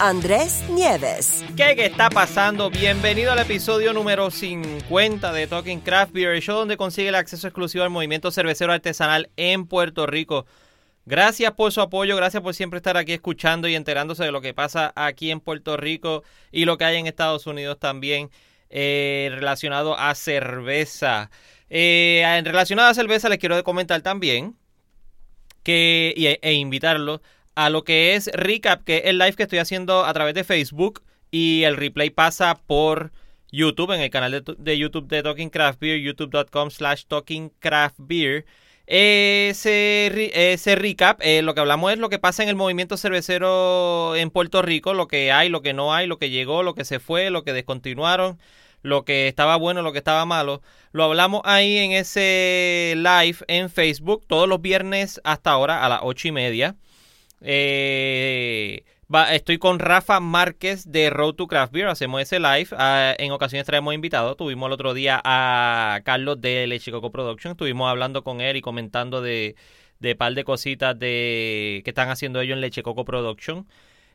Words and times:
Andrés 0.00 0.62
Nieves. 0.70 1.44
¿Qué, 1.56 1.74
¿Qué 1.74 1.86
está 1.86 2.08
pasando? 2.08 2.70
Bienvenido 2.70 3.32
al 3.32 3.40
episodio 3.40 3.92
número 3.92 4.30
50 4.30 5.32
de 5.32 5.46
Talking 5.48 5.80
Craft 5.80 6.12
Beer, 6.12 6.34
el 6.34 6.40
show 6.40 6.56
donde 6.56 6.76
consigue 6.76 7.08
el 7.08 7.16
acceso 7.16 7.48
exclusivo 7.48 7.82
al 7.82 7.90
movimiento 7.90 8.30
cervecero 8.30 8.72
artesanal 8.72 9.28
en 9.36 9.66
Puerto 9.66 10.06
Rico. 10.06 10.46
Gracias 11.04 11.50
por 11.52 11.72
su 11.72 11.80
apoyo, 11.80 12.14
gracias 12.14 12.44
por 12.44 12.54
siempre 12.54 12.76
estar 12.76 12.96
aquí 12.96 13.12
escuchando 13.12 13.66
y 13.66 13.74
enterándose 13.74 14.22
de 14.22 14.30
lo 14.30 14.40
que 14.40 14.54
pasa 14.54 14.92
aquí 14.94 15.32
en 15.32 15.40
Puerto 15.40 15.76
Rico 15.76 16.22
y 16.52 16.64
lo 16.64 16.78
que 16.78 16.84
hay 16.84 16.98
en 16.98 17.08
Estados 17.08 17.48
Unidos 17.48 17.80
también 17.80 18.30
eh, 18.70 19.30
relacionado 19.32 19.98
a 19.98 20.14
cerveza. 20.14 21.28
Eh, 21.70 22.22
en 22.24 22.44
relacionado 22.44 22.88
a 22.88 22.94
cerveza 22.94 23.28
les 23.28 23.38
quiero 23.38 23.64
comentar 23.64 24.00
también 24.02 24.54
que, 25.64 26.14
e, 26.16 26.38
e 26.40 26.52
invitarlo 26.52 27.20
a 27.58 27.70
lo 27.70 27.82
que 27.82 28.14
es 28.14 28.30
Recap, 28.32 28.84
que 28.84 28.98
es 28.98 29.02
el 29.06 29.18
live 29.18 29.32
que 29.32 29.42
estoy 29.42 29.58
haciendo 29.58 30.04
a 30.04 30.12
través 30.12 30.32
de 30.32 30.44
Facebook 30.44 31.02
y 31.32 31.64
el 31.64 31.76
replay 31.76 32.08
pasa 32.08 32.54
por 32.54 33.10
YouTube, 33.50 33.90
en 33.90 34.00
el 34.00 34.10
canal 34.10 34.44
de, 34.58 34.78
YouTube 34.78 35.08
de 35.08 35.24
Talking 35.24 35.50
Craft 35.50 35.80
Beer, 35.80 35.98
youtube.com 35.98 36.70
slash 36.70 37.06
Talking 37.08 37.50
Craft 37.58 37.96
Beer. 37.98 38.46
Ese, 38.86 40.52
ese 40.52 40.76
recap, 40.76 41.20
eh, 41.20 41.42
lo 41.42 41.52
que 41.54 41.60
hablamos 41.60 41.92
es 41.92 41.98
lo 41.98 42.08
que 42.08 42.20
pasa 42.20 42.44
en 42.44 42.48
el 42.48 42.54
movimiento 42.54 42.96
cervecero 42.96 44.14
en 44.14 44.30
Puerto 44.30 44.62
Rico, 44.62 44.94
lo 44.94 45.08
que 45.08 45.32
hay, 45.32 45.48
lo 45.48 45.60
que 45.60 45.74
no 45.74 45.92
hay, 45.92 46.06
lo 46.06 46.18
que 46.18 46.30
llegó, 46.30 46.62
lo 46.62 46.74
que 46.74 46.84
se 46.84 47.00
fue, 47.00 47.28
lo 47.30 47.42
que 47.42 47.52
descontinuaron, 47.52 48.38
lo 48.82 49.04
que 49.04 49.26
estaba 49.26 49.56
bueno, 49.56 49.82
lo 49.82 49.90
que 49.90 49.98
estaba 49.98 50.24
malo. 50.26 50.62
Lo 50.92 51.02
hablamos 51.02 51.42
ahí 51.44 51.76
en 51.78 51.90
ese 51.90 52.94
live 52.96 53.38
en 53.48 53.68
Facebook 53.68 54.24
todos 54.28 54.48
los 54.48 54.62
viernes 54.62 55.20
hasta 55.24 55.50
ahora 55.50 55.84
a 55.84 55.88
las 55.88 56.00
ocho 56.04 56.28
y 56.28 56.32
media. 56.32 56.76
Eh, 57.40 58.84
estoy 59.30 59.58
con 59.58 59.78
Rafa 59.78 60.20
Márquez 60.20 60.90
de 60.90 61.10
Road 61.10 61.34
to 61.34 61.46
Craft 61.46 61.72
Beer. 61.72 61.88
Hacemos 61.88 62.20
ese 62.20 62.40
live. 62.40 62.68
Ah, 62.72 63.14
en 63.18 63.32
ocasiones 63.32 63.66
traemos 63.66 63.94
invitados. 63.94 64.36
Tuvimos 64.36 64.66
el 64.66 64.72
otro 64.72 64.94
día 64.94 65.20
a 65.24 66.00
Carlos 66.04 66.40
de 66.40 66.66
Leche 66.66 66.90
Coco 66.90 67.10
Production. 67.10 67.52
Estuvimos 67.52 67.88
hablando 67.90 68.22
con 68.22 68.40
él 68.40 68.56
y 68.56 68.60
comentando 68.60 69.22
de, 69.22 69.56
de 70.00 70.14
par 70.16 70.34
de 70.34 70.44
cositas 70.44 70.98
de 70.98 71.82
que 71.84 71.90
están 71.90 72.10
haciendo 72.10 72.40
ellos 72.40 72.54
en 72.54 72.60
Leche 72.60 72.82
Coco 72.82 73.04
Production. 73.04 73.66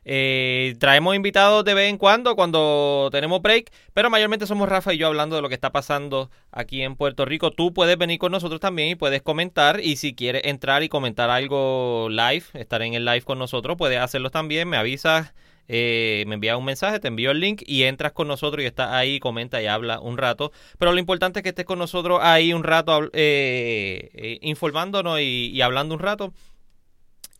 Eh, 0.04 0.74
traemos 0.78 1.16
invitados 1.16 1.64
de 1.64 1.74
vez 1.74 1.88
en 1.88 1.98
cuando, 1.98 2.36
cuando 2.36 3.08
tenemos 3.10 3.40
break, 3.40 3.70
pero 3.94 4.10
mayormente 4.10 4.46
somos 4.46 4.68
Rafa 4.68 4.92
y 4.92 4.98
yo 4.98 5.06
hablando 5.06 5.36
de 5.36 5.42
lo 5.42 5.48
que 5.48 5.54
está 5.54 5.72
pasando 5.72 6.30
aquí 6.52 6.82
en 6.82 6.96
Puerto 6.96 7.24
Rico. 7.24 7.50
Tú 7.52 7.72
puedes 7.72 7.96
venir 7.96 8.18
con 8.18 8.32
nosotros 8.32 8.60
también 8.60 8.90
y 8.90 8.94
puedes 8.94 9.22
comentar. 9.22 9.80
Y 9.80 9.96
si 9.96 10.14
quieres 10.14 10.42
entrar 10.44 10.82
y 10.82 10.88
comentar 10.88 11.30
algo 11.30 12.08
live, 12.10 12.44
estar 12.54 12.82
en 12.82 12.94
el 12.94 13.04
live 13.04 13.22
con 13.22 13.38
nosotros, 13.38 13.76
puedes 13.78 13.98
hacerlo 13.98 14.30
también. 14.30 14.68
Me 14.68 14.76
avisas, 14.76 15.32
eh, 15.68 16.24
me 16.26 16.34
envías 16.34 16.58
un 16.58 16.66
mensaje, 16.66 17.00
te 17.00 17.08
envío 17.08 17.30
el 17.30 17.40
link 17.40 17.62
y 17.66 17.84
entras 17.84 18.12
con 18.12 18.28
nosotros 18.28 18.62
y 18.62 18.66
estás 18.66 18.92
ahí, 18.92 19.18
comenta 19.20 19.62
y 19.62 19.66
habla 19.66 20.00
un 20.00 20.18
rato. 20.18 20.52
Pero 20.78 20.92
lo 20.92 20.98
importante 20.98 21.38
es 21.38 21.42
que 21.42 21.48
estés 21.50 21.64
con 21.64 21.78
nosotros 21.78 22.20
ahí 22.22 22.52
un 22.52 22.64
rato 22.64 23.08
eh, 23.14 24.38
informándonos 24.42 25.20
y 25.20 25.60
hablando 25.62 25.94
un 25.94 26.00
rato 26.00 26.32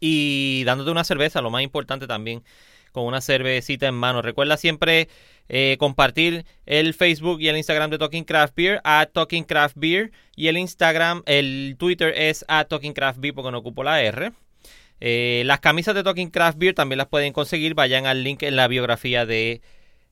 y 0.07 0.65
dándote 0.65 0.91
una 0.91 1.03
cerveza, 1.03 1.41
lo 1.41 1.51
más 1.51 1.63
importante 1.63 2.07
también, 2.07 2.45
con 2.93 3.07
una 3.07 3.23
cervecita 3.23 3.87
en 3.87 3.95
mano. 3.95 4.21
Recuerda 4.21 4.59
siempre 4.59 5.09
eh, 5.49 5.77
compartir 5.79 6.45
el 6.67 6.93
Facebook 6.93 7.41
y 7.41 7.49
el 7.49 7.57
Instagram 7.57 7.91
de 7.91 7.97
Talking 7.97 8.25
Craft 8.25 8.55
Beer, 8.55 8.83
a 8.85 9.07
Talking 9.11 9.45
Craft 9.45 9.77
Beer, 9.79 10.13
y 10.37 10.49
el 10.49 10.59
Instagram, 10.59 11.23
el 11.25 11.77
Twitter 11.79 12.13
es 12.15 12.45
a 12.49 12.67
Talking 12.67 12.93
Craft 12.93 13.19
Beer 13.19 13.33
porque 13.33 13.51
no 13.51 13.57
ocupo 13.57 13.83
la 13.83 14.03
R. 14.03 14.33
Eh, 15.01 15.43
las 15.47 15.61
camisas 15.61 15.95
de 15.95 16.03
Talking 16.03 16.29
Craft 16.29 16.59
Beer 16.59 16.75
también 16.75 16.99
las 16.99 17.09
pueden 17.09 17.33
conseguir, 17.33 17.73
vayan 17.73 18.05
al 18.05 18.23
link 18.23 18.43
en 18.43 18.57
la 18.57 18.69
biografía 18.69 19.25
de 19.25 19.63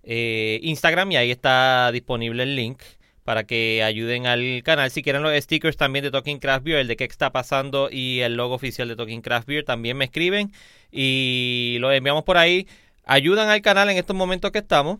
eh, 0.04 0.58
Instagram 0.62 1.12
y 1.12 1.16
ahí 1.16 1.30
está 1.30 1.92
disponible 1.92 2.44
el 2.44 2.56
link 2.56 2.80
para 3.24 3.44
que 3.44 3.82
ayuden 3.82 4.26
al 4.26 4.62
canal. 4.64 4.90
Si 4.90 5.02
quieren 5.02 5.22
los 5.22 5.34
stickers 5.42 5.76
también 5.76 6.04
de 6.04 6.10
Talking 6.10 6.38
Craft 6.38 6.64
Beer, 6.64 6.78
el 6.78 6.88
de 6.88 6.96
qué 6.96 7.04
está 7.04 7.30
pasando 7.30 7.88
y 7.90 8.20
el 8.20 8.34
logo 8.34 8.54
oficial 8.54 8.88
de 8.88 8.96
Talking 8.96 9.22
Craft 9.22 9.46
Beer, 9.46 9.64
también 9.64 9.96
me 9.96 10.04
escriben 10.06 10.52
y 10.90 11.76
lo 11.80 11.92
enviamos 11.92 12.24
por 12.24 12.36
ahí. 12.36 12.66
Ayudan 13.04 13.48
al 13.48 13.62
canal 13.62 13.88
en 13.90 13.96
estos 13.96 14.16
momentos 14.16 14.50
que 14.50 14.58
estamos. 14.58 14.98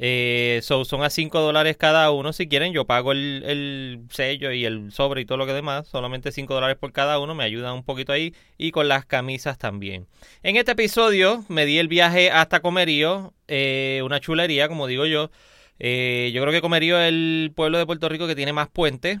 Eh, 0.00 0.60
son 0.62 1.02
a 1.02 1.10
5 1.10 1.40
dólares 1.40 1.76
cada 1.76 2.10
uno. 2.12 2.32
Si 2.32 2.48
quieren, 2.48 2.72
yo 2.72 2.84
pago 2.84 3.10
el, 3.10 3.42
el, 3.44 4.00
sello 4.10 4.52
y 4.52 4.64
el 4.64 4.92
sobre 4.92 5.22
y 5.22 5.24
todo 5.24 5.38
lo 5.38 5.46
que 5.46 5.52
demás. 5.52 5.88
Solamente 5.88 6.30
5 6.30 6.54
dólares 6.54 6.76
por 6.78 6.92
cada 6.92 7.18
uno. 7.18 7.34
Me 7.34 7.42
ayudan 7.42 7.74
un 7.74 7.82
poquito 7.82 8.12
ahí. 8.12 8.34
Y 8.58 8.70
con 8.70 8.86
las 8.86 9.06
camisas 9.06 9.58
también. 9.58 10.06
En 10.42 10.56
este 10.56 10.72
episodio 10.72 11.44
me 11.48 11.66
di 11.66 11.78
el 11.78 11.88
viaje 11.88 12.30
hasta 12.30 12.60
Comerío. 12.60 13.34
Eh, 13.48 14.00
una 14.04 14.20
chulería, 14.20 14.68
como 14.68 14.86
digo 14.86 15.04
yo. 15.04 15.30
Eh, 15.78 16.30
yo 16.34 16.42
creo 16.42 16.52
que 16.52 16.60
Comerío 16.60 17.00
es 17.00 17.08
el 17.08 17.52
pueblo 17.54 17.78
de 17.78 17.86
Puerto 17.86 18.08
Rico 18.08 18.26
que 18.26 18.34
tiene 18.36 18.52
más 18.52 18.68
puentes. 18.68 19.20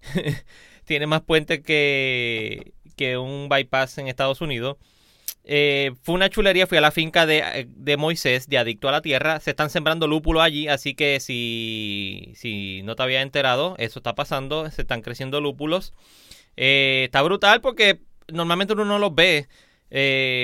tiene 0.84 1.06
más 1.06 1.22
puentes 1.22 1.60
que, 1.60 2.72
que 2.96 3.16
un 3.16 3.48
bypass 3.48 3.98
en 3.98 4.08
Estados 4.08 4.40
Unidos. 4.40 4.76
Eh, 5.48 5.92
fue 6.02 6.16
una 6.16 6.28
chulería, 6.28 6.66
fui 6.66 6.78
a 6.78 6.80
la 6.80 6.90
finca 6.90 7.24
de, 7.24 7.96
Moisés, 7.96 8.48
de 8.48 8.58
Adicto 8.58 8.88
a 8.88 8.92
la 8.92 9.02
Tierra. 9.02 9.38
Se 9.40 9.50
están 9.50 9.70
sembrando 9.70 10.08
lúpulo 10.08 10.42
allí, 10.42 10.66
así 10.66 10.94
que 10.94 11.20
si, 11.20 12.32
si 12.34 12.82
no 12.82 12.96
te 12.96 13.04
había 13.04 13.22
enterado, 13.22 13.76
eso 13.78 14.00
está 14.00 14.14
pasando. 14.14 14.68
Se 14.70 14.82
están 14.82 15.02
creciendo 15.02 15.40
lúpulos. 15.40 15.94
Eh, 16.56 17.04
está 17.06 17.22
brutal 17.22 17.60
porque 17.60 18.00
normalmente 18.28 18.72
uno 18.72 18.84
no 18.84 18.98
los 18.98 19.14
ve. 19.14 19.46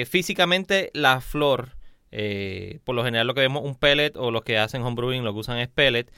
físicamente 0.07 0.91
la 0.95 1.21
flor 1.21 1.82
eh, 2.13 2.81
por 2.85 2.95
lo 2.95 3.05
general 3.05 3.27
lo 3.27 3.35
que 3.35 3.41
vemos 3.41 3.63
un 3.65 3.75
pellet 3.75 4.17
o 4.17 4.31
los 4.31 4.43
que 4.43 4.59
hacen 4.59 4.83
homebrewing 4.83 5.25
lo 5.25 5.33
que 5.33 5.41
usan 5.41 5.59
es 5.59 5.69
pellet. 5.69 6.13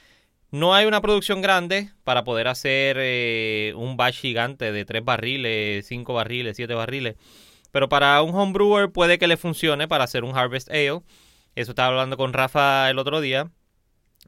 No 0.51 0.75
hay 0.75 0.85
una 0.85 1.01
producción 1.01 1.41
grande 1.41 1.91
para 2.03 2.23
poder 2.23 2.47
hacer 2.47 2.97
eh, 2.99 3.73
un 3.75 3.97
batch 3.97 4.19
gigante 4.19 4.71
de 4.71 4.85
3 4.85 5.03
barriles, 5.03 5.87
5 5.87 6.13
barriles, 6.13 6.55
7 6.57 6.73
barriles. 6.75 7.15
Pero 7.71 7.89
para 7.89 8.21
un 8.21 8.35
homebrewer 8.35 8.91
puede 8.91 9.17
que 9.19 9.27
le 9.27 9.37
funcione 9.37 9.87
para 9.87 10.03
hacer 10.03 10.23
un 10.23 10.37
harvest 10.37 10.69
ale. 10.69 11.01
Eso 11.55 11.71
estaba 11.71 11.89
hablando 11.89 12.17
con 12.17 12.33
Rafa 12.33 12.89
el 12.89 12.99
otro 12.99 13.21
día. 13.21 13.51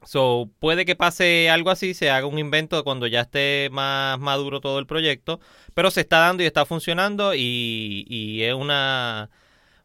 So, 0.04 0.50
puede 0.60 0.84
que 0.84 0.96
pase 0.96 1.50
algo 1.50 1.70
así, 1.70 1.92
se 1.94 2.10
haga 2.10 2.26
un 2.26 2.38
invento 2.38 2.84
cuando 2.84 3.06
ya 3.06 3.22
esté 3.22 3.68
más 3.72 4.18
maduro 4.18 4.60
todo 4.60 4.78
el 4.78 4.86
proyecto. 4.86 5.40
Pero 5.74 5.90
se 5.90 6.02
está 6.02 6.18
dando 6.20 6.42
y 6.42 6.46
está 6.46 6.66
funcionando 6.66 7.34
y, 7.34 8.04
y 8.08 8.42
es 8.42 8.54
una 8.54 9.30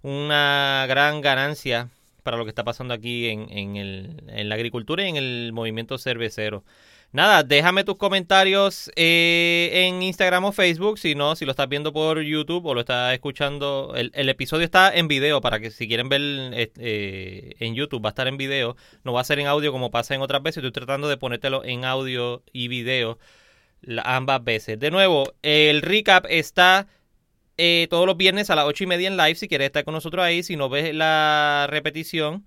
una 0.03 0.85
gran 0.87 1.21
ganancia 1.21 1.89
para 2.21 2.37
lo 2.37 2.45
que 2.45 2.49
está 2.49 2.63
pasando 2.63 2.93
aquí 2.93 3.27
en, 3.27 3.47
en, 3.49 3.75
el, 3.75 4.23
en 4.27 4.49
la 4.49 4.55
agricultura 4.55 5.03
y 5.03 5.09
en 5.09 5.17
el 5.17 5.51
movimiento 5.53 5.97
cervecero. 5.97 6.63
Nada, 7.11 7.43
déjame 7.43 7.83
tus 7.83 7.97
comentarios 7.97 8.91
eh, 8.95 9.69
en 9.71 10.01
Instagram 10.01 10.45
o 10.45 10.51
Facebook, 10.51 10.97
si 10.97 11.13
no, 11.13 11.35
si 11.35 11.45
lo 11.45 11.51
estás 11.51 11.69
viendo 11.69 11.93
por 11.93 12.19
YouTube 12.21 12.65
o 12.65 12.73
lo 12.73 12.79
estás 12.79 13.13
escuchando, 13.13 13.93
el, 13.95 14.09
el 14.15 14.29
episodio 14.29 14.65
está 14.65 14.91
en 14.91 15.07
video 15.07 15.39
para 15.39 15.59
que 15.59 15.69
si 15.69 15.87
quieren 15.87 16.09
ver 16.09 16.21
eh, 16.23 17.53
en 17.59 17.75
YouTube 17.75 18.03
va 18.03 18.09
a 18.09 18.13
estar 18.13 18.27
en 18.27 18.37
video, 18.37 18.75
no 19.03 19.13
va 19.13 19.21
a 19.21 19.25
ser 19.25 19.37
en 19.37 19.45
audio 19.45 19.71
como 19.71 19.91
pasa 19.91 20.15
en 20.15 20.21
otras 20.21 20.41
veces, 20.41 20.63
estoy 20.63 20.71
tratando 20.71 21.07
de 21.07 21.17
ponértelo 21.17 21.63
en 21.63 21.85
audio 21.85 22.41
y 22.51 22.67
video 22.67 23.19
ambas 24.03 24.43
veces. 24.43 24.79
De 24.79 24.89
nuevo, 24.89 25.33
el 25.43 25.83
recap 25.83 26.25
está 26.29 26.87
eh, 27.57 27.87
todos 27.89 28.05
los 28.05 28.17
viernes 28.17 28.49
a 28.49 28.55
las 28.55 28.65
8 28.65 28.83
y 28.83 28.87
media 28.87 29.07
en 29.07 29.17
live 29.17 29.35
si 29.35 29.47
quieres 29.47 29.67
estar 29.67 29.83
con 29.83 29.93
nosotros 29.93 30.23
ahí. 30.23 30.43
Si 30.43 30.55
no 30.55 30.69
ves 30.69 30.93
la 30.93 31.67
repetición 31.69 32.45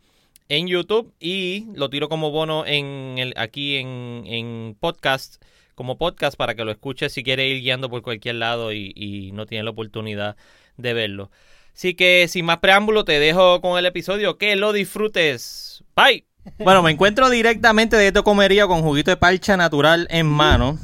en 0.48 0.68
YouTube 0.68 1.12
y 1.20 1.66
lo 1.74 1.90
tiro 1.90 2.08
como 2.08 2.30
bono 2.30 2.64
en 2.66 3.16
el, 3.18 3.34
aquí 3.36 3.76
en, 3.76 4.24
en 4.26 4.76
podcast, 4.78 5.42
como 5.74 5.98
podcast 5.98 6.36
para 6.36 6.54
que 6.54 6.64
lo 6.64 6.70
escuches 6.70 7.12
si 7.12 7.22
quieres 7.22 7.50
ir 7.50 7.62
guiando 7.62 7.90
por 7.90 8.02
cualquier 8.02 8.36
lado 8.36 8.72
y, 8.72 8.92
y 8.94 9.32
no 9.32 9.46
tienes 9.46 9.64
la 9.64 9.70
oportunidad 9.70 10.36
de 10.76 10.94
verlo. 10.94 11.30
Así 11.74 11.94
que 11.94 12.26
sin 12.28 12.46
más 12.46 12.58
preámbulo 12.58 13.04
te 13.04 13.20
dejo 13.20 13.60
con 13.60 13.78
el 13.78 13.84
episodio. 13.84 14.38
Que 14.38 14.56
lo 14.56 14.72
disfrutes. 14.72 15.84
Bye. 15.94 16.24
Bueno, 16.58 16.82
me 16.82 16.90
encuentro 16.90 17.28
directamente 17.28 17.96
de 17.96 18.06
esto 18.06 18.24
comería 18.24 18.66
con 18.66 18.80
juguito 18.80 19.10
de 19.10 19.16
parcha 19.16 19.56
natural 19.56 20.06
en 20.10 20.26
mano. 20.26 20.78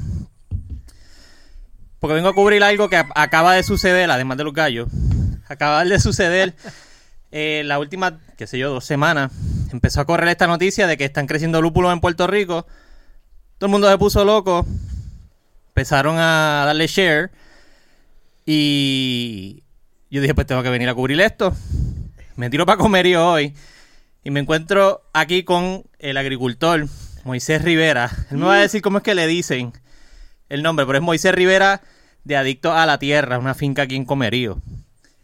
Porque 2.03 2.15
vengo 2.15 2.31
a 2.31 2.35
cubrir 2.35 2.65
algo 2.65 2.89
que 2.89 2.97
acaba 2.97 3.55
de 3.55 3.63
suceder, 3.63 4.11
además 4.11 4.37
de 4.37 4.43
los 4.43 4.53
gallos. 4.53 4.89
Acaba 5.47 5.85
de 5.85 6.01
suceder 6.01 6.53
eh, 7.31 7.63
la 7.65 7.79
última, 7.79 8.19
qué 8.37 8.49
sé 8.49 8.59
yo, 8.59 8.71
dos 8.71 8.85
semanas. 8.85 9.31
empezó 9.71 10.01
a 10.01 10.05
correr 10.05 10.29
esta 10.31 10.49
noticia 10.49 10.89
de 10.89 10.97
que 10.97 11.05
están 11.05 11.29
creciendo 11.29 11.63
lúpulos 11.63 11.93
en 11.93 12.01
Puerto 12.01 12.27
Rico. 12.27 12.67
Todo 13.57 13.69
el 13.69 13.71
mundo 13.71 13.89
se 13.89 13.97
puso 13.99 14.25
loco. 14.25 14.67
Empezaron 15.69 16.17
a 16.19 16.65
darle 16.67 16.89
share. 16.89 17.31
Y 18.47 19.63
yo 20.11 20.21
dije, 20.21 20.35
pues 20.35 20.49
tengo 20.49 20.65
que 20.65 20.71
venir 20.71 20.89
a 20.89 20.95
cubrir 20.97 21.21
esto. 21.21 21.55
Me 22.35 22.51
tiro 22.51 22.67
para 22.67 22.79
comerío 22.79 23.25
hoy. 23.25 23.55
Y 24.25 24.33
me 24.33 24.41
encuentro 24.41 25.03
aquí 25.13 25.45
con 25.45 25.85
el 26.01 26.17
agricultor, 26.17 26.85
Moisés 27.23 27.63
Rivera. 27.63 28.11
Él 28.33 28.39
me 28.39 28.47
va 28.47 28.57
a 28.57 28.61
decir 28.61 28.83
cómo 28.83 28.99
es 28.99 29.05
que 29.05 29.15
le 29.15 29.29
dicen 29.29 29.73
el 30.53 30.63
nombre, 30.63 30.85
pero 30.85 30.99
es 30.99 31.03
Moisés 31.03 31.35
Rivera 31.35 31.81
de 32.25 32.37
Adicto 32.37 32.75
a 32.75 32.85
la 32.85 32.99
Tierra, 32.99 33.39
una 33.39 33.55
finca 33.55 33.83
aquí 33.83 33.97
en 33.97 34.05
Comerío. 34.05 34.59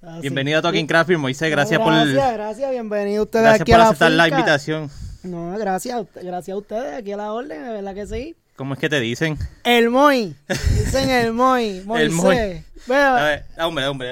Ah, 0.02 0.20
Bienvenido 0.22 0.60
a. 0.60 0.62
Talking 0.62 0.86
Craft 0.86 1.10
Moisés. 1.10 1.50
Gracias, 1.50 1.78
No, 1.78 1.84
por 1.84 1.94
Gracias, 1.94 2.32
gracias, 2.32 2.70
bienvenido 2.70 3.24
ustedes 3.24 3.42
gracias 3.42 3.60
aquí 3.60 3.72
por 3.72 3.80
a 3.80 3.84
la 3.84 3.88
aceptar 3.90 4.10
la 4.12 4.28
invitación. 4.28 4.90
No, 5.24 5.58
gracias, 5.58 5.98
a 5.98 6.20
gracias 6.22 6.54
a 6.54 6.58
ustedes 6.58 6.94
aquí 6.94 7.12
a 7.12 7.18
la 7.18 7.32
orden, 7.32 7.62
de 7.62 7.72
verdad 7.72 7.94
que 7.94 8.06
sí. 8.06 8.36
¿Cómo 8.56 8.72
es 8.72 8.80
que 8.80 8.88
te 8.88 9.00
dicen? 9.00 9.36
El 9.64 9.90
Moy, 9.90 10.34
dicen 10.48 11.10
el 11.10 11.34
Moy, 11.34 11.82
Moisés. 11.84 12.06
El 12.08 12.12
Moy. 12.12 12.64
Veo, 12.86 13.16
A 13.16 13.22
ver, 13.24 13.44
hombre, 13.60 13.86
hombre, 13.86 14.08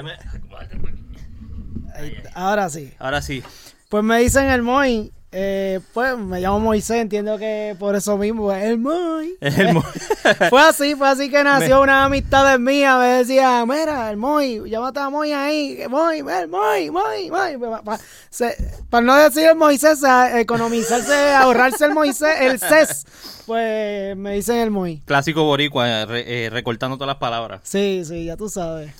ahí 1.95 2.23
ahora 2.35 2.69
sí. 2.69 2.93
Ahora 2.99 3.23
sí. 3.23 3.43
Pues 3.89 4.05
me 4.05 4.19
dicen 4.19 4.51
el 4.51 4.61
Moy, 4.61 5.13
eh, 5.39 5.81
pues 5.93 6.17
me 6.17 6.41
llamo 6.41 6.59
Moisés, 6.61 6.97
entiendo 7.03 7.37
que 7.37 7.77
por 7.79 7.95
eso 7.95 8.17
mismo, 8.17 8.51
el 8.53 8.79
Moy. 8.79 9.35
Es 9.39 9.59
el 9.59 9.75
Mo- 9.75 9.83
Fue 10.49 10.63
así, 10.63 10.95
fue 10.95 11.07
así 11.09 11.31
que 11.31 11.45
nació 11.45 11.83
una 11.83 12.05
amistad 12.07 12.59
mía. 12.59 12.97
Me 12.97 13.07
decía, 13.19 13.63
mira, 13.67 14.11
el 14.11 14.17
Moy, 14.17 14.63
llámate 14.71 15.01
a 15.01 15.11
Moy 15.11 15.33
ahí. 15.33 15.79
Moy, 15.91 16.21
el 16.21 16.49
Moy, 16.49 16.91
Moy, 16.91 17.31
Moy. 17.31 17.59
Pa- 17.59 17.83
pa- 17.83 18.01
se- 18.31 18.57
Para 18.89 19.05
no 19.05 19.15
decir 19.17 19.45
el 19.45 19.57
Moisés, 19.57 20.03
a 20.05 20.41
economizarse, 20.41 21.35
ahorrarse 21.35 21.85
el 21.85 21.93
Moisés, 21.93 22.41
el 22.41 22.59
CES, 22.59 23.05
pues 23.45 24.17
me 24.17 24.35
dicen 24.37 24.57
el 24.57 24.71
Moy. 24.71 25.03
Clásico 25.05 25.45
boricua, 25.45 26.07
re- 26.07 26.47
eh, 26.47 26.51
recortando 26.51 26.97
todas 26.97 27.09
las 27.09 27.19
palabras. 27.19 27.61
Sí, 27.63 28.03
sí, 28.07 28.25
ya 28.25 28.39
tú 28.39 28.49
sabes. 28.49 28.91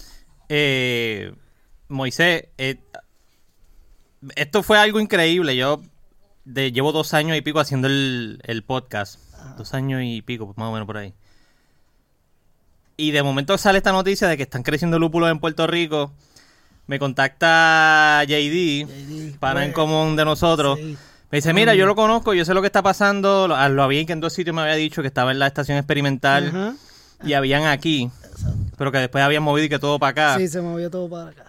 Eh, 0.51 1.33
Moisés, 1.89 2.45
eh, 2.59 2.77
esto 4.35 4.63
fue 4.63 4.79
algo 4.79 5.01
increíble. 5.01 5.57
Yo 5.57 5.81
de, 6.47 6.73
llevo 6.73 6.93
dos 6.93 7.13
años 7.13 7.37
y 7.37 7.43
pico 7.43 7.61
haciendo 7.61 7.89
el, 7.89 8.41
el 8.45 8.63
podcast. 8.63 9.21
Dos 9.59 9.75
años 9.75 10.01
y 10.03 10.23
pico, 10.23 10.55
más 10.57 10.69
o 10.69 10.73
menos 10.73 10.87
por 10.87 10.97
ahí. 10.97 11.13
Y 12.97 13.11
de 13.11 13.23
momento 13.23 13.59
sale 13.59 13.79
esta 13.79 13.93
noticia 13.93 14.27
de 14.27 14.39
que 14.39 14.45
están 14.45 14.63
creciendo 14.63 14.99
lúpulos 14.99 15.31
en 15.31 15.39
Puerto 15.39 15.67
Rico. 15.67 16.13
Me 16.87 16.99
contacta 16.99 18.23
JD, 18.25 18.87
JD, 18.87 19.39
pana 19.39 19.65
en 19.65 19.73
pues, 19.73 19.75
común 19.75 20.17
de 20.17 20.25
nosotros. 20.25 20.79
sí. 20.79 20.97
Me 21.31 21.39
dice, 21.39 21.53
mira, 21.53 21.75
yo 21.75 21.87
lo 21.87 21.97
conozco, 21.97 22.35
yo 22.35 22.45
sé 22.45 22.55
lo 22.55 22.61
que 22.61 22.69
está 22.69 22.83
pasando. 22.83 23.49
Lo, 23.49 23.69
lo 23.69 23.83
había 23.83 24.05
que 24.07 24.13
en 24.13 24.21
dos 24.21 24.33
sitios 24.33 24.55
me 24.55 24.63
había 24.63 24.77
dicho 24.77 25.03
que 25.03 25.09
estaba 25.09 25.33
en 25.33 25.41
la 25.41 25.49
estación 25.49 25.77
experimental 25.77 26.77
y 27.25 27.33
habían 27.33 27.65
aquí, 27.65 28.11
pero 28.79 28.93
que 28.93 28.99
después 28.99 29.25
habían 29.25 29.43
movido 29.43 29.67
y 29.67 29.69
que 29.69 29.81
todo 29.81 29.99
para 29.99 30.11
acá. 30.11 30.39
Sí, 30.39 30.47
se 30.47 30.61
movió 30.61 30.89
todo 30.89 31.11
para 31.11 31.31
acá. 31.31 31.46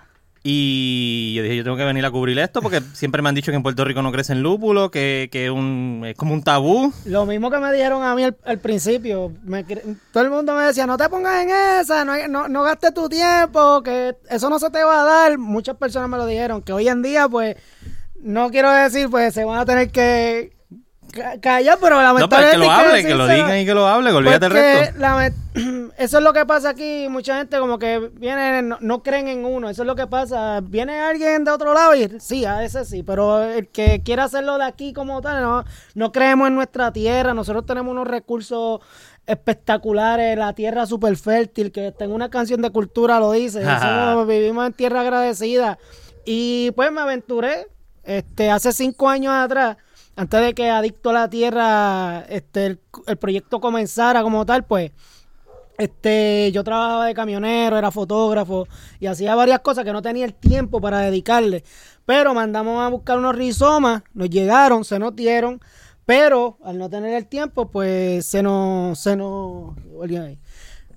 Y 0.50 1.34
yo 1.34 1.44
dije, 1.44 1.58
yo 1.58 1.64
tengo 1.66 1.76
que 1.76 1.84
venir 1.84 2.06
a 2.06 2.10
cubrir 2.10 2.40
esto 2.40 2.62
porque 2.62 2.80
siempre 2.94 3.22
me 3.22 3.28
han 3.28 3.36
dicho 3.36 3.52
que 3.52 3.58
en 3.58 3.64
Puerto 3.64 3.84
Rico 3.84 4.02
no 4.02 4.14
crecen 4.14 4.42
lúpulos, 4.42 4.90
que, 4.92 5.28
que 5.30 5.52
un, 5.52 6.04
es 6.06 6.16
como 6.16 6.34
un 6.34 6.42
tabú. 6.42 6.94
Lo 7.04 7.26
mismo 7.26 7.52
que 7.52 7.58
me 7.58 7.74
dijeron 7.74 8.02
a 8.02 8.16
mí 8.16 8.24
al, 8.24 8.38
al 8.46 8.58
principio. 8.58 9.34
Me 9.44 9.66
todo 9.66 10.24
el 10.24 10.30
mundo 10.30 10.56
me 10.56 10.64
decía, 10.64 10.88
no 10.88 10.96
te 10.96 11.10
pongas 11.10 11.44
en 11.44 11.50
esa, 11.82 12.06
no, 12.06 12.14
no, 12.30 12.48
no 12.48 12.64
gastes 12.64 12.94
tu 12.94 13.10
tiempo, 13.10 13.84
que 13.84 14.16
eso 14.30 14.50
no 14.50 14.58
se 14.58 14.70
te 14.70 14.82
va 14.86 15.02
a 15.02 15.04
dar. 15.04 15.38
Muchas 15.38 15.76
personas 15.76 16.08
me 16.08 16.16
lo 16.16 16.26
dijeron, 16.26 16.62
que 16.62 16.72
hoy 16.72 16.88
en 16.88 17.02
día, 17.02 17.28
pues, 17.28 17.58
no 18.22 18.50
quiero 18.50 18.72
decir, 18.72 19.10
pues, 19.10 19.34
se 19.34 19.44
van 19.44 19.60
a 19.60 19.66
tener 19.66 19.92
que 19.92 20.57
ca- 21.12 21.40
callar, 21.40 21.78
pero 21.82 22.02
No, 22.02 22.30
pero 22.30 22.42
lamentablemente... 22.42 22.52
que 22.52 22.58
lo 22.58 22.72
hable, 22.72 23.04
que 23.04 23.16
lo 23.16 23.28
digan 23.28 23.60
y 23.60 23.66
que 23.66 23.74
lo 23.74 23.88
hable, 23.88 24.10
que 24.12 24.16
olvídate 24.16 24.46
el 24.48 24.52
resto. 24.52 25.00
eso 25.98 26.18
es 26.18 26.24
lo 26.24 26.34
que 26.34 26.46
pasa 26.46 26.70
aquí. 26.70 27.08
Mucha 27.10 27.38
gente 27.38 27.58
como 27.60 27.80
que 27.80 28.12
viene, 28.14 28.62
no, 28.62 28.78
no 28.80 29.02
creen 29.04 29.28
en 29.28 29.46
uno. 29.46 29.70
Eso 29.70 29.84
es 29.84 29.88
lo 29.88 29.96
que 29.96 30.08
pasa. 30.08 30.62
Viene 30.62 31.00
alguien 31.00 31.44
de 31.44 31.52
otro 31.52 31.74
lado 31.74 31.96
y 31.96 32.10
sí, 32.20 32.46
a 32.46 32.64
ese 32.64 32.86
sí. 32.86 33.04
Pero 33.04 33.44
el 33.44 33.68
que 33.68 34.02
quiera 34.04 34.26
hacerlo 34.26 34.58
de 34.58 34.66
aquí 34.66 34.94
como 34.94 35.22
tal, 35.22 35.42
no, 35.42 35.64
no 35.96 36.12
creemos 36.12 36.48
en 36.48 36.56
nuestra 36.56 36.92
tierra. 36.92 37.34
Nosotros 37.34 37.66
tenemos 37.66 37.92
unos 37.92 38.08
recursos 38.08 38.82
espectaculares. 39.26 40.38
La 40.38 40.54
tierra 40.54 40.86
súper 40.86 41.16
fértil, 41.18 41.72
que 41.72 41.92
tengo 41.92 42.14
una 42.16 42.30
canción 42.30 42.62
de 42.62 42.70
cultura 42.70 43.20
lo 43.20 43.32
dice. 43.32 43.64
Vivimos 44.28 44.68
en 44.68 44.74
tierra 44.74 45.02
agradecida. 45.02 45.78
Y 46.26 46.72
pues 46.72 46.92
me 46.92 47.02
aventuré. 47.02 47.68
Este, 48.04 48.50
hace 48.50 48.72
cinco 48.72 49.10
años 49.10 49.34
atrás, 49.34 49.76
antes 50.18 50.42
de 50.42 50.54
que 50.54 50.70
Adicto 50.70 51.12
a 51.12 51.14
la 51.14 51.30
Tierra, 51.30 52.26
este, 52.28 52.66
el, 52.66 52.80
el 53.06 53.18
proyecto 53.18 53.62
comenzara 53.62 54.24
como 54.24 54.46
tal, 54.46 54.66
pues, 54.66 54.92
este, 55.78 56.52
yo 56.52 56.64
trabajaba 56.64 57.06
de 57.06 57.14
camionero, 57.14 57.78
era 57.78 57.92
fotógrafo 57.92 58.68
y 59.00 59.06
hacía 59.06 59.36
varias 59.36 59.60
cosas 59.60 59.86
que 59.86 59.94
no 59.94 60.02
tenía 60.02 60.26
el 60.26 60.34
tiempo 60.34 60.82
para 60.82 61.00
dedicarle. 61.02 61.64
Pero 62.06 62.34
mandamos 62.34 62.84
a 62.84 62.90
buscar 62.90 63.18
unos 63.18 63.36
rizomas, 63.36 64.02
nos 64.14 64.30
llegaron, 64.30 64.84
se 64.84 64.98
nos 64.98 65.16
dieron, 65.16 65.62
pero 66.06 66.58
al 66.64 66.78
no 66.80 66.90
tener 66.90 67.14
el 67.14 67.28
tiempo, 67.28 67.70
pues 67.70 68.26
se 68.26 68.42
nos, 68.42 68.98
se 68.98 69.16
nos, 69.16 69.76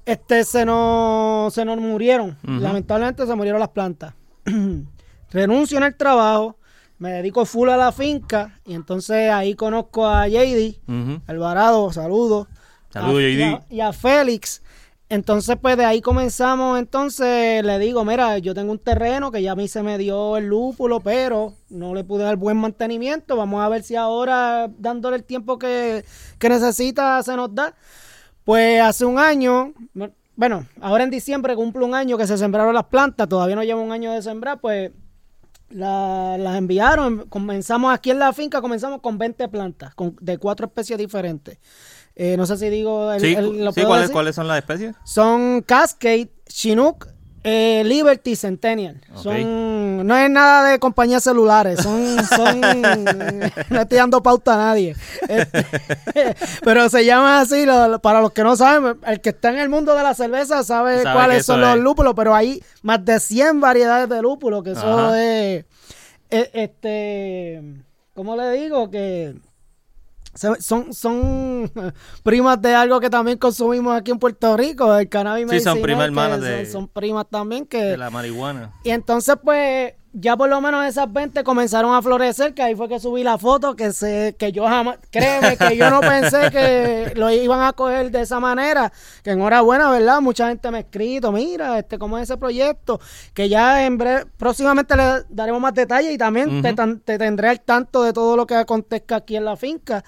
este, 0.06 0.44
se 0.44 0.64
nos, 0.64 1.52
se 1.52 1.64
nos 1.64 1.78
murieron. 1.78 2.38
Lamentablemente 2.43 3.26
se 3.26 3.34
murieron 3.34 3.61
las 3.61 3.70
plantas. 3.70 4.14
Renuncio 5.31 5.78
en 5.78 5.84
el 5.84 5.96
trabajo, 5.96 6.56
me 7.00 7.11
dedico 7.12 7.44
full 7.47 7.70
a 7.70 7.76
la 7.76 7.93
finca 7.93 8.61
y 8.64 8.75
entonces 8.75 9.31
ahí 9.31 9.55
conozco 9.55 10.06
a 10.06 10.29
JD, 10.29 10.79
Ujú. 10.87 11.23
Alvarado, 11.26 11.91
saludos. 11.93 12.47
Saludos, 12.91 13.23
JD. 13.23 13.38
Y 13.38 13.43
a, 13.43 13.62
y 13.70 13.81
a 13.81 13.93
Félix. 13.93 14.62
Entonces, 15.08 15.56
pues 15.61 15.76
de 15.76 15.85
ahí 15.85 16.00
comenzamos. 16.02 16.79
Entonces 16.79 17.64
le 17.64 17.79
digo, 17.79 18.05
mira, 18.05 18.38
yo 18.38 18.55
tengo 18.55 18.70
un 18.70 18.79
terreno 18.79 19.32
que 19.32 19.43
ya 19.43 19.52
a 19.52 19.56
mí 19.56 19.67
se 19.67 19.82
me 19.82 19.97
dio 19.99 20.37
el 20.37 20.47
lúpulo, 20.47 21.00
pero 21.00 21.55
no 21.70 21.94
le 21.94 22.05
pude 22.05 22.23
dar 22.25 22.37
buen 22.37 22.58
mantenimiento. 22.58 23.35
Vamos 23.35 23.64
a 23.64 23.69
ver 23.69 23.82
si 23.82 23.97
ahora, 23.97 24.70
dándole 24.79 25.17
el 25.17 25.25
tiempo 25.25 25.58
que, 25.58 26.05
que 26.38 26.49
necesita, 26.49 27.23
se 27.23 27.35
nos 27.35 27.52
da. 27.55 27.75
Pues 28.44 28.81
hace 28.82 29.05
un 29.05 29.19
año, 29.19 29.73
bueno, 30.37 30.67
ahora 30.81 31.05
en 31.05 31.11
diciembre 31.11 31.56
cumple 31.56 31.85
un 31.85 31.94
año 31.94 32.19
que 32.19 32.26
se 32.26 32.37
sembraron 32.38 32.75
las 32.75 32.85
plantas, 32.87 33.29
todavía 33.29 33.56
no 33.56 33.64
lleva 33.64 33.81
un 33.81 33.93
año 33.93 34.12
de 34.12 34.23
sembrar, 34.23 34.61
pues 34.61 34.93
la- 35.70 36.37
las 36.38 36.56
enviaron. 36.56 37.26
Comenzamos 37.28 37.93
aquí 37.94 38.11
en 38.11 38.19
la 38.19 38.32
finca, 38.32 38.61
comenzamos 38.61 39.00
con 39.00 39.19
20 39.19 39.49
plantas, 39.49 39.94
con, 39.94 40.16
de 40.21 40.38
cuatro 40.38 40.66
especies 40.66 40.99
diferentes. 40.99 41.59
Eh, 42.16 42.37
no 42.37 42.44
sé 42.44 42.56
si 42.56 42.68
digo 42.68 43.12
el, 43.12 43.21
Sí, 43.21 43.35
el- 43.35 43.64
lo 43.64 43.73
sí, 43.73 43.83
¿cuáles. 43.85 44.11
¿cuáles 44.11 44.35
son 44.35 44.47
las 44.49 44.59
especies? 44.59 44.94
Son 45.04 45.62
Cascade, 45.62 46.30
Chinook, 46.47 47.06
eh, 47.42 47.82
Liberty, 47.87 48.37
Centennial. 48.37 49.00
Son, 49.14 50.06
no 50.06 50.16
es 50.16 50.28
nada 50.30 50.68
de 50.70 50.78
compañías 50.78 51.23
celulares, 51.25 51.80
son, 51.82 52.16
son, 52.37 52.61
no 53.70 53.80
estoy 53.80 53.99
dando 53.99 54.23
pauta 54.23 54.54
a 54.54 54.56
nadie. 54.59 54.94
Este, 55.28 55.64
pero 56.64 56.88
se 56.90 57.04
llama 57.04 57.40
así, 57.40 57.64
lo- 57.66 57.99
para 58.00 58.20
los 58.20 58.32
que 58.32 58.42
no 58.42 58.56
saben, 58.56 58.99
el 59.06 59.20
que 59.20 59.30
está 59.30 59.50
en 59.50 59.59
el 59.59 59.68
mundo 59.68 59.94
de 59.94 60.02
la 60.02 60.14
cerveza 60.14 60.62
sabe, 60.64 61.02
cuáles 61.14 61.47
son 61.47 61.61
los 61.61 61.78
lúpulos, 61.78 62.14
pero 62.14 62.35
hay 62.35 62.62
más 62.82 63.04
de 63.04 63.18
100 63.20 63.61
variedades 63.61 64.09
de 64.09 64.20
lúpulos, 64.23 64.62
que 64.62 64.73
eso 64.73 65.14
es, 65.14 65.64
eh, 66.30 66.50
este, 66.52 67.62
¿cómo 68.14 68.37
le 68.37 68.50
digo? 68.52 68.90
Que 68.90 69.35
son, 70.34 70.92
son 70.92 71.70
primas 72.22 72.60
de 72.62 72.75
algo 72.75 73.00
que 73.00 73.10
también 73.10 73.38
consumimos 73.38 73.96
aquí 73.96 74.10
en 74.10 74.18
Puerto 74.18 74.56
Rico, 74.56 74.94
el 74.96 75.08
cannabis 75.08 75.50
Sí, 75.50 75.60
son 75.60 75.80
primas 75.82 76.04
hermanas 76.06 76.38
son- 76.40 76.44
de- 76.49 76.66
son 76.66 76.88
primas 76.88 77.26
también 77.28 77.66
que 77.66 77.82
De 77.84 77.96
la 77.96 78.10
marihuana. 78.10 78.72
y 78.84 78.90
entonces, 78.90 79.37
pues, 79.42 79.94
ya 80.12 80.37
por 80.37 80.49
lo 80.49 80.61
menos 80.61 80.85
esas 80.87 81.12
20 81.12 81.45
comenzaron 81.45 81.95
a 81.95 82.02
florecer, 82.02 82.52
que 82.52 82.62
ahí 82.62 82.75
fue 82.75 82.88
que 82.88 82.99
subí 82.99 83.23
la 83.23 83.38
foto, 83.38 83.76
que 83.76 83.93
se, 83.93 84.35
que 84.38 84.50
yo 84.50 84.67
jamás, 84.67 84.99
créeme, 85.11 85.57
que 85.57 85.76
yo 85.76 85.88
no 85.90 86.00
pensé 86.00 86.50
que 86.50 87.12
lo 87.14 87.31
iban 87.31 87.62
a 87.62 87.73
coger 87.73 88.11
de 88.11 88.23
esa 88.23 88.40
manera, 88.40 88.93
que 89.23 89.31
enhorabuena, 89.31 89.90
¿verdad? 89.90 90.21
Mucha 90.21 90.49
gente 90.49 90.71
me 90.71 90.79
ha 90.79 90.81
escrito, 90.81 91.31
mira, 91.31 91.79
este, 91.79 91.99
cómo 91.99 92.19
es 92.19 92.25
ese 92.25 92.37
proyecto, 92.37 93.00
que 93.35 93.49
ya 93.49 93.87
en 93.87 93.99
breve, 93.99 94.26
próximamente 94.37 94.97
le 94.97 95.25
daremos 95.29 95.61
más 95.61 95.75
detalles 95.75 96.12
y 96.12 96.19
también 96.19 96.61
te, 96.62 96.75
te 97.05 97.19
tendré 97.19 97.49
al 97.49 97.61
tanto 97.61 98.02
de 98.02 98.12
todo 98.12 98.37
lo 98.37 98.47
que 98.47 98.55
acontezca 98.55 99.17
aquí 99.17 99.37
en 99.37 99.45
la 99.45 99.57
finca. 99.57 100.02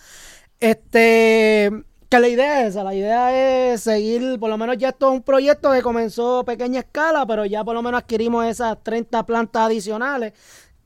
Este, 0.58 1.70
que 2.12 2.20
la 2.20 2.28
idea 2.28 2.60
es 2.60 2.68
esa, 2.68 2.84
la 2.84 2.94
idea 2.94 3.72
es 3.72 3.80
seguir, 3.80 4.38
por 4.38 4.50
lo 4.50 4.58
menos 4.58 4.76
ya 4.76 4.90
esto 4.90 5.08
es 5.08 5.14
un 5.14 5.22
proyecto 5.22 5.72
que 5.72 5.80
comenzó 5.80 6.40
a 6.40 6.44
pequeña 6.44 6.80
escala, 6.80 7.24
pero 7.24 7.46
ya 7.46 7.64
por 7.64 7.74
lo 7.74 7.80
menos 7.80 8.02
adquirimos 8.02 8.44
esas 8.44 8.76
30 8.82 9.24
plantas 9.24 9.62
adicionales. 9.62 10.34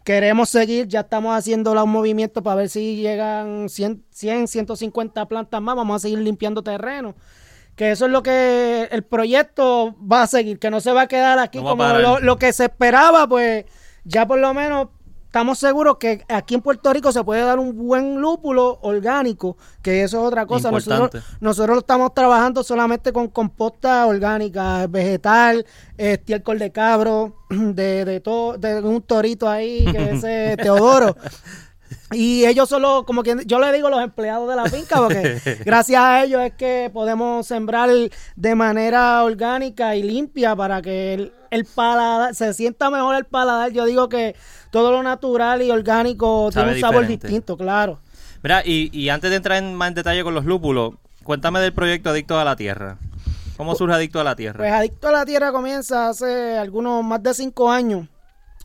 Queremos 0.05 0.51
seguir, 0.51 0.87
ya 0.87 1.01
estamos 1.01 1.37
haciendo 1.37 1.75
los 1.75 1.85
movimientos 1.89 2.45
para 2.45 2.55
ver 2.55 2.69
si 2.69 2.95
llegan 2.95 3.69
100, 3.69 4.05
100, 4.09 4.47
150 4.47 5.27
plantas 5.27 5.61
más, 5.61 5.75
vamos 5.75 5.97
a 5.97 5.99
seguir 5.99 6.21
limpiando 6.21 6.63
terreno. 6.63 7.17
Que 7.75 7.91
eso 7.91 8.07
es 8.07 8.13
lo 8.13 8.23
que 8.23 8.89
el 8.93 9.03
proyecto 9.03 9.97
va 10.01 10.23
a 10.23 10.27
seguir, 10.29 10.61
que 10.61 10.71
no 10.71 10.81
se 10.81 10.93
va 10.93 11.03
a 11.03 11.09
quedar 11.09 11.41
aquí 11.41 11.59
No 11.59 11.71
como 11.71 11.85
lo 12.21 12.39
que 12.39 12.53
se 12.53 12.67
esperaba, 12.67 13.27
pues 13.27 13.65
ya 14.05 14.29
por 14.29 14.39
lo 14.39 14.55
menos 14.55 14.91
estamos 15.37 15.59
seguros 15.59 15.99
que 15.99 16.25
aquí 16.31 16.55
en 16.55 16.63
Puerto 16.63 16.91
Rico 16.95 17.13
se 17.13 17.23
puede 17.23 17.43
dar 17.43 17.59
un 17.59 17.77
buen 17.77 18.23
lúpulo 18.23 18.79
orgánico, 18.81 19.59
que 19.83 20.03
eso 20.03 20.21
es 20.21 20.25
otra 20.29 20.47
cosa. 20.47 20.71
Nosotros, 20.71 20.99
Importante. 20.99 21.37
nosotros 21.41 21.77
estamos 21.77 22.15
trabajando 22.15 22.65
solamente 22.65 23.13
con 23.13 23.29
composta 23.29 24.07
orgánica, 24.07 24.87
vegetal, 24.87 25.67
estiércol 25.99 26.59
de 26.59 26.73
cabro, 26.73 27.37
de, 27.51 28.07
de 28.07 28.21
todo, 28.21 28.57
de 28.57 28.81
un 28.81 29.03
torito 29.03 29.47
ahí, 29.47 29.85
que 29.85 30.11
es 30.53 30.57
Teodoro. 30.57 31.15
Y 32.13 32.47
ellos 32.47 32.69
solo, 32.69 33.05
como 33.05 33.25
que 33.25 33.37
yo 33.47 33.59
le 33.59 33.73
digo 33.73 33.91
los 33.91 34.01
empleados 34.01 34.49
de 34.49 34.55
la 34.55 34.67
finca, 34.67 34.99
porque 34.99 35.41
gracias 35.65 36.01
a 36.01 36.23
ellos 36.23 36.41
es 36.43 36.53
que 36.53 36.89
podemos 36.93 37.47
sembrar 37.47 37.91
de 38.37 38.55
manera 38.55 39.25
orgánica 39.25 39.97
y 39.97 40.05
limpia 40.05 40.55
para 40.55 40.81
que 40.83 41.15
el, 41.15 41.33
el 41.51 41.65
paladar, 41.65 42.35
se 42.35 42.55
sienta 42.55 42.91
mejor 42.91 43.17
el 43.17 43.25
paladar. 43.25 43.73
Yo 43.73 43.87
digo 43.87 44.09
que 44.09 44.37
todo 44.71 44.93
lo 44.93 45.03
natural 45.03 45.63
y 45.63 45.71
orgánico 45.71 46.51
Sabe 46.53 46.67
tiene 46.67 46.77
un 46.77 46.81
sabor 46.81 47.03
diferente. 47.03 47.27
distinto, 47.27 47.57
claro. 47.57 47.99
Mira, 48.43 48.63
y, 48.65 48.89
y 48.97 49.09
antes 49.09 49.31
de 49.31 49.37
entrar 49.37 49.59
en 49.59 49.75
más 49.75 49.89
en 49.89 49.95
detalle 49.95 50.23
con 50.23 50.33
los 50.35 50.45
lúpulos, 50.45 50.95
cuéntame 51.25 51.59
del 51.59 51.73
proyecto 51.73 52.11
Adicto 52.11 52.39
a 52.39 52.45
la 52.45 52.55
Tierra. 52.55 52.99
¿Cómo 53.57 53.75
surge 53.75 53.95
Adicto 53.95 54.21
a 54.21 54.25
la 54.25 54.37
Tierra? 54.37 54.59
Pues 54.59 54.73
Adicto 54.73 55.09
a 55.09 55.13
la 55.13 55.25
Tierra 55.25 55.51
comienza 55.51 56.11
hace 56.11 56.57
algunos 56.57 57.03
más 57.03 57.21
de 57.23 57.35
cinco 57.35 57.69
años. 57.69 58.07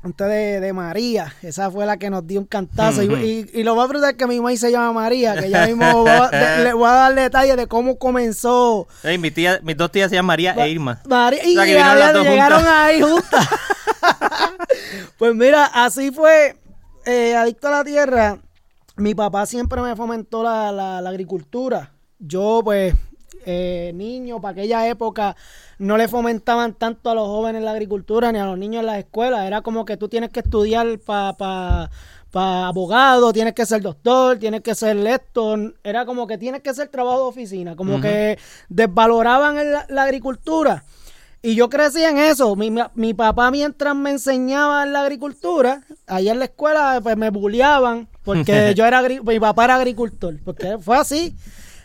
Antes 0.03 0.27
de, 0.27 0.60
de 0.60 0.74
María, 0.74 1.31
esa 1.43 1.70
fue 1.70 1.86
la 1.86 1.98
que 1.98 2.10
nos 2.10 2.25
dio 2.25 2.39
un 2.39 2.48
cantazo. 2.48 3.03
Y- 3.03 3.13
y, 3.53 3.60
y 3.60 3.63
lo 3.63 3.75
más 3.75 3.88
brutal 3.88 4.10
es 4.10 4.15
que 4.17 4.25
mi 4.25 4.39
mamá 4.39 4.55
se 4.55 4.72
llama 4.72 4.91
María, 4.93 5.36
que 5.36 5.48
ya 5.48 5.67
mismo 5.67 6.05
de- 6.05 6.63
le 6.63 6.74
voy 6.74 6.88
a 6.89 6.93
dar 6.93 7.13
detalles 7.13 7.55
de 7.55 7.67
cómo 7.67 8.00
comenzó. 8.00 8.88
Ey, 9.03 9.20
mi 9.20 9.29
tía, 9.29 9.60
mis 9.62 9.77
dos 9.77 9.91
tías 9.91 10.10
se 10.10 10.15
llaman 10.15 10.27
María 10.27 10.53
e 10.55 10.70
Irma. 10.72 11.00
María, 11.08 11.46
y 11.46 11.51
O 11.51 11.53
sea, 11.53 11.65
que 11.65 11.74
ya- 11.74 12.13
llegaron 12.24 12.58
juntas. 12.60 12.74
ahí 12.75 13.01
juntas. 13.01 13.48
pues 15.17 15.36
mira, 15.36 15.65
así 15.65 16.12
fue 16.12 16.55
eh, 17.05 17.36
Adicto 17.36 17.67
a 17.67 17.72
la 17.72 17.84
Tierra. 17.84 18.39
Mi 18.98 19.13
papá 19.15 19.46
siempre 19.46 19.81
me 19.81 19.96
fomentó 19.96 20.43
la, 20.43 20.72
la- 20.72 21.01
la 21.01 21.10
agricultura. 21.12 21.91
Yo, 22.20 22.62
pues, 22.63 22.93
eh, 23.45 23.91
niño, 23.95 24.39
para 24.41 24.51
aquella 24.53 24.88
época, 24.88 25.36
no 25.79 25.98
le 25.98 26.07
fomentaban 26.07 26.74
tanto 26.74 27.10
a 27.10 27.15
los 27.15 27.27
jóvenes 27.27 27.63
la 27.63 27.71
agricultura 27.71 28.31
ni 28.31 28.39
a 28.39 28.45
los 28.45 28.57
niños 28.57 28.81
en 28.81 28.86
las 28.88 28.98
escuelas. 29.00 29.45
Era 29.45 29.62
como 29.62 29.86
que 29.86 29.98
tú 29.98 30.07
tienes 30.10 30.29
que 30.29 30.41
estudiar 30.41 31.00
para 31.00 31.33
pa, 31.38 31.89
pa 32.31 32.67
abogado, 32.67 33.33
tienes 33.33 33.53
que 33.53 33.65
ser 33.65 33.81
doctor, 33.81 34.38
tienes 34.38 34.62
que 34.62 34.75
ser 34.75 34.95
lector. 34.95 35.75
Era 35.83 36.05
como 36.05 36.27
que 36.27 36.38
tienes 36.38 36.62
que 36.62 36.74
ser 36.74 36.88
trabajo 36.89 37.17
de 37.17 37.24
oficina. 37.25 37.75
Como 37.75 37.95
que 38.01 38.38
desvaloraban 38.69 39.57
el- 39.57 39.74
la 39.89 40.03
agricultura. 40.03 40.83
Y 41.43 41.55
yo 41.55 41.69
crecí 41.69 42.03
en 42.03 42.19
eso. 42.19 42.55
Mi, 42.55 42.69
mi- 42.69 42.81
mi 42.93 43.13
papá 43.15 43.50
mientras 43.50 43.95
me 43.95 44.12
enseñaba 44.12 44.83
en 44.83 44.93
la 44.93 45.01
agricultura, 45.01 45.81
allá 46.05 46.31
en 46.33 46.39
la 46.39 46.45
escuela 46.45 47.00
pues 47.01 47.17
me 47.17 47.31
bulleaban 47.31 48.07
porque 48.24 48.74
yo 48.75 48.86
era 48.86 49.01
mi 49.01 49.39
papá 49.39 49.65
era 49.65 49.75
agricultor, 49.75 50.36
porque 50.45 50.77
fue 50.79 50.98
así. 50.98 51.36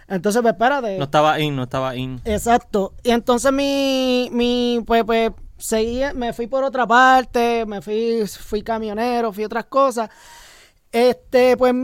Entonces, 0.09 0.41
pues 0.43 0.53
espérate. 0.53 0.99
No 0.99 1.05
estaba 1.05 1.41
in, 1.41 1.57
no 1.57 1.65
estaba 1.65 1.97
in. 1.97 2.21
Exacto. 2.25 2.95
Y 3.03 3.11
entonces 3.11 3.53
mi, 3.53 4.29
mi 4.33 4.83
pues, 4.87 5.05
pues, 5.05 5.33
seguí, 5.59 6.03
me 6.15 6.33
fui 6.33 6.47
por 6.47 6.63
otra 6.65 6.87
parte, 6.87 7.65
me 7.67 7.81
fui, 7.83 8.25
fui 8.27 8.63
camionero, 8.63 9.33
fui 9.33 9.45
otras 9.45 9.65
cosas. 9.67 10.09
Este, 10.93 11.57
pues 11.57 11.75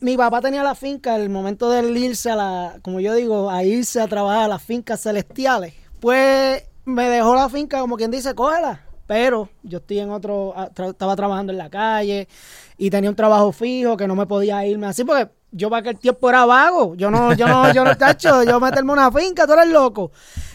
mi 0.00 0.16
papá 0.16 0.40
tenía 0.40 0.62
la 0.62 0.74
finca, 0.74 1.16
el 1.16 1.30
momento 1.30 1.70
de 1.70 1.88
irse 1.98 2.30
a 2.30 2.36
la, 2.36 2.78
como 2.82 3.00
yo 3.00 3.14
digo, 3.14 3.48
a 3.50 3.64
irse 3.64 4.00
a 4.00 4.08
trabajar 4.08 4.44
a 4.44 4.48
las 4.48 4.62
fincas 4.62 5.00
celestiales. 5.00 5.74
Pues 6.00 6.64
me 6.84 7.08
dejó 7.08 7.34
la 7.34 7.48
finca, 7.48 7.80
como 7.80 7.96
quien 7.96 8.10
dice, 8.10 8.34
cógela. 8.34 8.80
Pero 9.06 9.48
yo 9.62 9.78
estoy 9.78 9.98
en 10.00 10.10
otro, 10.10 10.54
tra- 10.74 10.90
estaba 10.90 11.16
trabajando 11.16 11.52
en 11.52 11.58
la 11.58 11.70
calle 11.70 12.28
y 12.78 12.88
tenía 12.90 13.10
un 13.10 13.16
trabajo 13.16 13.52
fijo 13.52 13.96
que 13.96 14.06
no 14.06 14.14
me 14.14 14.26
podía 14.26 14.64
irme 14.66 14.86
así 14.86 15.04
porque 15.04 15.30
yo 15.52 15.70
para 15.70 15.80
aquel 15.80 15.98
tiempo 15.98 16.28
era 16.28 16.44
vago. 16.44 16.94
Yo 16.96 17.10
no, 17.10 17.32
yo 17.34 17.46
no, 17.46 17.72
yo 17.72 17.84
no, 17.84 17.96
tacho, 17.96 18.42
yo 18.42 18.58
meterme 18.58 18.92
una 18.92 19.12
finca, 19.12 19.46
tú 19.46 19.52
eres 19.52 19.68
loco. 19.68 20.10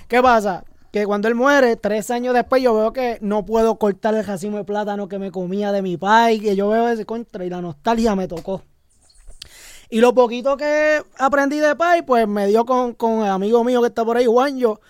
¿Qué 0.07 0.21
pasa? 0.21 0.63
Que 0.91 1.05
cuando 1.05 1.27
él 1.27 1.35
muere, 1.35 1.75
tres 1.75 2.11
años 2.11 2.33
después, 2.33 2.61
yo 2.61 2.73
veo 2.73 2.91
que 2.91 3.17
no 3.21 3.45
puedo 3.45 3.77
cortar 3.77 4.15
el 4.15 4.25
racimo 4.25 4.57
de 4.57 4.63
plátano 4.63 5.07
que 5.07 5.19
me 5.19 5.31
comía 5.31 5.71
de 5.71 5.81
mi 5.81 5.97
pai, 5.97 6.39
que 6.39 6.55
yo 6.55 6.69
veo 6.69 6.89
ese 6.89 7.05
contra 7.05 7.45
y 7.45 7.49
la 7.49 7.61
nostalgia 7.61 8.15
me 8.15 8.27
tocó. 8.27 8.63
Y 9.89 10.01
lo 10.01 10.13
poquito 10.13 10.57
que 10.57 11.01
aprendí 11.17 11.59
de 11.59 11.75
Pai, 11.75 12.01
pues 12.01 12.27
me 12.27 12.47
dio 12.47 12.65
con, 12.65 12.93
con 12.93 13.21
el 13.21 13.29
amigo 13.29 13.63
mío 13.63 13.81
que 13.81 13.87
está 13.87 14.03
por 14.03 14.17
ahí, 14.17 14.25
Juanjo. 14.25 14.81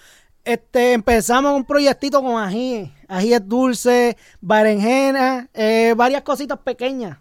Este, 0.43 0.93
empezamos 0.93 1.53
un 1.53 1.65
proyectito 1.65 2.23
con 2.23 2.41
ají, 2.41 2.91
ajíes 3.07 3.47
dulces, 3.47 4.15
berenjena, 4.41 5.49
eh, 5.53 5.93
varias 5.95 6.23
cositas 6.23 6.57
pequeñas. 6.59 7.19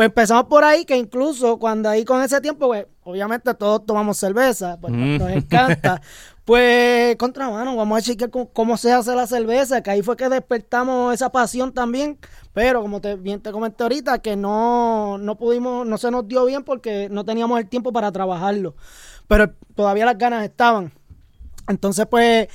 Pues 0.00 0.06
empezamos 0.08 0.44
por 0.44 0.64
ahí, 0.64 0.86
que 0.86 0.96
incluso 0.96 1.58
cuando 1.58 1.90
ahí 1.90 2.06
con 2.06 2.22
ese 2.22 2.40
tiempo, 2.40 2.68
pues 2.68 2.86
obviamente 3.02 3.52
todos 3.52 3.84
tomamos 3.84 4.16
cerveza, 4.16 4.78
pues 4.80 4.94
Mm. 4.94 5.18
nos 5.18 5.28
encanta. 5.30 6.00
Pues, 6.46 7.16
contra 7.16 7.50
mano, 7.50 7.76
vamos 7.76 7.98
a 7.98 8.02
chequear 8.02 8.30
cómo, 8.30 8.48
cómo 8.48 8.76
se 8.78 8.90
hace 8.90 9.14
la 9.14 9.26
cerveza, 9.26 9.82
que 9.82 9.90
ahí 9.90 10.02
fue 10.02 10.16
que 10.16 10.30
despertamos 10.30 11.12
esa 11.12 11.30
pasión 11.30 11.72
también. 11.74 12.18
Pero 12.54 12.80
como 12.80 13.02
te, 13.02 13.14
bien 13.16 13.40
te 13.42 13.52
comenté 13.52 13.82
ahorita, 13.82 14.20
que 14.20 14.36
no, 14.36 15.18
no 15.18 15.36
pudimos, 15.36 15.86
no 15.86 15.98
se 15.98 16.10
nos 16.10 16.26
dio 16.26 16.46
bien 16.46 16.64
porque 16.64 17.08
no 17.10 17.24
teníamos 17.26 17.60
el 17.60 17.68
tiempo 17.68 17.92
para 17.92 18.10
trabajarlo. 18.10 18.74
Pero 19.28 19.52
todavía 19.76 20.06
las 20.06 20.16
ganas 20.16 20.42
estaban. 20.42 20.92
Entonces, 21.68 22.06
pues, 22.10 22.48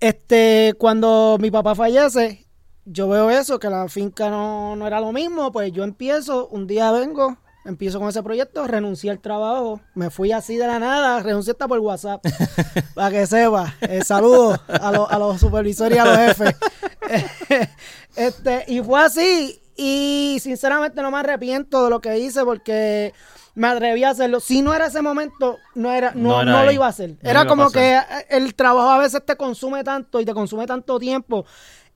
este, 0.00 0.74
cuando 0.78 1.38
mi 1.40 1.50
papá 1.50 1.74
fallece, 1.74 2.46
yo 2.84 3.08
veo 3.08 3.30
eso, 3.30 3.58
que 3.58 3.68
la 3.70 3.88
finca 3.88 4.30
no, 4.30 4.74
no 4.76 4.86
era 4.86 5.00
lo 5.00 5.12
mismo, 5.12 5.52
pues 5.52 5.72
yo 5.72 5.84
empiezo, 5.84 6.48
un 6.48 6.66
día 6.66 6.90
vengo, 6.92 7.36
empiezo 7.64 7.98
con 8.00 8.08
ese 8.08 8.22
proyecto, 8.22 8.66
renuncié 8.66 9.10
al 9.10 9.20
trabajo, 9.20 9.80
me 9.94 10.10
fui 10.10 10.32
así 10.32 10.56
de 10.56 10.66
la 10.66 10.78
nada, 10.78 11.20
renuncié 11.22 11.52
hasta 11.52 11.68
por 11.68 11.78
WhatsApp, 11.78 12.24
para 12.94 13.10
que 13.10 13.26
sepa. 13.26 13.74
Eh, 13.82 14.02
saludos 14.04 14.58
a, 14.68 14.90
los- 14.92 15.10
a 15.10 15.18
los 15.18 15.38
supervisores 15.40 15.96
y 15.96 16.00
a 16.00 16.04
los 16.04 16.16
jefes. 16.16 16.56
este, 18.16 18.64
y 18.68 18.80
fue 18.82 19.00
así, 19.02 19.60
y 19.76 20.38
sinceramente 20.40 21.00
no 21.02 21.10
me 21.10 21.18
arrepiento 21.18 21.84
de 21.84 21.90
lo 21.90 22.00
que 22.00 22.18
hice 22.18 22.44
porque 22.44 23.12
me 23.54 23.68
atreví 23.68 24.04
a 24.04 24.10
hacerlo. 24.10 24.40
Si 24.40 24.62
no 24.62 24.72
era 24.74 24.86
ese 24.86 25.02
momento, 25.02 25.58
no 25.74 25.92
era, 25.92 26.12
no, 26.14 26.28
No 26.30 26.42
era 26.42 26.52
no 26.52 26.64
lo 26.64 26.72
iba 26.72 26.86
a 26.86 26.90
hacer. 26.90 27.10
No 27.10 27.16
lo 27.22 27.30
Era 27.30 27.46
como 27.46 27.70
que 27.70 27.96
eh, 27.96 28.02
el 28.30 28.54
trabajo 28.54 28.90
a 28.90 28.98
veces 28.98 29.24
te 29.24 29.36
consume 29.36 29.82
tanto 29.84 30.20
y 30.20 30.24
te 30.24 30.32
consume 30.34 30.66
tanto 30.66 30.98
tiempo. 30.98 31.44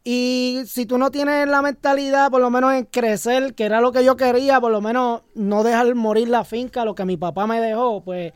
Y 0.06 0.64
si 0.66 0.84
tú 0.84 0.98
no 0.98 1.10
tienes 1.10 1.48
la 1.48 1.62
mentalidad, 1.62 2.30
por 2.30 2.42
lo 2.42 2.50
menos 2.50 2.74
en 2.74 2.84
crecer, 2.84 3.54
que 3.54 3.64
era 3.64 3.80
lo 3.80 3.90
que 3.90 4.04
yo 4.04 4.16
quería, 4.16 4.60
por 4.60 4.70
lo 4.70 4.82
menos 4.82 5.22
no 5.34 5.64
dejar 5.64 5.94
morir 5.94 6.28
la 6.28 6.44
finca, 6.44 6.84
lo 6.84 6.94
que 6.94 7.06
mi 7.06 7.16
papá 7.16 7.46
me 7.46 7.58
dejó, 7.58 8.04
pues. 8.04 8.34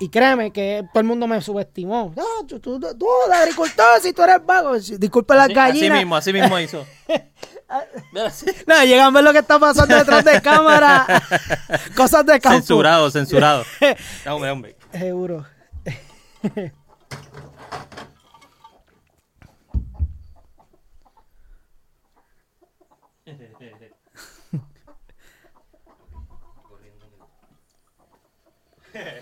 Y 0.00 0.08
créeme 0.08 0.50
que 0.52 0.82
todo 0.92 1.00
el 1.00 1.06
mundo 1.06 1.28
me 1.28 1.40
subestimó. 1.40 2.12
Ah, 2.18 2.44
tú, 2.48 2.58
tú, 2.58 2.80
tú, 2.80 3.06
agricultor, 3.32 4.00
si 4.00 4.12
tú 4.12 4.22
eres 4.24 4.44
vago. 4.44 4.76
Disculpe 4.76 5.34
las 5.36 5.44
Así, 5.44 5.52
así 5.52 5.72
gallinas. 5.78 5.98
mismo, 5.98 6.16
así 6.16 6.32
mismo 6.32 6.58
hizo. 6.58 6.84
Así. 8.26 8.46
No, 8.66 8.82
llegan 8.84 9.06
a 9.06 9.10
ver 9.10 9.24
lo 9.24 9.32
que 9.32 9.38
está 9.38 9.58
pasando 9.58 9.96
detrás 9.96 10.24
de 10.24 10.42
cámara. 10.42 11.06
Cosas 11.96 12.26
de 12.26 12.38
campo. 12.40 12.58
Censurado, 12.58 13.10
censurado. 13.10 13.64
Hombre, 14.26 14.50
hombre. 14.50 14.76
Seguro. 14.92 15.46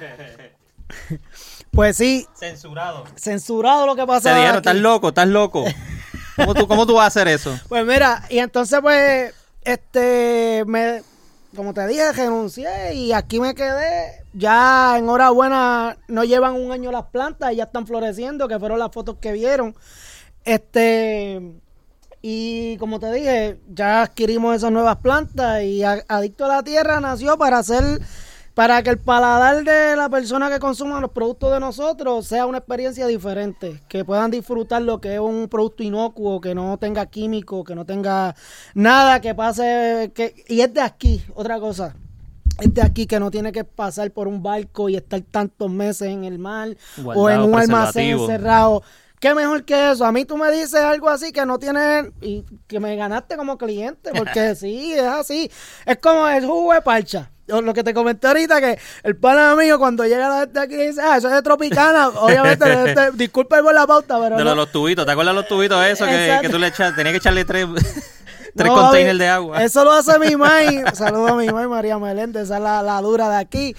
Pues 1.70 1.96
sí, 1.96 2.26
Censurado. 2.34 3.04
censurado 3.14 3.86
lo 3.86 3.94
que 3.94 4.00
Te 4.02 4.06
pasa. 4.08 4.30
dijeron, 4.34 4.56
aquí. 4.56 4.68
estás 4.68 4.76
loco, 4.76 5.08
estás 5.08 5.28
loco. 5.28 5.64
¿Cómo 6.36 6.54
tú, 6.54 6.66
¿Cómo 6.66 6.84
tú 6.86 6.94
vas 6.94 7.04
a 7.04 7.06
hacer 7.06 7.28
eso? 7.28 7.56
Pues 7.68 7.86
mira, 7.86 8.24
y 8.28 8.38
entonces 8.38 8.80
pues, 8.80 9.32
este, 9.62 10.64
me, 10.66 11.02
como 11.54 11.72
te 11.72 11.86
dije, 11.86 12.10
renuncié 12.12 12.94
y 12.94 13.12
aquí 13.12 13.38
me 13.40 13.54
quedé. 13.54 14.24
Ya 14.32 14.96
en 14.98 15.08
hora 15.08 15.30
buena 15.30 15.96
no 16.08 16.24
llevan 16.24 16.54
un 16.54 16.72
año 16.72 16.90
las 16.90 17.04
plantas 17.06 17.52
y 17.52 17.56
ya 17.56 17.64
están 17.64 17.86
floreciendo, 17.86 18.48
que 18.48 18.58
fueron 18.58 18.78
las 18.80 18.90
fotos 18.90 19.16
que 19.20 19.30
vieron. 19.32 19.76
Este, 20.44 21.40
y 22.22 22.76
como 22.78 22.98
te 22.98 23.12
dije, 23.12 23.60
ya 23.68 24.02
adquirimos 24.02 24.56
esas 24.56 24.72
nuevas 24.72 24.96
plantas 24.96 25.62
y 25.62 25.82
Adicto 25.84 26.46
a 26.46 26.48
la 26.48 26.62
Tierra 26.64 27.00
nació 27.00 27.38
para 27.38 27.58
hacer, 27.58 28.00
para 28.54 28.82
que 28.82 28.90
el 28.90 28.98
paladar 28.98 29.64
de 29.64 29.96
la 29.96 30.08
persona 30.08 30.50
que 30.50 30.58
consuma 30.58 31.00
los 31.00 31.10
productos 31.10 31.52
de 31.52 31.60
nosotros 31.60 32.26
sea 32.26 32.46
una 32.46 32.58
experiencia 32.58 33.06
diferente, 33.06 33.82
que 33.88 34.04
puedan 34.04 34.30
disfrutar 34.30 34.82
lo 34.82 35.00
que 35.00 35.14
es 35.14 35.20
un 35.20 35.48
producto 35.48 35.82
inocuo, 35.82 36.40
que 36.40 36.54
no 36.54 36.76
tenga 36.78 37.06
químico, 37.06 37.64
que 37.64 37.74
no 37.74 37.84
tenga 37.84 38.34
nada 38.74 39.20
que 39.20 39.34
pase, 39.34 40.12
que, 40.14 40.44
y 40.48 40.60
es 40.60 40.74
de 40.74 40.80
aquí, 40.80 41.22
otra 41.34 41.60
cosa. 41.60 41.94
Es 42.58 42.74
de 42.74 42.82
aquí 42.82 43.06
que 43.06 43.18
no 43.18 43.30
tiene 43.30 43.52
que 43.52 43.64
pasar 43.64 44.10
por 44.10 44.28
un 44.28 44.42
barco 44.42 44.88
y 44.88 44.96
estar 44.96 45.20
tantos 45.22 45.70
meses 45.70 46.08
en 46.08 46.24
el 46.24 46.38
mar 46.38 46.76
o 47.02 47.30
en 47.30 47.40
un 47.40 47.54
almacén 47.54 48.18
encerrado. 48.18 48.82
qué 49.18 49.34
mejor 49.34 49.64
que 49.64 49.92
eso. 49.92 50.04
A 50.04 50.12
mí 50.12 50.26
tú 50.26 50.36
me 50.36 50.50
dices 50.50 50.74
algo 50.74 51.08
así 51.08 51.32
que 51.32 51.46
no 51.46 51.58
tiene 51.58 52.10
y 52.20 52.44
que 52.66 52.78
me 52.78 52.96
ganaste 52.96 53.36
como 53.38 53.56
cliente, 53.56 54.10
porque 54.14 54.54
sí, 54.56 54.92
es 54.92 55.04
así. 55.04 55.50
Es 55.86 55.96
como 55.98 56.28
el 56.28 56.44
jugo 56.44 56.74
de 56.74 56.82
parcha. 56.82 57.30
Lo 57.50 57.74
que 57.74 57.82
te 57.84 57.92
comenté 57.94 58.26
ahorita, 58.28 58.60
que 58.60 58.78
el 59.02 59.16
pana 59.16 59.52
amigo 59.52 59.78
cuando 59.78 60.04
llega 60.04 60.28
la 60.28 60.40
gente 60.40 60.60
aquí 60.60 60.76
dice, 60.76 61.00
ah, 61.02 61.16
eso 61.16 61.28
es 61.28 61.34
de 61.34 61.42
Tropicana. 61.42 62.08
Obviamente, 62.14 62.90
este, 62.90 63.10
disculpe 63.12 63.62
por 63.62 63.74
la 63.74 63.86
pauta, 63.86 64.18
pero. 64.20 64.36
De 64.36 64.44
no- 64.44 64.54
los, 64.54 64.70
tubitos, 64.72 65.04
¿te 65.06 65.12
acuerdas 65.12 65.34
de 65.34 65.40
los 65.40 65.48
tubitos 65.48 65.84
esos 65.86 66.08
que, 66.08 66.38
que 66.42 66.48
tú 66.48 66.58
le 66.58 66.68
echas? 66.68 66.94
Tenías 66.94 67.12
que 67.12 67.18
echarle 67.18 67.44
tres, 67.44 67.66
tres 68.56 68.68
No, 68.68 68.74
containers 68.74 69.18
de 69.18 69.28
agua. 69.28 69.62
Eso 69.64 69.84
lo 69.84 69.92
hace 69.92 70.18
mi 70.18 70.36
mai. 70.36 70.82
Saludos 70.94 71.30
a 71.30 71.34
mi 71.34 71.48
mai 71.48 71.66
María 71.66 71.98
Meléndez, 71.98 72.44
esa 72.44 72.56
es 72.56 72.62
la, 72.62 72.82
la 72.82 73.00
dura 73.00 73.28
de 73.28 73.36
aquí. 73.36 73.74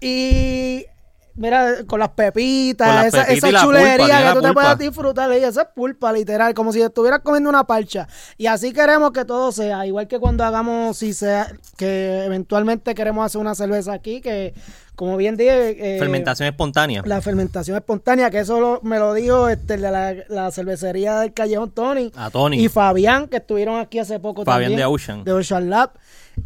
Y 0.00 0.86
mira, 1.34 1.84
con 1.86 1.98
las 2.00 2.10
pepitas, 2.10 2.86
Con 2.86 2.96
las 3.20 3.28
esa, 3.28 3.50
la 3.50 3.60
chulería 3.62 3.96
pulpa, 3.98 4.22
que 4.28 4.34
tú 4.34 4.42
te 4.42 4.52
puedas 4.52 4.78
disfrutar. 4.78 5.32
Y 5.32 5.36
esa 5.44 5.62
es 5.62 5.68
pulpa, 5.74 6.12
literal, 6.12 6.54
como 6.54 6.72
si 6.72 6.80
estuvieras 6.82 7.20
comiendo 7.20 7.48
una 7.50 7.64
parcha. 7.64 8.08
Y 8.38 8.46
así 8.46 8.72
queremos 8.72 9.12
que 9.12 9.24
todo 9.24 9.52
sea, 9.52 9.86
igual 9.86 10.08
que 10.08 10.18
cuando 10.18 10.44
hagamos, 10.44 10.96
si 10.98 11.12
sea, 11.12 11.52
que 11.76 12.24
eventualmente 12.24 12.94
queremos 12.94 13.24
hacer 13.26 13.40
una 13.40 13.54
cerveza 13.54 13.92
aquí, 13.92 14.20
que 14.20 14.54
como 14.94 15.16
bien 15.16 15.36
dije... 15.36 15.96
eh, 15.96 15.98
Fermentación 15.98 16.46
espontánea. 16.48 17.02
La 17.06 17.20
fermentación 17.22 17.76
espontánea, 17.76 18.30
que 18.30 18.40
eso 18.40 18.60
lo- 18.60 18.80
me 18.82 18.98
lo 18.98 19.14
dijo 19.14 19.48
este, 19.48 19.78
la, 19.78 20.14
la 20.28 20.50
cervecería 20.50 21.18
del 21.20 21.32
Callejón 21.32 21.70
Tony. 21.70 22.12
A 22.14 22.30
Tony. 22.30 22.62
Y 22.62 22.68
Fabián, 22.68 23.26
que 23.26 23.38
estuvieron 23.38 23.80
aquí 23.80 23.98
hace 23.98 24.20
poco 24.20 24.44
Fabián 24.44 24.70
también. 24.72 24.78
de 24.78 24.84
Ocean. 24.84 25.24
De 25.24 25.32
Ocean 25.32 25.70
Lab. 25.70 25.92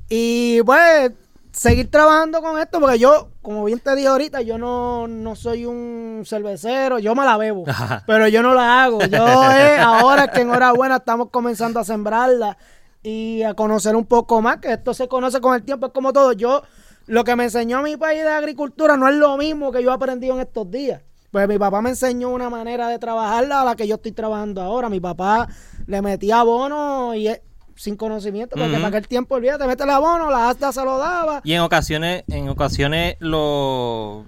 Y 0.09 0.63
pues, 0.63 1.11
seguir 1.57 1.91
trabajando 1.91 2.43
con 2.43 2.59
esto, 2.59 2.81
porque 2.81 2.99
yo, 2.99 3.31
como 3.41 3.65
bien 3.65 3.81
te 3.81 3.95
dije 3.97 4.09
ahorita, 4.09 4.43
yo 4.43 4.59
no, 4.59 5.09
no 5.09 5.35
soy 5.35 5.65
un 5.65 6.23
cervecero, 6.27 6.99
yo 6.99 7.15
me 7.15 7.25
la 7.25 7.39
bebo, 7.39 7.65
Ajá. 7.69 8.05
pero 8.07 8.29
yo 8.29 8.43
no 8.43 8.53
la 8.53 8.85
hago. 8.85 9.01
Yo 9.01 9.27
eh, 9.53 9.79
ahora 9.81 10.29
que 10.29 10.43
enhorabuena 10.43 10.97
estamos 10.97 11.31
comenzando 11.31 11.81
a 11.81 11.85
sembrarla 11.85 12.59
y 13.03 13.43
a 13.43 13.55
conocer 13.55 13.97
un 13.97 14.05
poco 14.05 14.43
más, 14.43 14.59
que 14.59 14.73
esto 14.73 14.93
se 14.93 15.09
conoce 15.09 15.41
con 15.41 15.55
el 15.55 15.63
tiempo, 15.63 15.87
es 15.87 15.93
como 15.93 16.13
todo. 16.13 16.33
Yo, 16.33 16.63
lo 17.07 17.25
que 17.25 17.37
me 17.37 17.45
enseñó 17.45 17.81
mi 17.83 17.97
país 17.97 18.23
de 18.23 18.31
agricultura 18.31 18.97
no 18.97 19.09
es 19.09 19.15
lo 19.15 19.37
mismo 19.39 19.73
que 19.73 19.83
yo 19.83 19.91
he 19.91 19.95
aprendido 19.95 20.35
en 20.35 20.41
estos 20.41 20.71
días. 20.71 21.03
Pues 21.31 21.49
mi 21.49 21.59
papá 21.59 21.81
me 21.81 21.91
enseñó 21.91 22.31
una 22.31 22.51
manera 22.51 22.89
de 22.89 22.99
trabajarla 22.99 23.63
a 23.63 23.65
la 23.65 23.77
que 23.77 23.87
yo 23.87 23.97
estoy 23.97 24.13
trabajando 24.13 24.63
ahora. 24.63 24.89
Mi 24.89 25.01
papá 25.01 25.49
le 25.87 26.03
metía 26.03 26.41
abono 26.41 27.15
y 27.15 27.29
sin 27.77 27.97
conocimiento, 27.97 28.57
porque 28.57 28.73
Ujú. 28.73 28.83
para 28.83 28.89
aquel 28.89 29.07
tiempo, 29.07 29.37
olvídate, 29.37 29.67
mete 29.67 29.85
el 29.85 29.91
abono, 29.91 30.31
la 30.31 30.51
asta 30.51 30.73
se 30.73 30.85
lo 30.85 30.99
daba. 30.99 31.41
Y 31.45 31.53
en 31.53 31.61
ocasiones, 31.61 32.25
en 32.29 32.49
ocasiones 32.49 33.17
lo 33.21 34.25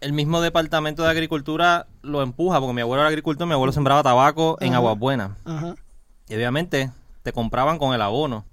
el 0.00 0.12
mismo 0.12 0.40
departamento 0.40 1.02
de 1.02 1.10
agricultura 1.10 1.86
lo 2.02 2.22
empuja, 2.22 2.60
porque 2.60 2.72
mi 2.72 2.80
abuelo 2.80 3.02
era 3.02 3.08
agricultor, 3.08 3.46
mi 3.46 3.54
abuelo 3.54 3.72
sembraba 3.72 4.02
tabaco 4.02 4.56
en. 4.60 4.74
Aguas 4.74 4.98
Buenas. 4.98 5.30
Y 6.28 6.34
obviamente 6.34 6.90
te 7.22 7.32
compraban 7.32 7.78
con 7.78 7.94
el 7.94 8.02
abono. 8.02 8.44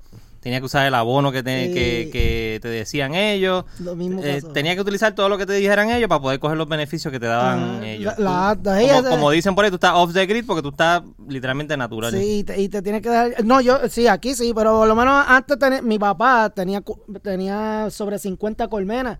Tenía 0.45 0.59
que 0.59 0.65
usar 0.67 0.85
el 0.85 0.93
abono 0.93 1.31
que 1.31 1.41
te, 1.41 1.65
Sí. 1.69 1.73
que, 1.73 2.09
que 2.13 2.59
te 2.61 2.67
decían 2.67 3.15
ellos. 3.15 3.65
Lo 3.79 3.95
mismo 3.95 4.21
Eh, 4.23 4.43
tenía 4.53 4.75
que 4.75 4.81
utilizar 4.81 5.15
todo 5.15 5.27
lo 5.27 5.39
que 5.39 5.47
te 5.47 5.53
dijeran 5.53 5.89
ellos 5.89 6.07
para 6.07 6.21
poder 6.21 6.39
coger 6.39 6.55
los 6.55 6.69
beneficios 6.69 7.11
que 7.11 7.19
te 7.19 7.25
daban 7.25 7.77
Ajá. 7.77 7.87
ellos. 7.87 8.13
La- 8.19 8.23
la- 8.49 8.55
Tú- 8.55 8.69
la- 8.69 8.79
ella 8.83 9.09
como, 9.09 9.31
dicen 9.31 9.55
por 9.55 9.65
ahí, 9.65 9.71
tú 9.71 9.77
estás 9.77 9.93
off 9.95 10.13
the 10.13 10.23
grid 10.27 10.45
porque 10.45 10.61
tú 10.61 10.69
estás 10.69 11.01
literalmente 11.27 11.75
natural. 11.75 12.11
Sí, 12.11 12.37
y 12.39 12.43
te, 12.43 12.61
y 12.61 12.69
te 12.69 12.83
tiene 12.83 13.01
que 13.01 13.09
dar. 13.09 13.43
No, 13.43 13.59
yo, 13.59 13.79
sí, 13.89 14.05
aquí 14.05 14.35
sí, 14.35 14.53
pero 14.55 14.77
por 14.77 14.87
lo 14.87 14.93
menos 14.93 15.25
antes 15.27 15.57
tenía- 15.57 15.81
mi 15.81 15.97
papá 15.97 16.51
tenía, 16.51 16.83
tenía 17.23 17.87
sobre 17.89 18.19
50 18.19 18.67
colmenas. 18.67 19.17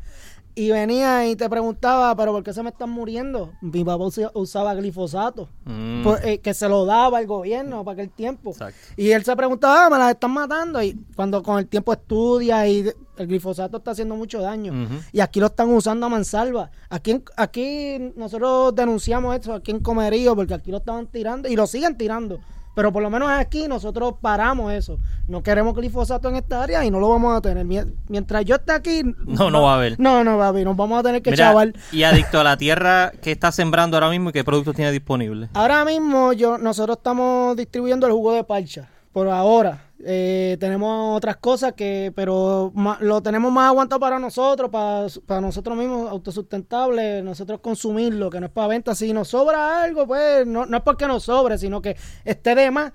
Y 0.57 0.71
venía 0.71 1.27
y 1.27 1.35
te 1.35 1.50
preguntaba, 1.50 2.15
¿pero 2.15 2.31
por 2.31 2.41
qué 2.41 2.53
se 2.53 2.63
me 2.63 2.69
están 2.69 2.89
muriendo? 2.89 3.51
Mi 3.62 3.83
papá 3.83 4.05
usa- 4.05 4.31
usaba 4.33 4.74
glifosato, 4.74 5.50
Mm, 5.65 6.03
por- 6.03 6.25
eh, 6.25 6.38
que 6.39 6.53
se 6.53 6.69
lo 6.69 6.85
daba 6.85 7.19
el 7.19 7.27
gobierno 7.27 7.83
para 7.83 7.93
aquel 7.95 8.09
tiempo. 8.09 8.51
Exacto. 8.51 8.77
Y 8.95 9.12
él 9.12 9.24
se 9.25 9.35
preguntaba, 9.35 9.85
ah, 9.85 9.89
me 9.89 9.97
las 9.97 10.12
están 10.12 10.31
matando. 10.31 10.81
Y 10.81 10.97
cuando 11.15 11.43
con 11.43 11.59
el 11.59 11.67
tiempo 11.67 11.91
estudia 11.91 12.65
y 12.69 12.89
el 13.17 13.27
glifosato 13.27 13.77
está 13.77 13.91
haciendo 13.91 14.15
mucho 14.15 14.39
daño. 14.39 14.88
Y 15.12 15.19
aquí 15.19 15.41
lo 15.41 15.47
están 15.47 15.69
usando 15.74 16.05
a 16.05 16.09
mansalva. 16.09 16.71
Aquí, 16.89 17.21
aquí 17.35 18.13
nosotros 18.15 18.73
denunciamos 18.75 19.36
esto 19.36 19.53
aquí 19.53 19.71
en 19.71 19.80
Comerío 19.82 20.36
porque 20.38 20.53
aquí 20.53 20.71
lo 20.71 20.77
estaban 20.77 21.08
tirando 21.08 21.49
y 21.49 21.56
lo 21.58 21.67
siguen 21.67 21.97
tirando. 21.97 22.39
Pero 22.75 22.91
por 22.91 23.01
lo 23.01 23.09
menos 23.09 23.29
aquí 23.29 23.67
nosotros 23.67 24.15
paramos 24.21 24.71
eso. 24.73 24.99
No 25.27 25.41
queremos 25.41 25.73
glifosato 25.75 26.27
en 26.29 26.35
esta 26.35 26.61
área 26.61 26.85
y 26.85 26.91
no 26.91 26.99
lo 26.99 27.09
vamos 27.09 27.35
a 27.35 27.41
tener. 27.41 27.65
Mie- 27.65 27.91
Mientras 28.09 28.43
yo 28.45 28.55
esté 28.55 28.73
aquí... 28.73 29.01
No, 29.25 29.49
no 29.49 29.63
va 29.63 29.71
a 29.71 29.75
haber. 29.77 29.99
No, 29.99 30.23
no 30.23 30.38
va 30.38 30.45
a 30.45 30.47
haber. 30.49 30.65
Nos 30.65 30.75
vamos 30.75 30.99
a 30.99 31.03
tener 31.03 31.21
que 31.21 31.31
Mira, 31.31 31.47
chaval. 31.47 31.73
y 31.91 32.03
adicto 32.03 32.39
a 32.39 32.43
la 32.43 32.57
tierra, 32.57 33.11
¿qué 33.21 33.31
estás 33.31 33.55
sembrando 33.55 33.95
ahora 33.97 34.09
mismo 34.09 34.29
y 34.29 34.33
qué 34.33 34.43
productos 34.43 34.75
tienes 34.75 34.91
disponibles? 34.93 35.49
Ahora 35.53 35.85
mismo 35.85 36.33
yo, 36.33 36.57
nosotros 36.57 36.97
estamos 36.97 37.55
distribuyendo 37.55 38.05
el 38.07 38.13
jugo 38.13 38.33
de 38.33 38.43
parcha. 38.43 38.89
Por 39.13 39.29
ahora. 39.29 39.85
Eh, 40.08 40.58
tenemos 40.60 41.18
otras 41.18 41.38
cosas 41.38 41.74
que, 41.74 42.13
pero 42.15 42.72
ma- 42.76 43.00
lo 43.02 43.24
tenemos 43.24 43.52
más 43.52 43.70
aguantado 43.70 44.00
para 44.00 44.20
nosotros, 44.20 44.70
para, 44.70 45.08
para 45.26 45.41
nosotros 45.41 45.76
mismos, 45.76 46.12
autosustentable, 46.12 47.24
nosotros 47.24 47.60
consumirlo, 47.60 48.30
que 48.30 48.39
no 48.39 48.46
es 48.46 48.52
para 48.52 48.68
venta. 48.68 48.94
Si 48.94 49.12
nos 49.13 49.30
sobra 49.30 49.82
algo, 49.84 50.06
pues 50.06 50.46
no, 50.46 50.68
no 50.68 50.78
es 50.78 50.84
porque 50.84 51.08
nos 51.08 51.24
sobre, 51.24 51.58
sino 51.58 51.82
que 51.82 51.98
esté 52.24 52.54
de 52.54 52.70
más, 52.70 52.94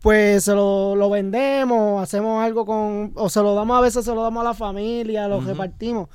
pues 0.00 0.44
se 0.44 0.54
lo, 0.54 0.94
lo 0.94 1.10
vendemos, 1.10 2.00
hacemos 2.00 2.44
algo 2.44 2.64
con, 2.64 3.12
o 3.16 3.28
se 3.28 3.42
lo 3.42 3.56
damos 3.56 3.76
a 3.78 3.80
veces, 3.80 4.04
se 4.04 4.14
lo 4.14 4.22
damos 4.22 4.42
a 4.42 4.44
la 4.44 4.54
familia, 4.54 5.26
lo 5.26 5.40
repartimos. 5.40 6.08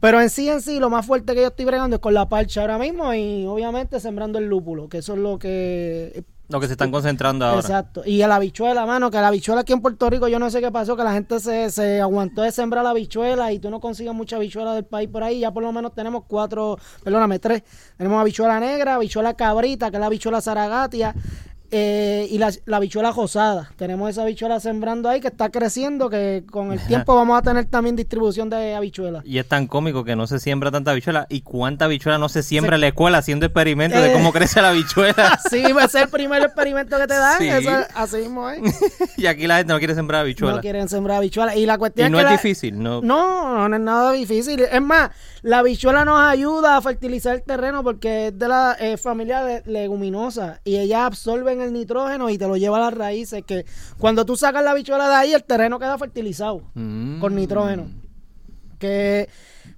Pero 0.00 0.20
en 0.20 0.30
sí, 0.30 0.48
en 0.48 0.60
sí, 0.60 0.80
lo 0.80 0.90
más 0.90 1.06
fuerte 1.06 1.32
que 1.32 1.42
yo 1.42 1.46
estoy 1.46 1.64
bregando 1.64 1.94
es 1.94 2.00
con 2.02 2.12
la 2.12 2.28
parcha 2.28 2.62
ahora 2.62 2.76
mismo 2.76 3.14
y 3.14 3.46
obviamente 3.46 4.00
sembrando 4.00 4.40
el 4.40 4.46
lúpulo, 4.46 4.88
que 4.88 4.98
eso 4.98 5.12
es 5.12 5.20
lo 5.20 5.38
que 5.38 6.24
Lo 6.52 6.60
que 6.60 6.66
se 6.66 6.72
están 6.72 6.90
concentrando 6.90 7.44
ahora. 7.44 7.60
Exacto. 7.60 8.02
Y 8.04 8.18
la 8.18 8.36
habichuela, 8.36 8.84
mano, 8.86 9.10
que 9.10 9.16
la 9.16 9.28
habichuela 9.28 9.62
aquí 9.62 9.72
en 9.72 9.80
Puerto 9.80 10.08
Rico, 10.10 10.28
yo 10.28 10.38
no 10.38 10.50
sé 10.50 10.60
qué 10.60 10.70
pasó, 10.70 10.96
que 10.96 11.02
la 11.02 11.12
gente 11.12 11.40
se, 11.40 11.70
se 11.70 12.00
aguantó 12.00 12.42
de 12.42 12.52
sembrar 12.52 12.84
la 12.84 12.90
habichuela 12.90 13.52
y 13.52 13.58
tú 13.58 13.70
no 13.70 13.80
consigues 13.80 14.14
mucha 14.14 14.36
habichuela 14.36 14.74
del 14.74 14.84
país 14.84 15.08
por 15.08 15.24
ahí. 15.24 15.40
Ya 15.40 15.50
por 15.50 15.62
lo 15.62 15.72
menos 15.72 15.94
tenemos 15.94 16.24
cuatro, 16.28 16.78
perdóname, 17.02 17.38
tres. 17.38 17.62
Tenemos 17.96 18.20
habichuela 18.20 18.60
negra, 18.60 18.96
habichuela 18.96 19.34
cabrita, 19.34 19.90
que 19.90 19.96
es 19.96 20.00
la 20.00 20.06
habichuela 20.06 20.40
zaragatia. 20.40 21.14
Eh, 21.74 22.26
y 22.30 22.36
la, 22.38 22.52
la 22.66 22.76
habichuela 22.76 23.10
rosada. 23.12 23.70
Tenemos 23.76 24.10
esa 24.10 24.22
habichuela 24.22 24.60
sembrando 24.60 25.08
ahí 25.08 25.20
que 25.20 25.28
está 25.28 25.48
creciendo, 25.50 26.10
que 26.10 26.44
con 26.50 26.70
el 26.72 26.78
tiempo 26.86 27.14
vamos 27.16 27.38
a 27.38 27.42
tener 27.42 27.64
también 27.64 27.96
distribución 27.96 28.50
de 28.50 28.74
habichuelas. 28.74 29.24
Y 29.26 29.38
es 29.38 29.48
tan 29.48 29.66
cómico 29.66 30.04
que 30.04 30.14
no 30.14 30.26
se 30.26 30.38
siembra 30.38 30.70
tanta 30.70 30.90
habichuela. 30.90 31.26
¿Y 31.30 31.40
cuánta 31.40 31.86
habichuela 31.86 32.18
no 32.18 32.28
se 32.28 32.42
siembra 32.42 32.74
en 32.76 32.82
la 32.82 32.88
escuela 32.88 33.18
haciendo 33.18 33.46
experimentos 33.46 34.00
de 34.00 34.10
Eh. 34.10 34.12
cómo 34.12 34.32
crece 34.32 34.60
la 34.62 34.68
habichuela? 34.68 35.38
Sí, 35.50 35.62
ese 35.64 35.84
es 35.84 35.94
el 35.94 36.08
primer 36.08 36.42
experimento 36.42 36.96
que 36.98 37.06
te 37.06 37.14
dan. 37.14 37.38
Sí. 37.38 37.48
Eso 37.48 37.70
es- 37.80 37.86
así 37.94 38.16
mismo 38.18 38.48
es. 38.50 38.60
y 39.16 39.26
aquí 39.26 39.46
la 39.46 39.56
gente 39.56 39.72
no 39.72 39.78
quiere 39.78 39.94
sembrar 39.94 40.20
habichuela. 40.20 40.56
No 40.56 40.60
quieren 40.60 40.88
sembrar 40.90 41.16
habichuelas. 41.16 41.56
Y 41.56 41.64
la 41.66 41.78
cuestión 41.78 42.08
y 42.08 42.10
no 42.10 42.18
que 42.18 42.22
es 42.24 42.26
la- 42.26 42.32
difícil, 42.32 42.82
¿no? 42.82 43.00
No, 43.00 43.68
no 43.68 43.74
es 43.76 43.82
nada 43.82 44.12
difícil. 44.12 44.60
Es 44.70 44.82
más, 44.82 45.10
la 45.42 45.58
habichuela 45.58 46.04
nos 46.04 46.18
ayuda 46.20 46.76
a 46.76 46.82
fertilizar 46.82 47.34
el 47.34 47.42
terreno 47.42 47.82
porque 47.82 48.28
es 48.28 48.38
de 48.38 48.48
la 48.48 48.76
eh, 48.78 48.96
familia 48.96 49.42
de- 49.44 49.62
leguminosa 49.66 50.60
y 50.64 50.76
ellas 50.76 51.00
absorben 51.02 51.60
el 51.60 51.72
nitrógeno 51.72 52.30
y 52.30 52.38
te 52.38 52.46
lo 52.46 52.56
lleva 52.56 52.76
a 52.76 52.80
las 52.90 52.94
raíces. 52.94 53.42
Que 53.44 53.64
cuando 53.98 54.24
tú 54.24 54.36
sacas 54.36 54.62
la 54.62 54.70
habichuela 54.70 55.08
de 55.08 55.14
ahí, 55.16 55.32
el 55.34 55.42
terreno 55.44 55.78
queda 55.78 55.98
fertilizado 55.98 56.62
Mm. 56.74 57.20
con 57.20 57.34
nitrógeno. 57.34 57.86
Que 58.78 59.28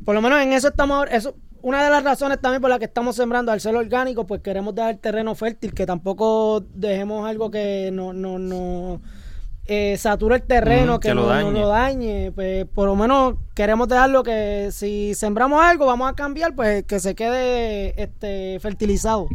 por 0.05 0.15
lo 0.15 0.21
menos 0.23 0.41
en 0.43 0.53
eso 0.53 0.69
estamos. 0.69 1.07
Eso, 1.11 1.35
una 1.63 1.83
de 1.83 1.91
las 1.91 2.05
razones 2.05 2.41
también 2.41 2.61
por 2.61 2.69
la 2.71 2.79
que 2.79 2.85
estamos 2.85 3.17
sembrando 3.17 3.51
al 3.51 3.61
ser 3.61 3.75
orgánico, 3.75 4.27
pues 4.27 4.43
queremos 4.43 4.75
dar 4.75 4.91
el 4.91 4.99
terreno 4.99 5.35
fértil, 5.35 5.73
que 5.73 5.87
tampoco 5.87 6.63
dejemos 6.75 7.27
algo 7.29 7.51
que 7.51 7.89
no, 7.93 8.13
no, 8.13 8.39
no 8.39 9.01
eh, 9.67 9.97
sature 9.99 10.37
el 10.37 10.43
terreno, 10.43 11.01
que, 11.01 11.09
que 11.09 11.15
lo 11.15 11.23
no, 11.23 11.29
no 11.29 11.35
dañe. 11.35 11.61
lo 11.61 11.69
dañe. 11.69 12.33
Pues 12.33 12.67
por 12.67 12.87
lo 12.87 12.97
menos 12.97 13.35
queremos 13.55 13.89
dejarlo 13.89 14.23
que 14.23 14.71
si 14.73 15.15
sembramos 15.15 15.63
algo, 15.63 15.87
vamos 15.87 16.11
a 16.11 16.15
cambiar, 16.15 16.55
pues 16.55 16.85
que 16.85 17.01
se 17.01 17.15
quede 17.15 18.01
este 18.01 18.59
fertilizado. 18.61 19.27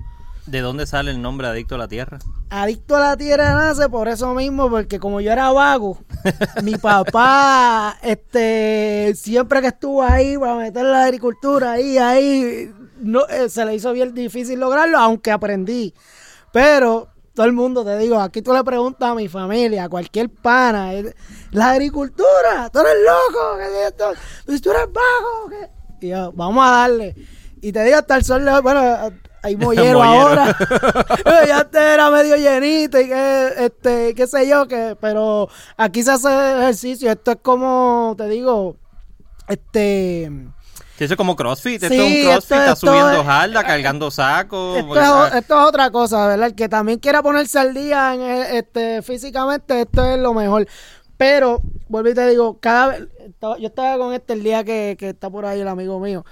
¿De 0.45 0.61
dónde 0.61 0.87
sale 0.87 1.11
el 1.11 1.21
nombre 1.21 1.47
Adicto 1.47 1.75
a 1.75 1.77
la 1.77 1.87
Tierra? 1.87 2.17
Adicto 2.49 2.95
a 2.95 2.99
la 2.99 3.17
tierra 3.17 3.53
nace 3.53 3.87
por 3.87 4.07
eso 4.07 4.33
mismo, 4.33 4.67
porque 4.67 4.97
como 4.99 5.21
yo 5.21 5.31
era 5.31 5.51
vago, 5.51 5.99
mi 6.63 6.75
papá, 6.75 7.95
este, 8.01 9.13
siempre 9.15 9.61
que 9.61 9.67
estuvo 9.67 10.01
ahí 10.01 10.35
para 10.39 10.55
meter 10.55 10.85
la 10.85 11.03
agricultura 11.03 11.73
ahí, 11.73 11.99
ahí, 11.99 12.73
no, 12.99 13.27
eh, 13.27 13.47
se 13.49 13.63
le 13.63 13.75
hizo 13.75 13.93
bien 13.93 14.15
difícil 14.15 14.59
lograrlo, 14.59 14.97
aunque 14.97 15.29
aprendí. 15.29 15.93
Pero 16.51 17.09
todo 17.33 17.45
el 17.45 17.53
mundo, 17.53 17.85
te 17.85 17.97
digo, 17.97 18.19
aquí 18.19 18.41
tú 18.41 18.53
le 18.53 18.63
preguntas 18.63 19.09
a 19.09 19.15
mi 19.15 19.27
familia, 19.27 19.85
a 19.85 19.89
cualquier 19.89 20.29
pana, 20.29 20.93
eh, 20.93 21.13
la 21.51 21.71
agricultura, 21.71 22.69
tú 22.71 22.79
eres 22.79 22.95
loco, 23.03 23.57
que 23.57 24.05
pues 24.45 24.61
tú 24.61 24.71
eres 24.71 24.87
vago, 24.91 25.49
que... 25.49 26.05
Y 26.05 26.09
yo, 26.09 26.31
vamos 26.33 26.65
a 26.65 26.71
darle. 26.71 27.15
Y 27.61 27.71
te 27.71 27.83
digo, 27.83 27.97
hasta 27.97 28.15
el 28.15 28.23
sol, 28.23 28.43
bueno, 28.63 28.81
hay 29.41 29.55
mollero 29.57 29.99
Mollero. 29.99 30.03
ahora. 30.03 30.57
Ya 31.47 31.59
este 31.59 31.93
era 31.93 32.09
medio 32.09 32.35
llenito 32.35 32.99
y 32.99 33.07
que, 33.07 33.53
este, 33.57 34.15
qué 34.15 34.27
sé 34.27 34.47
yo, 34.47 34.67
que, 34.67 34.95
pero 34.99 35.49
aquí 35.77 36.03
se 36.03 36.11
hace 36.11 36.29
ejercicio. 36.29 37.11
Esto 37.11 37.31
es 37.31 37.37
como, 37.41 38.15
te 38.17 38.27
digo, 38.27 38.77
este, 39.47 40.31
eso 41.05 41.13
es 41.13 41.17
como 41.17 41.35
CrossFit. 41.35 41.83
esto 41.83 41.93
Sí, 41.93 41.99
es 41.99 42.05
un 42.25 42.29
CrossFit, 42.31 42.51
esto- 42.51 42.55
está 42.55 42.71
esto 42.73 42.87
subiendo 42.87 43.21
es- 43.21 43.25
jarda, 43.27 43.63
cargando 43.63 44.11
sacos. 44.11 44.77
Esto 44.77 45.25
es, 45.27 45.33
esto 45.35 45.59
es 45.61 45.65
otra 45.67 45.89
cosa, 45.91 46.27
¿verdad? 46.27 46.47
El 46.47 46.55
que 46.55 46.69
también 46.69 46.99
quiera 46.99 47.21
ponerse 47.23 47.59
al 47.59 47.73
día 47.73 48.13
en, 48.13 48.21
eh, 48.21 48.57
este, 48.59 49.01
físicamente, 49.01 49.81
esto 49.81 50.03
es 50.05 50.19
lo 50.19 50.33
mejor. 50.33 50.67
Pero, 51.17 51.61
vuelvo 51.89 52.09
y 52.09 52.13
te 52.13 52.27
digo, 52.29 52.59
cada 52.61 52.87
vez, 52.87 53.07
yo 53.59 53.67
estaba 53.67 53.97
con 53.97 54.13
este 54.13 54.33
el 54.33 54.43
día 54.43 54.63
que, 54.63 54.95
que 54.97 55.09
está 55.09 55.29
por 55.29 55.45
ahí 55.45 55.59
el 55.59 55.67
amigo 55.67 55.99
mío, 55.99 56.23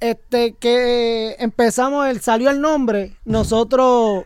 este, 0.00 0.54
que 0.56 1.34
empezamos, 1.38 2.06
el, 2.08 2.20
salió 2.20 2.50
el 2.50 2.60
nombre, 2.60 3.16
nosotros 3.24 4.24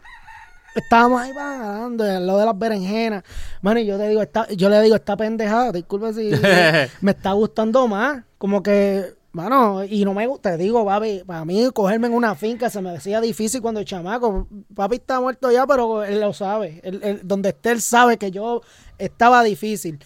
estábamos 0.75 1.21
ahí 1.23 1.33
ganando 1.33 2.05
lo 2.21 2.37
de 2.39 2.45
las 2.47 2.59
berenjenas. 2.59 3.23
Mano, 3.63 3.79
y 3.81 3.87
yo 3.87 3.97
te 3.99 4.09
digo, 4.09 4.23
esta, 4.23 4.49
yo 4.49 4.69
le 4.69 4.81
digo, 4.83 4.97
esta 4.97 5.17
pendejada, 5.17 5.71
disculpe 5.73 6.13
si 6.13 6.31
me 7.01 7.11
está 7.13 7.33
gustando 7.33 7.87
más. 7.89 8.25
Como 8.39 8.63
que, 8.63 9.15
mano, 9.33 9.85
y 9.85 10.05
no 10.05 10.15
me 10.15 10.27
gusta, 10.27 10.53
te 10.57 10.63
digo, 10.65 10.85
papi, 10.85 11.23
para 11.27 11.45
mí 11.45 11.69
cogerme 11.73 12.07
en 12.09 12.15
una 12.15 12.35
finca 12.35 12.71
se 12.71 12.81
me 12.81 12.93
decía 12.93 13.21
difícil 13.21 13.61
cuando 13.63 13.81
el 13.81 13.87
chamaco. 13.87 14.49
Papi 14.75 14.97
está 14.97 15.21
muerto 15.21 15.51
ya, 15.53 15.67
pero 15.67 16.05
él 16.05 16.21
lo 16.21 16.33
sabe. 16.33 16.81
Él- 16.83 17.01
él- 17.03 17.21
donde 17.25 17.51
esté, 17.51 17.71
él 17.71 17.81
sabe 17.81 18.17
que 18.17 18.31
yo 18.31 18.63
estaba 18.99 19.43
difícil. 19.45 19.99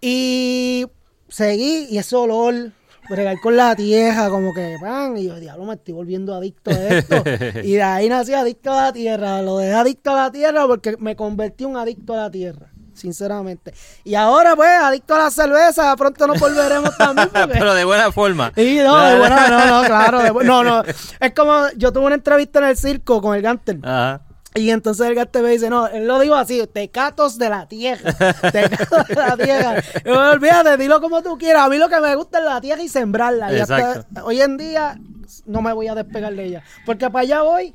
Y 0.00 0.86
seguí, 1.28 1.86
y 1.90 1.98
ese 1.98 2.16
olor, 2.16 2.72
bregar 3.08 3.38
con 3.40 3.56
la 3.56 3.76
tierra, 3.76 4.28
como 4.30 4.52
que, 4.52 4.76
pan, 4.80 5.16
y 5.16 5.24
yo, 5.26 5.38
diablo, 5.38 5.64
me 5.66 5.74
estoy 5.74 5.94
volviendo 5.94 6.34
adicto 6.34 6.70
a 6.70 6.88
esto. 6.88 7.22
y 7.62 7.72
de 7.74 7.82
ahí 7.82 8.08
nací 8.08 8.32
adicto 8.34 8.72
a 8.72 8.82
la 8.84 8.92
tierra. 8.92 9.40
Lo 9.42 9.58
dejé 9.58 9.72
adicto 9.74 10.10
a 10.10 10.14
la 10.14 10.32
tierra 10.32 10.66
porque 10.66 10.96
me 10.98 11.14
convertí 11.16 11.64
en 11.64 11.70
un 11.70 11.76
adicto 11.76 12.14
a 12.14 12.16
la 12.16 12.30
tierra. 12.30 12.70
Sinceramente. 13.04 13.74
Y 14.02 14.14
ahora, 14.14 14.56
pues, 14.56 14.70
adicto 14.80 15.14
a 15.14 15.18
la 15.18 15.30
cerveza. 15.30 15.94
Pronto 15.94 16.26
nos 16.26 16.40
volveremos 16.40 16.96
también. 16.98 17.28
Porque... 17.28 17.48
Pero 17.52 17.74
de 17.74 17.84
buena 17.84 18.10
forma. 18.10 18.50
Sí, 18.56 18.78
no, 18.82 18.98
de 18.98 19.18
buena- 19.18 19.48
no, 19.48 19.82
no, 19.82 19.86
claro. 19.86 20.18
de 20.20 20.32
no, 20.44 20.64
no. 20.64 20.82
Es 21.20 21.34
como, 21.34 21.68
yo 21.76 21.92
tuve 21.92 22.06
una 22.06 22.14
entrevista 22.14 22.60
en 22.60 22.64
el 22.64 22.76
circo 22.78 23.20
con 23.20 23.36
el 23.36 23.42
Gantel. 23.42 23.80
Ajá. 23.84 24.22
Y 24.56 24.70
entonces 24.70 25.06
el 25.08 25.16
gato 25.16 25.40
me 25.42 25.50
dice, 25.50 25.68
no, 25.68 25.88
él 25.88 26.06
lo 26.06 26.18
dijo 26.20 26.36
así, 26.36 26.64
tecatos 26.72 27.38
de 27.38 27.48
la 27.50 27.66
tierra, 27.66 28.12
tecatos 28.52 29.08
de 29.08 29.14
la 29.16 29.36
tierra. 29.36 29.74
Y 30.04 30.08
yo, 30.08 30.30
olvídate, 30.30 30.76
dilo 30.76 31.00
como 31.00 31.22
tú 31.24 31.36
quieras. 31.36 31.64
A 31.64 31.68
mí 31.68 31.76
lo 31.76 31.88
que 31.88 32.00
me 32.00 32.14
gusta 32.14 32.38
es 32.38 32.44
la 32.44 32.60
tierra 32.60 32.80
y 32.80 32.88
sembrarla. 32.88 33.52
Y 33.52 33.58
hasta 33.58 34.06
hoy 34.22 34.40
en 34.40 34.56
día 34.56 34.96
no 35.44 35.60
me 35.60 35.72
voy 35.72 35.88
a 35.88 35.96
despegar 35.96 36.32
de 36.34 36.44
ella. 36.44 36.62
Porque 36.86 37.10
para 37.10 37.22
allá 37.22 37.42
voy 37.42 37.74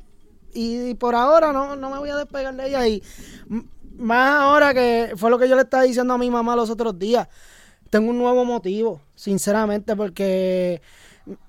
y 0.54 0.94
por 0.94 1.14
ahora 1.14 1.52
no, 1.52 1.76
no 1.76 1.90
me 1.90 1.98
voy 1.98 2.08
a 2.08 2.16
despegar 2.16 2.54
de 2.54 2.66
ella. 2.68 2.86
Y 2.88 3.02
más 4.00 4.40
ahora 4.40 4.74
que 4.74 5.12
fue 5.16 5.30
lo 5.30 5.38
que 5.38 5.48
yo 5.48 5.54
le 5.54 5.62
estaba 5.62 5.84
diciendo 5.84 6.14
a 6.14 6.18
mi 6.18 6.30
mamá 6.30 6.56
los 6.56 6.70
otros 6.70 6.98
días. 6.98 7.28
Tengo 7.90 8.10
un 8.10 8.18
nuevo 8.18 8.44
motivo, 8.44 9.00
sinceramente, 9.14 9.96
porque 9.96 10.80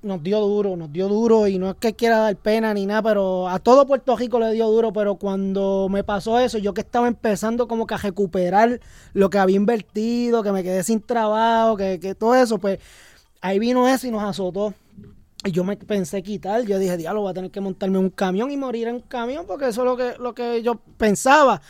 nos 0.01 0.21
dio 0.21 0.39
duro, 0.39 0.75
nos 0.75 0.91
dio 0.91 1.07
duro 1.07 1.47
y 1.47 1.57
no 1.57 1.69
es 1.69 1.75
que 1.77 1.93
quiera 1.93 2.19
dar 2.19 2.35
pena 2.35 2.73
ni 2.73 2.85
nada, 2.85 3.01
pero 3.01 3.47
a 3.47 3.59
todo 3.59 3.85
Puerto 3.87 4.15
Rico 4.15 4.39
le 4.39 4.51
dio 4.51 4.67
duro, 4.67 4.91
pero 4.91 5.15
cuando 5.15 5.87
me 5.89 6.03
pasó 6.03 6.39
eso, 6.39 6.57
yo 6.57 6.73
que 6.73 6.81
estaba 6.81 7.07
empezando 7.07 7.67
como 7.67 7.87
que 7.87 7.93
a 7.93 7.97
recuperar 7.97 8.79
lo 9.13 9.29
que 9.29 9.37
había 9.37 9.55
invertido, 9.55 10.43
que 10.43 10.51
me 10.51 10.63
quedé 10.63 10.83
sin 10.83 11.01
trabajo, 11.01 11.77
que, 11.77 11.99
que 11.99 12.15
todo 12.15 12.35
eso, 12.35 12.57
pues 12.57 12.79
ahí 13.41 13.59
vino 13.59 13.87
eso 13.87 14.07
y 14.07 14.11
nos 14.11 14.23
azotó. 14.23 14.73
Y 15.43 15.51
yo 15.51 15.63
me 15.63 15.75
pensé 15.75 16.21
quitar, 16.21 16.61
yo 16.63 16.77
dije, 16.77 16.97
diablo, 16.97 17.21
voy 17.21 17.31
a 17.31 17.33
tener 17.33 17.49
que 17.49 17.61
montarme 17.61 17.97
un 17.97 18.11
camión 18.11 18.51
y 18.51 18.57
morir 18.57 18.87
en 18.87 18.95
un 18.95 19.01
camión, 19.01 19.45
porque 19.47 19.69
eso 19.69 19.81
es 19.81 19.85
lo 19.85 19.97
que, 19.97 20.13
lo 20.19 20.35
que 20.35 20.61
yo 20.61 20.75
pensaba. 20.97 21.61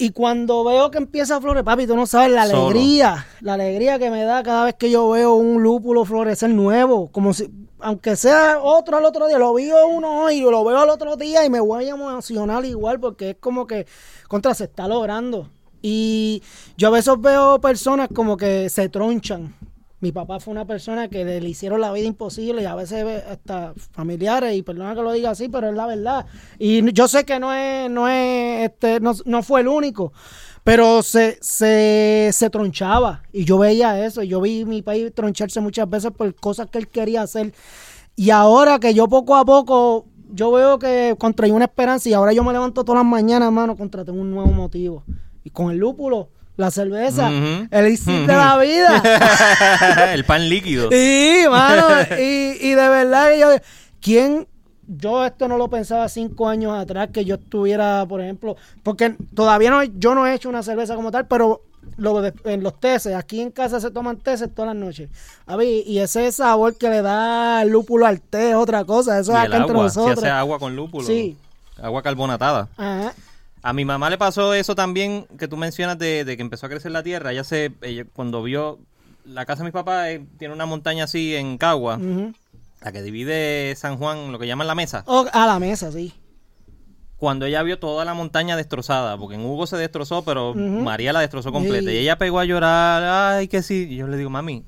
Y 0.00 0.12
cuando 0.12 0.64
veo 0.64 0.90
que 0.90 0.96
empieza 0.96 1.36
a 1.36 1.40
florecer, 1.42 1.62
papi, 1.62 1.86
tú 1.86 1.94
no 1.94 2.06
sabes 2.06 2.32
la 2.32 2.46
Solo. 2.46 2.68
alegría, 2.68 3.26
la 3.42 3.52
alegría 3.52 3.98
que 3.98 4.08
me 4.08 4.24
da 4.24 4.42
cada 4.42 4.64
vez 4.64 4.74
que 4.76 4.90
yo 4.90 5.10
veo 5.10 5.34
un 5.34 5.62
lúpulo 5.62 6.06
florecer 6.06 6.48
nuevo, 6.48 7.08
como 7.12 7.34
si, 7.34 7.50
aunque 7.80 8.16
sea 8.16 8.60
otro 8.62 8.96
al 8.96 9.04
otro 9.04 9.26
día, 9.28 9.38
lo 9.38 9.52
veo 9.52 9.88
uno 9.88 10.22
hoy, 10.22 10.40
lo 10.40 10.64
veo 10.64 10.78
al 10.78 10.88
otro 10.88 11.16
día 11.16 11.44
y 11.44 11.50
me 11.50 11.60
voy 11.60 11.84
a 11.84 11.90
emocionar 11.90 12.64
igual 12.64 12.98
porque 12.98 13.30
es 13.30 13.36
como 13.40 13.66
que 13.66 13.86
contra 14.26 14.54
se 14.54 14.64
está 14.64 14.88
logrando. 14.88 15.50
Y 15.82 16.42
yo 16.78 16.88
a 16.88 16.92
veces 16.92 17.12
veo 17.20 17.60
personas 17.60 18.08
como 18.14 18.38
que 18.38 18.70
se 18.70 18.88
tronchan. 18.88 19.54
Mi 20.00 20.12
papá 20.12 20.40
fue 20.40 20.52
una 20.52 20.64
persona 20.64 21.08
que 21.08 21.24
le, 21.26 21.46
hicieron 21.46 21.80
la 21.80 21.92
vida 21.92 22.06
imposible 22.06 22.62
y 22.62 22.64
a 22.64 22.74
veces 22.74 23.04
ve 23.04 23.16
hasta 23.16 23.74
familiares, 23.92 24.56
y 24.56 24.62
perdona 24.62 24.94
que 24.94 25.02
lo 25.02 25.12
diga 25.12 25.30
así, 25.30 25.50
pero 25.50 25.68
es 25.68 25.74
la 25.74 25.86
verdad. 25.86 26.24
Y 26.58 26.90
yo 26.92 27.06
sé 27.06 27.24
que 27.24 27.38
no 27.38 27.52
es, 27.52 27.90
no 27.90 28.08
es, 28.08 28.70
este, 28.70 29.00
no, 29.00 29.12
no 29.26 29.42
fue 29.42 29.60
el 29.60 29.68
único, 29.68 30.14
pero 30.64 31.02
se, 31.02 31.36
se, 31.42 32.30
se 32.32 32.48
tronchaba 32.48 33.22
y 33.30 33.44
yo 33.44 33.58
veía 33.58 34.04
eso. 34.04 34.22
Yo 34.22 34.40
vi 34.40 34.64
mi 34.64 34.80
país 34.80 35.12
troncharse 35.14 35.60
muchas 35.60 35.88
veces 35.88 36.12
por 36.12 36.34
cosas 36.34 36.68
que 36.70 36.78
él 36.78 36.88
quería 36.88 37.20
hacer. 37.22 37.52
Y 38.16 38.30
ahora 38.30 38.78
que 38.78 38.94
yo 38.94 39.06
poco 39.06 39.36
a 39.36 39.44
poco, 39.44 40.06
yo 40.32 40.50
veo 40.50 40.78
que 40.78 41.14
contraí 41.18 41.50
una 41.50 41.66
esperanza 41.66 42.08
y 42.08 42.14
ahora 42.14 42.32
yo 42.32 42.42
me 42.42 42.52
levanto 42.52 42.84
todas 42.84 43.02
las 43.02 43.10
mañanas, 43.10 43.52
mano, 43.52 43.76
contra 43.76 44.04
tengo 44.04 44.20
un 44.20 44.30
nuevo 44.30 44.50
motivo. 44.50 45.04
Y 45.44 45.50
con 45.50 45.70
el 45.70 45.76
lúpulo, 45.76 46.30
la 46.60 46.70
cerveza, 46.70 47.28
el 47.70 47.86
ICIT 47.88 48.26
de 48.26 48.36
la 48.36 48.56
vida. 48.58 49.02
el 50.14 50.24
pan 50.24 50.48
líquido. 50.48 50.88
Sí, 50.90 51.44
mano. 51.50 51.86
Y, 52.18 52.56
y 52.60 52.70
de 52.74 52.88
verdad 52.88 53.30
yo. 53.38 53.48
¿Quién.? 54.00 54.46
Yo 54.92 55.24
esto 55.24 55.46
no 55.46 55.56
lo 55.56 55.68
pensaba 55.68 56.08
cinco 56.08 56.48
años 56.48 56.72
atrás, 56.76 57.10
que 57.12 57.24
yo 57.24 57.36
estuviera, 57.36 58.04
por 58.08 58.20
ejemplo, 58.20 58.56
porque 58.82 59.14
todavía 59.36 59.70
no, 59.70 59.84
yo 59.84 60.16
no 60.16 60.26
he 60.26 60.34
hecho 60.34 60.48
una 60.48 60.64
cerveza 60.64 60.96
como 60.96 61.12
tal, 61.12 61.28
pero 61.28 61.62
lo 61.96 62.20
de- 62.20 62.34
en 62.44 62.64
los 62.64 62.80
teces, 62.80 63.14
aquí 63.14 63.40
en 63.40 63.52
casa 63.52 63.78
se 63.78 63.92
toman 63.92 64.16
teces 64.16 64.52
todas 64.52 64.74
las 64.74 64.84
noches. 64.84 65.08
Y 65.86 65.98
ese 66.00 66.32
sabor 66.32 66.76
que 66.76 66.90
le 66.90 67.02
da 67.02 67.62
el 67.62 67.68
lúpulo 67.68 68.04
al 68.06 68.20
té 68.20 68.50
es 68.50 68.56
otra 68.56 68.84
cosa, 68.84 69.20
eso 69.20 69.30
Y 69.30 69.36
es 69.36 69.40
acá 69.42 69.58
entre 69.58 69.70
agua, 69.76 69.90
si 69.90 69.98
nosotros. 69.98 70.18
hace 70.18 70.28
agua 70.30 70.58
con 70.58 70.74
lúpulo. 70.74 71.06
Sí. 71.06 71.36
Agua 71.80 72.02
carbonatada. 72.02 72.68
Ajá. 72.76 73.12
A 73.62 73.72
mi 73.72 73.84
mamá 73.84 74.08
le 74.08 74.18
pasó 74.18 74.54
eso 74.54 74.74
también 74.74 75.26
que 75.38 75.48
tú 75.48 75.56
mencionas 75.56 75.98
de, 75.98 76.24
de 76.24 76.36
que 76.36 76.42
empezó 76.42 76.66
a 76.66 76.68
crecer 76.70 76.92
la 76.92 77.02
tierra. 77.02 77.32
Ella 77.32 77.44
se, 77.44 77.72
ella, 77.82 78.04
cuando 78.12 78.42
vio 78.42 78.78
la 79.24 79.46
casa 79.46 79.62
de 79.62 79.64
mis 79.64 79.72
papás 79.72 80.08
eh, 80.08 80.24
tiene 80.38 80.54
una 80.54 80.66
montaña 80.66 81.04
así 81.04 81.36
en 81.36 81.58
Cagua, 81.58 81.98
la 82.82 82.92
que 82.92 83.02
divide 83.02 83.74
San 83.76 83.98
Juan, 83.98 84.32
lo 84.32 84.38
que 84.38 84.46
llaman 84.46 84.66
la 84.66 84.74
mesa. 84.74 85.04
O 85.06 85.26
a 85.32 85.46
la 85.46 85.58
mesa, 85.58 85.92
sí. 85.92 86.12
Cuando 87.18 87.44
ella 87.44 87.62
vio 87.62 87.78
toda 87.78 88.06
la 88.06 88.14
montaña 88.14 88.56
destrozada, 88.56 89.18
porque 89.18 89.34
en 89.34 89.44
Hugo 89.44 89.66
se 89.66 89.76
destrozó, 89.76 90.24
pero. 90.24 90.54
María 90.54 91.12
la 91.12 91.20
destrozó 91.20 91.52
completa. 91.52 91.90
Sí. 91.90 91.96
Y 91.96 91.98
ella 91.98 92.16
pegó 92.16 92.40
a 92.40 92.46
llorar, 92.46 93.02
ay, 93.36 93.48
que 93.48 93.62
sí. 93.62 93.88
Y 93.90 93.96
yo 93.96 94.06
le 94.06 94.16
digo, 94.16 94.30
mami, 94.30 94.64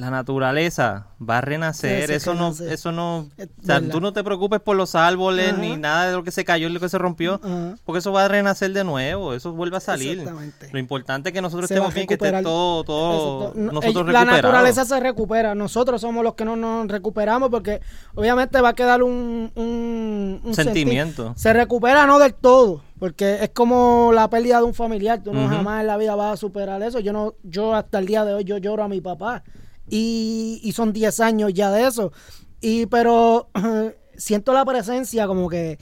la 0.00 0.10
naturaleza 0.10 1.08
va 1.20 1.38
a 1.38 1.40
renacer. 1.42 2.06
Sí, 2.08 2.12
eso 2.14 2.34
no, 2.34 2.48
eso 2.50 2.90
no. 2.92 3.28
Es 3.36 3.48
O 3.62 3.64
sea, 3.66 3.78
verdad. 3.80 3.92
tú 3.92 4.00
no 4.00 4.12
te 4.12 4.24
preocupes 4.24 4.58
por 4.60 4.74
los 4.76 4.94
árboles 4.94 5.52
Ajá. 5.52 5.60
ni 5.60 5.76
nada 5.76 6.06
de 6.08 6.14
lo 6.14 6.24
que 6.24 6.30
se 6.30 6.44
cayó 6.44 6.68
y 6.68 6.72
lo 6.72 6.80
que 6.80 6.88
se 6.88 6.96
rompió. 6.98 7.40
Ajá. 7.42 7.76
Porque 7.84 7.98
eso 7.98 8.10
va 8.10 8.24
a 8.24 8.28
renacer 8.28 8.72
de 8.72 8.82
nuevo, 8.82 9.34
eso 9.34 9.52
vuelve 9.52 9.76
a 9.76 9.80
salir. 9.80 10.24
Lo 10.72 10.78
importante 10.78 11.28
es 11.28 11.32
que 11.34 11.42
nosotros 11.42 11.68
Se 11.68 11.74
estemos 11.74 11.92
bien, 11.94 12.06
que 12.06 12.14
esté 12.14 12.30
todo, 12.42 12.82
todo. 12.84 13.52
No, 13.54 13.72
nosotros 13.72 14.08
la 14.10 14.24
naturaleza 14.24 14.84
se 14.84 14.98
recupera. 14.98 15.54
Nosotros 15.54 16.00
somos 16.00 16.24
los 16.24 16.34
que 16.34 16.44
no 16.44 16.56
nos 16.56 16.88
recuperamos 16.88 17.50
porque 17.50 17.80
obviamente 18.14 18.60
va 18.60 18.70
a 18.70 18.74
quedar 18.74 19.02
un, 19.02 19.52
un, 19.54 20.40
un 20.42 20.54
Sentimiento. 20.54 21.26
senti- 21.34 21.40
Se 21.40 21.52
recupera 21.52 22.06
no 22.06 22.18
del 22.18 22.34
todo, 22.34 22.82
porque 22.98 23.38
es 23.42 23.50
como 23.50 24.12
la 24.14 24.28
pérdida 24.30 24.58
de 24.58 24.64
un 24.64 24.74
familiar. 24.74 25.22
Tú 25.22 25.34
no 25.34 25.48
jamás 25.48 25.82
en 25.82 25.86
la 25.86 25.96
vida 25.96 26.14
vas 26.14 26.34
a 26.34 26.36
superar 26.36 26.82
eso. 26.82 27.00
Yo 27.00 27.12
no, 27.12 27.34
yo 27.42 27.74
hasta 27.74 27.98
el 27.98 28.06
día 28.06 28.24
de 28.24 28.32
hoy 28.34 28.44
yo 28.44 28.56
lloro 28.58 28.82
a 28.82 28.88
mi 28.88 29.00
papá 29.00 29.42
y, 29.90 30.60
y 30.62 30.72
son 30.72 30.92
10 30.92 31.20
años 31.20 31.52
ya 31.52 31.70
de 31.70 31.86
eso. 31.86 32.12
Y 32.60 32.86
pero 32.86 33.50
siento 34.16 34.52
la 34.52 34.64
presencia 34.64 35.26
como 35.26 35.48
que, 35.48 35.78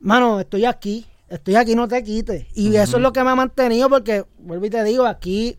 mano, 0.00 0.40
estoy 0.40 0.64
aquí. 0.64 1.06
Estoy 1.28 1.56
aquí, 1.56 1.74
no 1.74 1.88
te 1.88 2.02
quites. 2.02 2.46
Y 2.54 2.74
eso 2.76 2.96
es 2.96 3.02
lo 3.02 3.12
que 3.12 3.22
me 3.22 3.30
ha 3.30 3.34
mantenido 3.34 3.90
porque, 3.90 4.24
vuelvo 4.38 4.64
y 4.64 4.70
te 4.70 4.82
digo, 4.82 5.04
aquí 5.04 5.58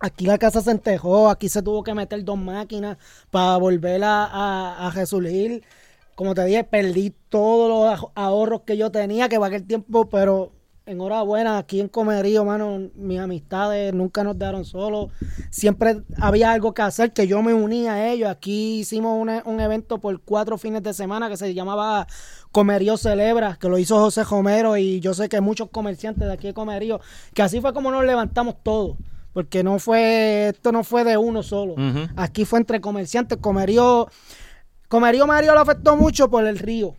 Aquí 0.00 0.26
la 0.26 0.38
casa 0.38 0.60
se 0.60 0.70
entejó, 0.70 1.28
aquí 1.28 1.48
se 1.48 1.60
tuvo 1.60 1.82
que 1.82 1.92
meter 1.92 2.24
dos 2.24 2.38
máquinas 2.38 2.98
para 3.30 3.56
volver 3.56 4.04
a, 4.04 4.24
a, 4.26 4.86
a 4.86 4.90
resurgir. 4.92 5.64
Como 6.14 6.34
te 6.34 6.44
dije, 6.44 6.62
perdí 6.62 7.14
todos 7.28 7.68
los 7.98 8.10
ahorros 8.14 8.62
que 8.62 8.76
yo 8.76 8.92
tenía, 8.92 9.28
que 9.28 9.38
para 9.38 9.56
aquel 9.56 9.66
tiempo, 9.66 10.08
pero 10.08 10.52
enhorabuena, 10.88 11.58
aquí 11.58 11.80
en 11.80 11.88
Comerío, 11.88 12.44
mano, 12.44 12.88
mis 12.94 13.18
amistades 13.20 13.92
nunca 13.94 14.24
nos 14.24 14.38
dejaron 14.38 14.64
solos. 14.64 15.10
Siempre 15.50 16.02
había 16.20 16.52
algo 16.52 16.74
que 16.74 16.82
hacer, 16.82 17.12
que 17.12 17.26
yo 17.26 17.42
me 17.42 17.54
unía 17.54 17.94
a 17.94 18.08
ellos. 18.10 18.28
Aquí 18.30 18.80
hicimos 18.80 19.20
una- 19.20 19.42
un 19.44 19.60
evento 19.60 19.98
por 19.98 20.20
cuatro 20.22 20.58
fines 20.58 20.82
de 20.82 20.92
semana 20.94 21.28
que 21.28 21.36
se 21.36 21.54
llamaba 21.54 22.06
Comerío 22.52 22.96
Celebra, 22.96 23.56
que 23.60 23.68
lo 23.68 23.78
hizo 23.78 23.98
José 23.98 24.24
Romero 24.24 24.76
y 24.76 25.00
yo 25.00 25.14
sé 25.14 25.28
que 25.28 25.40
muchos 25.40 25.68
comerciantes 25.70 26.26
de 26.26 26.32
aquí 26.32 26.48
de 26.48 26.54
Comerío, 26.54 27.00
que 27.34 27.42
así 27.42 27.60
fue 27.60 27.72
como 27.72 27.90
nos 27.90 28.04
levantamos 28.04 28.56
todos. 28.62 28.96
Porque 29.34 29.62
no 29.62 29.78
fue, 29.78 30.48
esto 30.48 30.72
no 30.72 30.82
fue 30.82 31.04
de 31.04 31.16
uno 31.16 31.42
solo. 31.42 31.74
Aquí 32.16 32.44
fue 32.44 32.58
entre 32.58 32.80
comerciantes. 32.80 33.38
Comerío, 33.38 34.08
Comerío 34.88 35.26
Mario 35.26 35.54
lo 35.54 35.60
afectó 35.60 35.96
mucho 35.96 36.28
por 36.30 36.46
el 36.46 36.58
río. 36.58 36.94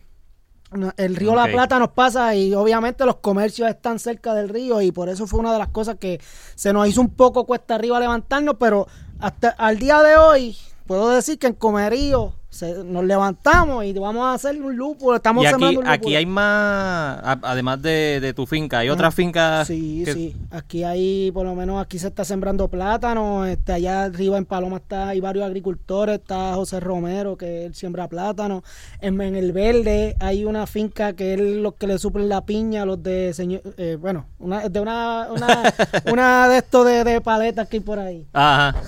El 0.96 1.16
río 1.16 1.34
La. 1.34 1.46
Plata 1.46 1.78
nos 1.78 1.90
pasa 1.90 2.34
y 2.34 2.54
obviamente 2.54 3.04
los 3.04 3.16
comercios 3.16 3.68
están 3.68 3.98
cerca 3.98 4.34
del 4.34 4.48
río 4.48 4.80
y 4.80 4.92
por 4.92 5.08
eso 5.08 5.26
fue 5.26 5.40
una 5.40 5.52
de 5.52 5.58
las 5.58 5.68
cosas 5.68 5.96
que 5.96 6.20
se 6.54 6.72
nos 6.72 6.86
hizo 6.86 7.00
un 7.00 7.10
poco 7.10 7.44
cuesta 7.44 7.74
arriba 7.74 7.98
levantarnos, 7.98 8.54
pero 8.58 8.86
hasta 9.18 9.48
al 9.50 9.78
día 9.78 10.02
de 10.02 10.16
hoy 10.16 10.56
puedo 10.86 11.10
decir 11.10 11.38
que 11.38 11.48
en 11.48 11.54
Comerío 11.54 12.34
se- 12.50 12.84
nos 12.84 13.04
levantamos 13.04 13.84
y 13.84 13.92
vamos 13.94 14.24
a 14.26 14.34
hacer 14.34 14.60
un 14.60 14.76
lúpulo. 14.76 15.16
Estamos 15.16 15.44
Y 15.44 15.46
aquí, 15.46 15.52
sembrando 15.52 15.80
un 15.80 15.84
lúpulo. 15.86 15.94
aquí 15.94 16.16
hay 16.16 16.26
más, 16.26 17.18
a- 17.22 17.38
además 17.42 17.80
de, 17.80 18.18
de 18.20 18.34
tu 18.34 18.44
finca, 18.46 18.80
hay 18.80 18.90
otras 18.90 19.14
fincas. 19.14 19.66
Sí, 19.68 20.02
que- 20.04 20.12
sí. 20.12 20.36
Aquí 20.50 20.84
hay, 20.84 21.30
por 21.32 21.46
lo 21.46 21.54
menos 21.54 21.80
aquí 21.80 21.98
se 21.98 22.08
está 22.08 22.24
sembrando 22.24 22.68
plátano. 22.68 23.46
Este, 23.46 23.72
allá 23.72 24.02
arriba 24.04 24.36
en 24.36 24.44
Paloma 24.44 24.78
está, 24.78 25.08
hay 25.08 25.20
varios 25.20 25.46
agricultores. 25.46 26.16
Está 26.18 26.54
José 26.54 26.80
Romero, 26.80 27.36
que 27.36 27.66
él 27.66 27.74
siembra 27.74 28.08
plátano. 28.08 28.62
En, 29.00 29.20
en 29.20 29.36
el 29.36 29.52
verde 29.52 30.16
hay 30.20 30.44
una 30.44 30.66
finca 30.66 31.12
que 31.14 31.34
es 31.34 31.40
los 31.40 31.74
que 31.74 31.86
le 31.86 31.98
suplen 31.98 32.28
la 32.28 32.44
piña, 32.44 32.84
los 32.84 33.02
de 33.02 33.32
señor, 33.32 33.62
eh, 33.76 33.96
bueno, 34.00 34.26
una, 34.38 34.68
de 34.68 34.80
una, 34.80 35.28
una, 35.30 35.72
una 36.12 36.48
de 36.48 36.58
estos 36.58 36.84
de, 36.84 37.04
de 37.04 37.20
paletas 37.20 37.68
que 37.68 37.76
hay 37.76 37.80
por 37.80 37.98
ahí. 37.98 38.26
Ajá. 38.32 38.74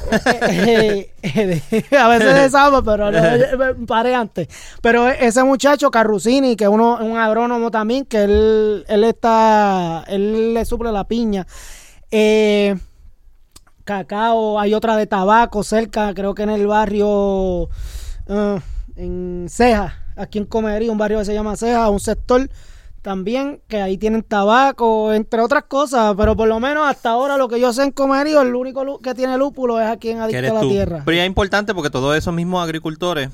Eh, 0.52 1.12
eh, 1.22 1.84
a 1.96 2.08
veces 2.08 2.34
de 2.34 2.50
sábado, 2.50 2.82
pero 2.84 3.10
no, 3.10 3.18
paré 3.86 4.14
antes. 4.14 4.48
Pero 4.80 5.08
ese 5.08 5.42
muchacho, 5.44 5.90
Carrusini, 5.90 6.56
que 6.56 6.64
es 6.64 6.70
un 6.70 7.16
agrónomo 7.16 7.70
también, 7.70 8.04
que 8.04 8.24
él, 8.24 8.84
él 8.88 9.04
está, 9.04 10.04
él 10.08 10.54
le 10.54 10.64
suple 10.64 10.92
la 10.92 11.04
piña. 11.04 11.46
Eh, 12.10 12.76
cacao, 13.84 14.60
hay 14.60 14.74
otra 14.74 14.96
de 14.96 15.06
tabaco 15.06 15.62
cerca, 15.62 16.14
creo 16.14 16.34
que 16.34 16.42
en 16.42 16.50
el 16.50 16.66
barrio, 16.66 17.68
ah, 18.28 18.58
en 18.96 19.46
Ceja, 19.48 19.98
aquí 20.16 20.38
en 20.38 20.44
Comería, 20.44 20.92
un 20.92 20.98
barrio 20.98 21.18
que 21.18 21.24
se 21.24 21.34
llama 21.34 21.56
Ceja, 21.56 21.88
un 21.90 22.00
sector 22.00 22.48
también, 23.02 23.60
que 23.68 23.82
ahí 23.82 23.98
tienen 23.98 24.22
tabaco, 24.22 25.12
entre 25.12 25.40
otras 25.40 25.64
cosas, 25.64 26.14
pero 26.16 26.36
por 26.36 26.46
lo 26.48 26.60
menos 26.60 26.86
hasta 26.88 27.10
ahora 27.10 27.36
lo 27.36 27.48
que 27.48 27.58
yo 27.60 27.72
sé 27.72 27.82
en 27.82 27.90
Comerío, 27.90 28.40
el 28.42 28.54
único 28.54 29.00
que 29.00 29.14
tiene 29.14 29.36
lúpulo 29.36 29.80
es 29.80 29.88
aquí 29.88 30.10
en 30.10 30.20
Adicto 30.20 30.50
a 30.52 30.54
la 30.54 30.60
tú. 30.60 30.68
Tierra. 30.70 31.02
Pero 31.04 31.16
ya 31.16 31.24
es 31.24 31.26
importante 31.26 31.74
porque 31.74 31.90
todos 31.90 32.16
esos 32.16 32.32
mismos 32.32 32.62
agricultores, 32.62 33.28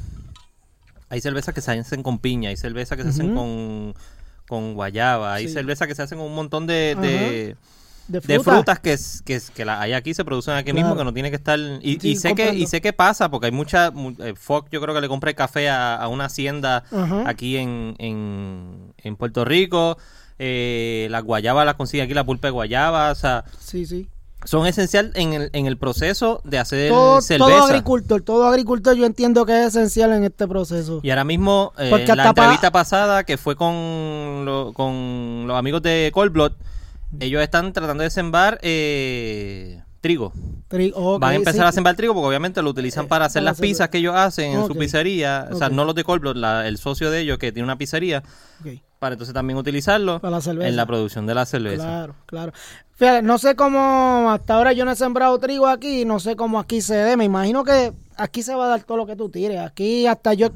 hay 1.10 1.20
cervezas 1.20 1.54
que 1.54 1.60
se 1.60 1.72
hacen 1.72 2.02
con 2.02 2.18
piña, 2.18 2.48
hay 2.50 2.56
cervezas 2.56 2.96
que 2.96 3.04
se 3.04 3.10
hacen 3.10 3.34
con, 3.34 3.94
con 4.48 4.74
guayaba, 4.74 5.34
hay 5.34 5.46
Sí. 5.48 5.52
cervezas 5.54 5.86
que 5.86 5.94
se 5.94 6.02
hacen 6.02 6.18
con 6.18 6.26
un 6.28 6.34
montón 6.34 6.66
de, 6.66 6.96
de, 7.00 7.08
De, 7.08 7.56
de 8.08 8.20
fruta. 8.20 8.42
frutas 8.52 8.80
que, 8.80 8.98
que, 9.24 9.40
que 9.54 9.64
la, 9.64 9.80
hay 9.80 9.92
aquí, 9.92 10.14
se 10.14 10.24
producen 10.24 10.54
aquí 10.54 10.72
Claro. 10.72 10.86
mismo, 10.88 10.96
que 10.98 11.04
no 11.04 11.12
tiene 11.14 11.30
que 11.30 11.36
estar... 11.36 11.58
Y, 11.82 11.98
Sí, 12.00 12.10
y 12.10 12.16
sé 12.16 12.34
que, 12.34 12.54
y 12.54 12.66
sé 12.66 12.80
que 12.80 12.92
pasa, 12.92 13.30
porque 13.30 13.46
hay 13.46 13.52
mucha... 13.52 13.90
mu- 13.90 14.14
eh, 14.18 14.34
Fox 14.36 14.70
yo 14.70 14.80
creo 14.80 14.94
que 14.94 15.00
le 15.00 15.08
compré 15.08 15.34
café 15.34 15.68
a, 15.68 15.94
a 15.96 16.08
una 16.08 16.24
hacienda 16.26 16.84
aquí 17.26 17.56
en, 17.58 17.94
en, 17.98 18.92
en 18.98 19.16
Puerto 19.16 19.44
Rico. 19.44 19.98
Eh, 20.38 21.08
la 21.10 21.20
guayaba 21.20 21.64
la 21.64 21.76
consigue 21.76 22.02
aquí, 22.02 22.14
la 22.14 22.24
pulpa 22.24 22.48
de 22.48 22.52
guayaba, 22.52 23.10
o 23.10 23.14
sea, 23.14 23.44
Sí, 23.58 23.86
sí. 23.86 24.08
son 24.44 24.66
esencial 24.68 25.10
en 25.16 25.32
el, 25.32 25.50
en 25.52 25.66
el 25.66 25.76
proceso 25.76 26.40
de 26.44 26.58
hacer 26.60 26.90
Todo, 26.90 27.20
cerveza. 27.20 27.50
todo 27.50 27.64
agricultor, 27.64 28.22
todo 28.22 28.46
agricultor 28.46 28.94
yo 28.96 29.04
entiendo 29.04 29.44
que 29.44 29.60
es 29.62 29.68
esencial 29.74 30.12
en 30.12 30.22
este 30.22 30.46
proceso. 30.46 31.00
Y 31.02 31.10
ahora 31.10 31.24
mismo, 31.24 31.72
eh, 31.76 31.90
en 31.92 32.16
la 32.16 32.22
pa- 32.22 32.28
entrevista 32.28 32.70
pasada 32.70 33.24
que 33.24 33.36
fue 33.36 33.56
con, 33.56 34.44
lo- 34.44 34.72
con 34.74 35.44
los 35.48 35.58
amigos 35.58 35.82
de 35.82 36.10
Cold 36.14 36.30
Blood, 36.32 36.52
ellos 37.20 37.42
están 37.42 37.72
tratando 37.72 38.02
de 38.02 38.10
sembrar 38.10 38.58
eh, 38.62 39.82
trigo. 40.00 40.32
Tri- 40.68 40.92
ok, 40.94 41.20
Van 41.20 41.32
a 41.32 41.36
empezar 41.36 41.62
sí. 41.62 41.68
a 41.68 41.72
sembrar 41.72 41.96
trigo 41.96 42.14
porque 42.14 42.28
obviamente 42.28 42.62
lo 42.62 42.70
utilizan 42.70 43.06
Eh, 43.06 43.08
para 43.08 43.24
hacer 43.26 43.40
para 43.40 43.50
las 43.52 43.60
pizzas 43.60 43.88
que 43.88 43.98
ellos 43.98 44.14
hacen 44.14 44.52
en 44.52 44.66
su 44.66 44.74
pizzería. 44.76 45.48
O 45.50 45.56
sea, 45.56 45.68
no 45.70 45.84
los 45.84 45.94
de 45.94 46.04
Cold 46.04 46.20
Blood, 46.22 46.36
la- 46.36 46.68
el 46.68 46.78
socio 46.78 47.10
de 47.10 47.20
ellos 47.20 47.38
que 47.38 47.52
tiene 47.52 47.64
una 47.64 47.76
pizzería, 47.78 48.22
para 48.98 49.14
entonces 49.14 49.32
también 49.32 49.56
utilizarlo 49.58 50.20
Para 50.20 50.32
la 50.36 50.40
cerveza. 50.40 50.68
en 50.68 50.76
la 50.76 50.86
producción 50.86 51.26
de 51.26 51.34
la 51.34 51.46
cerveza. 51.46 51.84
Claro, 51.84 52.14
claro. 52.26 52.52
Fíjate, 52.96 53.22
no 53.22 53.38
sé 53.38 53.54
cómo, 53.54 54.28
hasta 54.32 54.54
ahora 54.54 54.72
yo 54.72 54.84
no 54.84 54.90
he 54.90 54.96
sembrado 54.96 55.38
trigo 55.38 55.68
aquí, 55.68 56.04
no 56.04 56.18
sé 56.18 56.34
cómo 56.34 56.58
aquí 56.58 56.80
se 56.82 56.96
dé. 56.96 57.16
Me 57.16 57.24
imagino 57.24 57.62
que 57.62 57.92
aquí 58.16 58.42
se 58.42 58.54
va 58.56 58.64
a 58.64 58.68
dar 58.68 58.82
todo 58.82 58.96
lo 58.98 59.06
que 59.06 59.14
tú 59.14 59.28
tires. 59.28 59.60
Aquí 59.60 60.06
hasta 60.08 60.34
yo, 60.34 60.48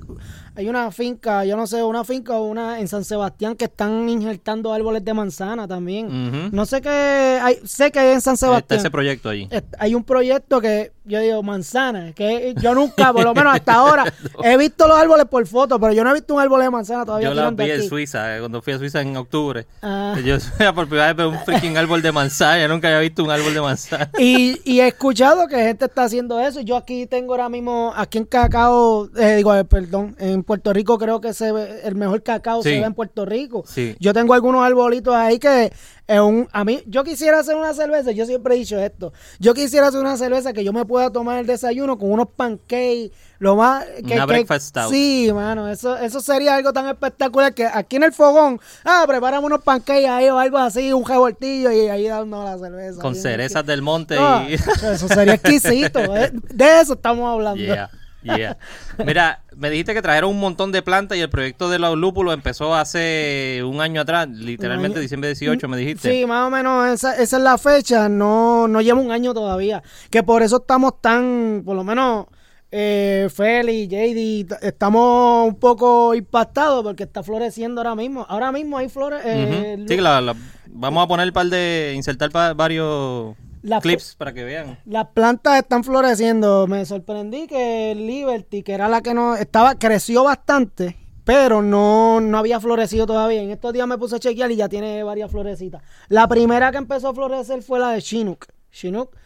hay 0.54 0.68
una 0.68 0.90
finca, 0.90 1.44
yo 1.44 1.56
no 1.56 1.66
sé, 1.66 1.82
una 1.82 2.04
finca 2.04 2.34
o 2.34 2.44
una 2.44 2.80
en 2.80 2.88
San 2.88 3.04
Sebastián 3.04 3.56
que 3.56 3.64
están 3.64 4.08
injertando 4.08 4.72
árboles 4.72 5.04
de 5.04 5.14
manzana 5.14 5.66
también. 5.66 6.50
No 6.52 6.66
sé 6.66 6.80
qué, 6.80 7.40
hay, 7.42 7.58
sé 7.64 7.90
que 7.90 7.98
hay 7.98 8.12
en 8.12 8.20
San 8.20 8.34
Está 8.34 8.46
Sebastián. 8.46 8.80
ese 8.80 8.90
proyecto 8.90 9.28
allí. 9.28 9.48
Hay 9.78 9.94
un 9.94 10.04
proyecto 10.04 10.60
que 10.60 10.92
yo 11.04 11.18
digo 11.20 11.42
manzana, 11.42 12.12
que 12.12 12.54
yo 12.60 12.74
nunca, 12.74 13.12
por 13.12 13.24
lo 13.24 13.34
menos 13.34 13.54
hasta 13.54 13.74
ahora, 13.74 14.12
he 14.44 14.56
visto 14.56 14.86
los 14.86 14.96
árboles 14.96 15.26
por 15.26 15.46
foto, 15.46 15.78
pero 15.80 15.92
yo 15.92 16.04
no 16.04 16.10
he 16.10 16.14
visto 16.14 16.34
un 16.34 16.40
árbol 16.40 16.60
de 16.60 16.70
manzana 16.70 17.04
todavía. 17.04 17.28
Yo 17.28 17.34
tirando 17.34 17.64
vi 17.64 17.70
en. 17.70 17.88
Suiza, 17.88 18.36
eh, 18.36 18.40
cuando 18.40 18.62
fui 18.62 18.72
a 18.72 18.78
Suiza 18.78 19.00
en 19.00 19.16
octubre. 19.16 19.66
Ah. 19.82 20.16
Yo 20.24 20.36
por 20.74 20.86
primera 20.86 21.08
vez 21.08 21.16
veo 21.16 21.30
un 21.30 21.38
freaking 21.40 21.76
árbol 21.76 22.02
de 22.02 22.12
manzana. 22.12 22.60
Yo 22.60 22.68
nunca 22.68 22.88
había 22.88 23.00
visto 23.00 23.24
un 23.24 23.30
árbol 23.30 23.52
de 23.52 23.60
manzana. 23.60 24.10
Y, 24.18 24.60
y 24.64 24.80
he 24.80 24.88
escuchado 24.88 25.48
que 25.48 25.56
gente 25.56 25.86
está 25.86 26.04
haciendo 26.04 26.38
eso. 26.40 26.60
Yo 26.60 26.76
aquí 26.76 27.06
tengo 27.06 27.32
ahora 27.32 27.48
mismo, 27.48 27.92
aquí 27.96 28.18
en 28.18 28.24
Cacao, 28.24 29.08
eh, 29.16 29.36
digo, 29.36 29.54
eh, 29.54 29.64
perdón, 29.64 30.14
en 30.18 30.41
Puerto 30.44 30.72
Rico 30.72 30.98
creo 30.98 31.20
que 31.20 31.32
se 31.34 31.52
ve, 31.52 31.80
el 31.84 31.94
mejor 31.94 32.22
cacao 32.22 32.62
Sí. 32.62 32.70
se 32.70 32.80
ve 32.80 32.86
en 32.86 32.94
Puerto 32.94 33.24
Rico. 33.24 33.64
Sí. 33.66 33.96
Yo 34.00 34.12
tengo 34.12 34.34
algunos 34.34 34.64
arbolitos 34.64 35.14
ahí 35.14 35.38
que 35.38 35.72
es 36.06 36.20
un, 36.20 36.48
a 36.52 36.64
mí, 36.64 36.82
yo 36.86 37.04
quisiera 37.04 37.38
hacer 37.38 37.56
una 37.56 37.72
cerveza, 37.74 38.10
yo 38.10 38.26
siempre 38.26 38.54
he 38.54 38.58
dicho 38.58 38.78
esto, 38.78 39.12
yo 39.38 39.54
quisiera 39.54 39.86
hacer 39.86 40.00
una 40.00 40.16
cerveza 40.16 40.52
que 40.52 40.64
yo 40.64 40.72
me 40.72 40.84
pueda 40.84 41.10
tomar 41.10 41.38
el 41.38 41.46
desayuno 41.46 41.96
con 41.98 42.10
unos 42.10 42.26
pancakes, 42.36 43.12
lo 43.38 43.56
más... 43.56 43.84
Que, 44.06 44.14
Una 44.14 44.26
que- 44.26 44.32
breakfast 44.32 44.68
stout. 44.68 44.90
Sí, 44.90 45.30
mano, 45.32 45.68
eso, 45.68 45.96
eso 45.96 46.20
sería 46.20 46.54
algo 46.56 46.72
tan 46.72 46.86
espectacular 46.88 47.54
que 47.54 47.66
aquí 47.66 47.96
en 47.96 48.02
el 48.04 48.12
fogón, 48.12 48.60
ah, 48.84 49.04
preparamos 49.06 49.46
unos 49.46 49.62
pancakes 49.62 50.08
ahí 50.08 50.28
o 50.28 50.38
algo 50.38 50.58
así, 50.58 50.92
un 50.92 51.04
revoltillo 51.04 51.70
y 51.72 51.88
ahí 51.88 52.06
dando 52.08 52.42
la 52.44 52.58
cerveza. 52.58 53.00
Con 53.00 53.14
cerezas 53.14 53.64
del 53.64 53.80
monte 53.82 54.16
Ah, 54.18 54.46
y... 54.48 54.54
eso 54.54 55.08
sería 55.08 55.34
exquisito. 55.34 55.98
¿eh? 56.16 56.30
De 56.32 56.80
eso 56.80 56.92
estamos 56.94 57.32
hablando. 57.32 57.62
Yeah, 57.62 57.90
yeah. 58.22 58.56
Mira, 59.04 59.42
me 59.56 59.70
dijiste 59.70 59.94
que 59.94 60.02
trajeron 60.02 60.30
un 60.30 60.40
montón 60.40 60.72
de 60.72 60.82
plantas 60.82 61.18
y 61.18 61.20
el 61.20 61.30
proyecto 61.30 61.68
de 61.70 61.78
los 61.78 61.96
lúpulos 61.96 62.34
empezó 62.34 62.74
hace 62.74 63.62
un 63.64 63.80
año 63.80 64.00
atrás, 64.00 64.28
literalmente 64.28 64.96
año. 64.98 65.02
diciembre 65.02 65.28
18, 65.30 65.68
me 65.68 65.76
dijiste. 65.76 66.10
Sí, 66.10 66.26
más 66.26 66.46
o 66.46 66.50
menos 66.50 66.88
esa, 66.88 67.16
esa 67.16 67.36
es 67.36 67.42
la 67.42 67.58
fecha. 67.58 68.08
No, 68.08 68.68
no 68.68 68.80
lleva 68.80 69.00
un 69.00 69.10
año 69.12 69.34
todavía. 69.34 69.82
Que 70.10 70.22
por 70.22 70.42
eso 70.42 70.56
estamos 70.58 71.00
tan, 71.00 71.62
por 71.64 71.76
lo 71.76 71.84
menos, 71.84 72.26
eh, 72.70 73.28
Feli, 73.34 73.86
JD, 73.86 74.56
estamos 74.66 75.46
un 75.48 75.56
poco 75.56 76.14
impactados 76.14 76.82
porque 76.82 77.02
está 77.02 77.22
floreciendo 77.22 77.80
ahora 77.80 77.94
mismo. 77.94 78.24
Ahora 78.28 78.50
mismo 78.52 78.78
hay 78.78 78.88
flores. 78.88 79.20
eh. 79.24 79.84
Sí, 79.88 79.96
la- 79.98 80.20
la- 80.20 80.34
vamos 80.68 81.04
a 81.04 81.06
poner 81.08 81.26
un 81.26 81.32
par 81.34 81.46
de, 81.46 81.92
insertar 81.94 82.30
pa- 82.30 82.54
varios 82.54 83.34
La 83.62 83.80
clips 83.80 84.16
para 84.16 84.32
que 84.32 84.42
vean. 84.44 84.78
Las 84.84 85.08
plantas 85.08 85.58
están 85.58 85.84
floreciendo. 85.84 86.66
Me 86.66 86.84
sorprendí 86.84 87.46
que 87.46 87.94
Liberty, 87.94 88.62
que 88.62 88.74
era 88.74 88.88
la 88.88 89.00
que 89.02 89.14
no 89.14 89.36
estaba, 89.36 89.76
creció 89.76 90.24
bastante, 90.24 90.96
pero 91.24 91.62
no, 91.62 92.20
no 92.20 92.38
había 92.38 92.58
florecido 92.58 93.06
todavía. 93.06 93.40
En 93.40 93.50
estos 93.50 93.72
días 93.72 93.86
me 93.86 93.98
puse 93.98 94.16
a 94.16 94.18
chequear 94.18 94.50
y 94.50 94.56
ya 94.56 94.68
tiene 94.68 95.04
varias 95.04 95.30
florecitas. 95.30 95.82
La 96.08 96.26
primera 96.26 96.72
que 96.72 96.78
empezó 96.78 97.08
a 97.08 97.14
florecer 97.14 97.62
fue 97.62 97.78
la 97.78 97.90
de 97.90 98.02
Chinook. 98.02 98.46
Chinook. 98.72 99.16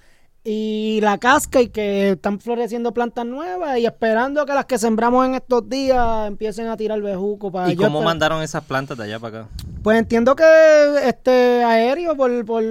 Y 0.49 1.01
la 1.03 1.19
casca 1.19 1.61
y 1.61 1.71
que 1.71 2.11
están 2.11 2.39
floreciendo 2.39 2.95
plantas 2.95 3.27
nuevas 3.27 3.79
y 3.79 3.85
esperando 3.85 4.47
que 4.47 4.55
las 4.55 4.65
que 4.67 4.79
sembramos 4.79 5.27
en 5.27 5.35
estos 5.35 5.69
días 5.69 6.29
empiecen 6.29 6.69
a 6.69 6.77
tirar 6.77 7.03
bejuco 7.03 7.51
para 7.51 7.69
¿Y 7.69 7.75
yo 7.75 7.83
cómo 7.83 8.01
esper- 8.01 8.05
mandaron 8.05 8.41
esas 8.45 8.63
plantas 8.63 8.97
de 8.97 9.03
allá 9.05 9.19
para 9.19 9.41
acá? 9.41 9.49
Pues 9.83 9.99
entiendo 9.99 10.37
que 10.37 10.45
este 11.03 11.65
aéreo 11.65 12.17
por, 12.17 12.45
por 12.45 12.63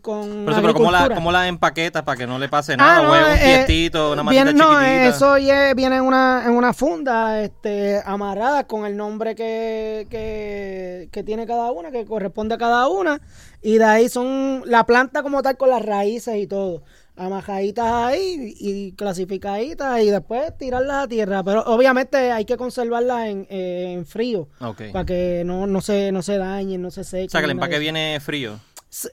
con 0.00 0.46
Pero, 0.46 0.74
¿cómo, 0.74 0.90
la. 0.90 1.14
¿cómo 1.14 1.30
la 1.30 1.46
empaquetas 1.46 2.02
para 2.02 2.16
que 2.18 2.26
no 2.26 2.40
le 2.40 2.48
pase 2.48 2.76
nada? 2.76 2.98
Ah, 2.98 3.02
no, 3.02 3.10
un 3.10 3.36
eh, 3.38 3.64
tiestito, 3.66 4.12
una 4.12 4.22
viene, 4.28 4.52
no, 4.52 4.70
chiquitita. 4.70 5.06
eso 5.06 5.34
viene 5.76 5.96
en 5.96 6.02
una, 6.02 6.42
en 6.44 6.52
una 6.52 6.72
funda 6.72 7.40
este, 7.40 8.00
amarrada 8.04 8.66
con 8.66 8.84
el 8.84 8.96
nombre 8.96 9.36
que, 9.36 10.08
que, 10.10 11.08
que 11.12 11.22
tiene 11.22 11.46
cada 11.46 11.70
una, 11.70 11.92
que 11.92 12.04
corresponde 12.04 12.56
a 12.56 12.58
cada 12.58 12.88
una. 12.88 13.20
Y 13.60 13.78
de 13.78 13.84
ahí 13.84 14.08
son 14.08 14.62
la 14.66 14.84
planta 14.86 15.22
como 15.22 15.40
tal 15.42 15.56
con 15.56 15.70
las 15.70 15.82
raíces 15.84 16.36
y 16.36 16.48
todo. 16.48 16.82
Amajaditas 17.16 17.84
ahí 17.92 18.54
y 18.58 18.92
clasificaditas 18.92 20.00
y 20.02 20.10
después 20.10 20.56
tirarlas 20.56 21.04
a 21.04 21.08
tierra. 21.08 21.42
Pero 21.44 21.62
obviamente 21.66 22.32
hay 22.32 22.44
que 22.44 22.56
conservarlas 22.56 23.28
en, 23.28 23.46
eh, 23.50 23.92
en 23.94 24.06
frío 24.06 24.48
Ok. 24.60 24.82
para 24.92 25.04
que 25.04 25.42
no, 25.44 25.66
no, 25.66 25.80
se, 25.80 26.10
no 26.10 26.22
se 26.22 26.38
dañen, 26.38 26.80
no 26.80 26.90
se 26.90 27.04
sequen. 27.04 27.26
O 27.26 27.30
sea, 27.30 27.40
que 27.40 27.44
el 27.46 27.50
empaque 27.50 27.78
viene 27.78 28.18
frío. 28.20 28.58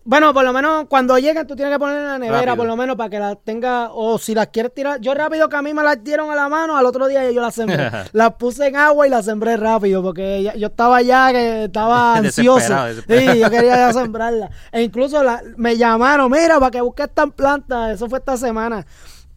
Bueno, 0.03 0.33
por 0.33 0.43
lo 0.43 0.51
menos 0.51 0.87
cuando 0.89 1.17
lleguen 1.17 1.47
tú 1.47 1.55
tienes 1.55 1.73
que 1.73 1.79
poner 1.79 1.97
en 1.99 2.05
la 2.07 2.17
nevera, 2.19 2.39
Rápido. 2.39 2.55
por 2.57 2.67
lo 2.67 2.75
menos 2.75 2.97
para 2.97 3.09
que 3.09 3.17
las 3.17 3.37
tenga, 3.45 3.91
o 3.93 4.17
si 4.17 4.35
las 4.35 4.47
quieres 4.47 4.73
tirar, 4.73 4.99
yo 4.99 5.13
rápido 5.13 5.47
que 5.47 5.55
a 5.55 5.61
mí 5.61 5.73
me 5.73 5.81
las 5.83 6.03
dieron 6.03 6.29
a 6.29 6.35
la 6.35 6.49
mano, 6.49 6.75
al 6.75 6.85
otro 6.85 7.07
día 7.07 7.31
yo 7.31 7.39
las 7.41 7.55
sembré. 7.55 7.89
las 8.11 8.33
puse 8.33 8.67
en 8.67 8.75
agua 8.75 9.07
y 9.07 9.09
las 9.09 9.23
sembré 9.23 9.55
rápido, 9.55 10.03
porque 10.03 10.51
yo 10.57 10.67
estaba 10.67 11.01
ya 11.01 11.31
que 11.31 11.63
estaba 11.65 12.17
ansioso. 12.17 12.73
Sí, 13.07 13.39
yo 13.39 13.49
quería 13.49 13.75
ya 13.77 13.93
sembrarla. 13.99 14.49
E 14.73 14.81
incluso 14.81 15.23
la- 15.23 15.41
me 15.55 15.77
llamaron, 15.77 16.29
mira, 16.29 16.59
para 16.59 16.71
que 16.71 16.81
busques 16.81 17.05
estas 17.07 17.31
plantas, 17.31 17.91
eso 17.95 18.09
fue 18.09 18.19
esta 18.19 18.35
semana. 18.35 18.85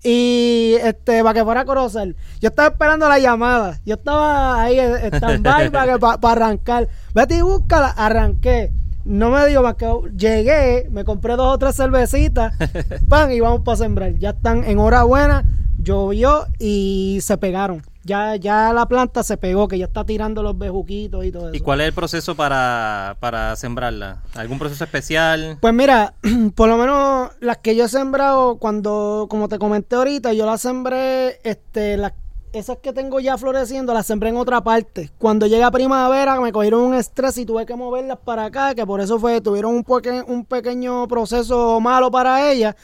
Y 0.02 0.74
este, 0.82 1.22
para 1.22 1.34
que 1.34 1.44
fuera 1.44 1.60
a 1.60 1.64
conocer. 1.64 2.16
Yo 2.40 2.48
estaba 2.48 2.66
esperando 2.70 3.08
la 3.08 3.20
llamada. 3.20 3.78
Yo 3.86 3.94
estaba 3.94 4.60
ahí 4.60 4.80
en 4.80 4.96
stand-by 5.14 5.70
para, 5.70 5.92
que- 5.92 5.98
pa- 6.00 6.18
para 6.18 6.46
arrancar. 6.46 6.88
Vete 7.14 7.36
y 7.36 7.42
búscala. 7.42 7.90
Arranqué. 7.96 8.72
No 9.04 9.30
me 9.30 9.46
digo 9.46 9.62
más 9.62 9.74
que 9.74 9.86
llegué, 10.16 10.88
me 10.90 11.04
compré 11.04 11.36
dos 11.36 11.54
o 11.54 11.58
tres 11.58 11.76
cervecitas, 11.76 12.54
pan, 13.08 13.32
y 13.32 13.40
vamos 13.40 13.62
para 13.64 13.76
sembrar. 13.76 14.14
Ya 14.14 14.30
están 14.30 14.64
en 14.64 14.78
hora 14.78 15.02
buena, 15.04 15.44
llovió 15.78 16.46
y 16.58 17.18
se 17.22 17.36
pegaron. 17.38 17.82
Ya, 18.04 18.34
ya 18.34 18.72
la 18.72 18.86
planta 18.86 19.22
se 19.22 19.36
pegó, 19.36 19.68
que 19.68 19.78
ya 19.78 19.84
está 19.84 20.04
tirando 20.04 20.42
los 20.42 20.58
bejuquitos 20.58 21.24
y 21.24 21.30
todo 21.30 21.48
eso. 21.48 21.56
¿Y 21.56 21.60
cuál 21.60 21.80
es 21.80 21.86
el 21.88 21.92
proceso 21.92 22.34
para, 22.34 23.16
para 23.20 23.54
sembrarla? 23.54 24.22
¿Algún 24.34 24.58
proceso 24.58 24.82
especial? 24.82 25.58
Pues 25.60 25.72
mira, 25.72 26.14
por 26.56 26.68
lo 26.68 26.76
menos 26.76 27.30
las 27.40 27.58
que 27.58 27.76
yo 27.76 27.84
he 27.84 27.88
sembrado, 27.88 28.56
cuando, 28.58 29.26
como 29.30 29.48
te 29.48 29.58
comenté 29.58 29.94
ahorita, 29.96 30.32
yo 30.32 30.46
las 30.46 30.60
sembré, 30.60 31.38
este, 31.44 31.96
las 31.96 32.12
esas 32.52 32.78
que 32.78 32.92
tengo 32.92 33.20
ya 33.20 33.38
floreciendo 33.38 33.94
las 33.94 34.06
sembré 34.06 34.30
en 34.30 34.36
otra 34.36 34.62
parte. 34.62 35.10
Cuando 35.18 35.46
llega 35.46 35.70
primavera 35.70 36.40
me 36.40 36.52
cogieron 36.52 36.82
un 36.82 36.94
estrés 36.94 37.38
y 37.38 37.46
tuve 37.46 37.66
que 37.66 37.74
moverlas 37.74 38.18
para 38.24 38.44
acá, 38.44 38.74
que 38.74 38.86
por 38.86 39.00
eso 39.00 39.18
fue, 39.18 39.40
tuvieron 39.40 39.74
un, 39.74 39.84
un 40.26 40.44
pequeño 40.44 41.08
proceso 41.08 41.80
malo 41.80 42.10
para 42.10 42.50
ellas. 42.50 42.74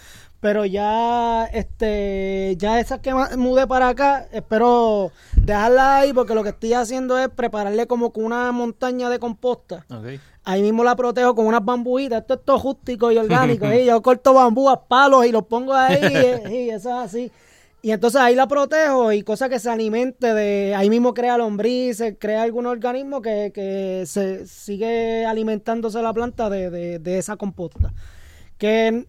Pero 0.40 0.64
ya, 0.64 1.46
este, 1.46 2.54
ya 2.58 2.78
esas 2.78 3.00
que 3.00 3.12
mudé 3.36 3.66
para 3.66 3.88
acá, 3.88 4.28
espero 4.30 5.10
dejarlas 5.34 6.02
ahí 6.02 6.12
porque 6.12 6.34
lo 6.34 6.44
que 6.44 6.50
estoy 6.50 6.74
haciendo 6.74 7.18
es 7.18 7.28
prepararle 7.28 7.88
como 7.88 8.12
con 8.12 8.24
una 8.24 8.52
montaña 8.52 9.10
de 9.10 9.18
composta. 9.18 9.84
Ahí 10.44 10.62
mismo 10.62 10.84
la 10.84 10.94
protejo 10.94 11.34
con 11.34 11.46
unas 11.46 11.64
bambuitas. 11.64 12.20
Esto 12.20 12.34
es 12.34 12.44
todo 12.44 12.58
rústico 12.58 13.10
y 13.10 13.18
orgánico. 13.18 13.66
y 13.72 13.86
yo 13.86 14.00
corto 14.00 14.32
bambú 14.32 14.68
a 14.70 14.86
palos 14.86 15.26
y 15.26 15.32
los 15.32 15.44
pongo 15.44 15.74
ahí 15.74 16.00
y, 16.50 16.70
eso 16.70 16.88
es 16.90 17.06
así. 17.06 17.32
Y 17.80 17.92
entonces 17.92 18.20
ahí 18.20 18.34
la 18.34 18.48
protejo 18.48 19.12
y 19.12 19.22
cosa 19.22 19.48
que 19.48 19.60
se 19.60 19.70
alimente 19.70 20.34
de, 20.34 20.74
ahí 20.74 20.90
mismo 20.90 21.14
crea 21.14 21.38
lombrices, 21.38 22.16
crea 22.18 22.42
algún 22.42 22.66
organismo 22.66 23.22
que, 23.22 23.52
que 23.54 24.04
se 24.06 24.46
sigue 24.46 25.24
alimentándose 25.24 26.02
la 26.02 26.12
planta 26.12 26.50
de, 26.50 26.70
de, 26.70 26.98
de, 26.98 27.18
esa 27.18 27.36
composta. 27.36 27.92
Que 28.58 29.06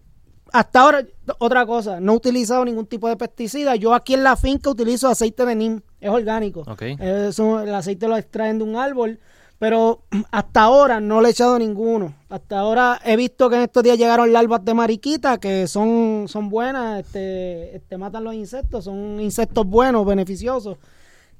hasta 0.52 0.80
ahora, 0.80 1.04
otra 1.38 1.66
cosa, 1.66 2.00
no 2.00 2.12
he 2.12 2.16
utilizado 2.16 2.64
ningún 2.64 2.86
tipo 2.86 3.08
de 3.08 3.16
pesticida. 3.16 3.74
Yo 3.74 3.92
aquí 3.92 4.14
en 4.14 4.22
la 4.22 4.36
finca 4.36 4.70
utilizo 4.70 5.08
aceite 5.08 5.44
de 5.44 5.54
NIM, 5.56 5.80
es 6.00 6.10
orgánico. 6.10 6.64
el 6.80 7.74
aceite 7.74 8.06
lo 8.06 8.16
extraen 8.16 8.58
de 8.58 8.64
un 8.64 8.76
árbol 8.76 9.18
pero 9.60 10.00
hasta 10.32 10.62
ahora 10.62 10.98
no 11.00 11.20
le 11.20 11.28
he 11.28 11.30
echado 11.30 11.56
ninguno. 11.58 12.14
Hasta 12.30 12.58
ahora 12.58 12.98
he 13.04 13.14
visto 13.14 13.48
que 13.48 13.56
en 13.56 13.62
estos 13.62 13.84
días 13.84 13.98
llegaron 13.98 14.32
larvas 14.32 14.64
de 14.64 14.74
mariquita 14.74 15.38
que 15.38 15.68
son, 15.68 16.24
son 16.26 16.48
buenas, 16.48 17.04
este, 17.04 17.76
este, 17.76 17.98
matan 17.98 18.24
los 18.24 18.34
insectos, 18.34 18.84
son 18.84 19.20
insectos 19.20 19.66
buenos, 19.66 20.04
beneficiosos. 20.04 20.78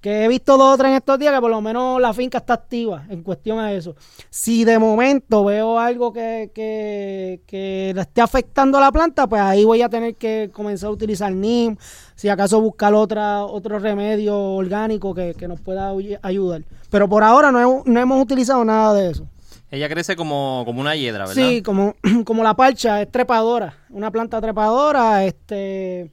Que 0.01 0.25
he 0.25 0.29
visto 0.29 0.57
dos 0.57 0.75
o 0.75 0.79
tres 0.79 0.91
en 0.91 0.97
estos 0.97 1.19
días 1.19 1.35
que 1.35 1.41
por 1.41 1.51
lo 1.51 1.61
menos 1.61 2.01
la 2.01 2.15
finca 2.15 2.39
está 2.39 2.55
activa 2.55 3.05
en 3.11 3.23
cuestión 3.23 3.59
a 3.59 3.73
eso. 3.73 3.95
Si 4.31 4.65
de 4.65 4.79
momento 4.79 5.45
veo 5.45 5.79
algo 5.79 6.13
que, 6.13 6.51
que, 6.55 7.43
que 7.47 7.93
le 7.95 8.01
esté 8.01 8.23
afectando 8.23 8.79
a 8.79 8.81
la 8.81 8.91
planta, 8.91 9.27
pues 9.27 9.43
ahí 9.43 9.65
voy 9.65 9.83
a 9.83 9.91
tener 9.91 10.17
que 10.17 10.51
comenzar 10.53 10.89
a 10.89 10.93
utilizar 10.93 11.33
NIM, 11.33 11.77
si 12.15 12.29
acaso 12.29 12.61
buscar 12.61 12.95
otra, 12.95 13.45
otro 13.45 13.79
remedio 13.79 14.39
orgánico 14.39 15.15
que, 15.15 15.35
que 15.35 15.47
nos 15.47 15.61
pueda 15.61 15.93
ayudar. 16.23 16.63
Pero 16.91 17.09
por 17.09 17.23
ahora 17.23 17.53
no, 17.53 17.83
no 17.85 18.01
hemos 18.01 18.23
utilizado 18.23 18.65
nada 18.65 18.95
de 18.95 19.11
eso. 19.11 19.27
Ella 19.71 19.89
crece 19.89 20.17
como, 20.17 20.63
como 20.65 20.81
una 20.81 20.97
hiedra, 20.97 21.27
¿verdad? 21.27 21.35
Sí, 21.35 21.63
como, 21.63 21.95
como 22.25 22.43
la 22.43 22.55
parcha, 22.55 23.03
es 23.03 23.11
trepadora, 23.11 23.75
una 23.91 24.11
planta 24.11 24.41
trepadora, 24.41 25.25
este 25.25 26.11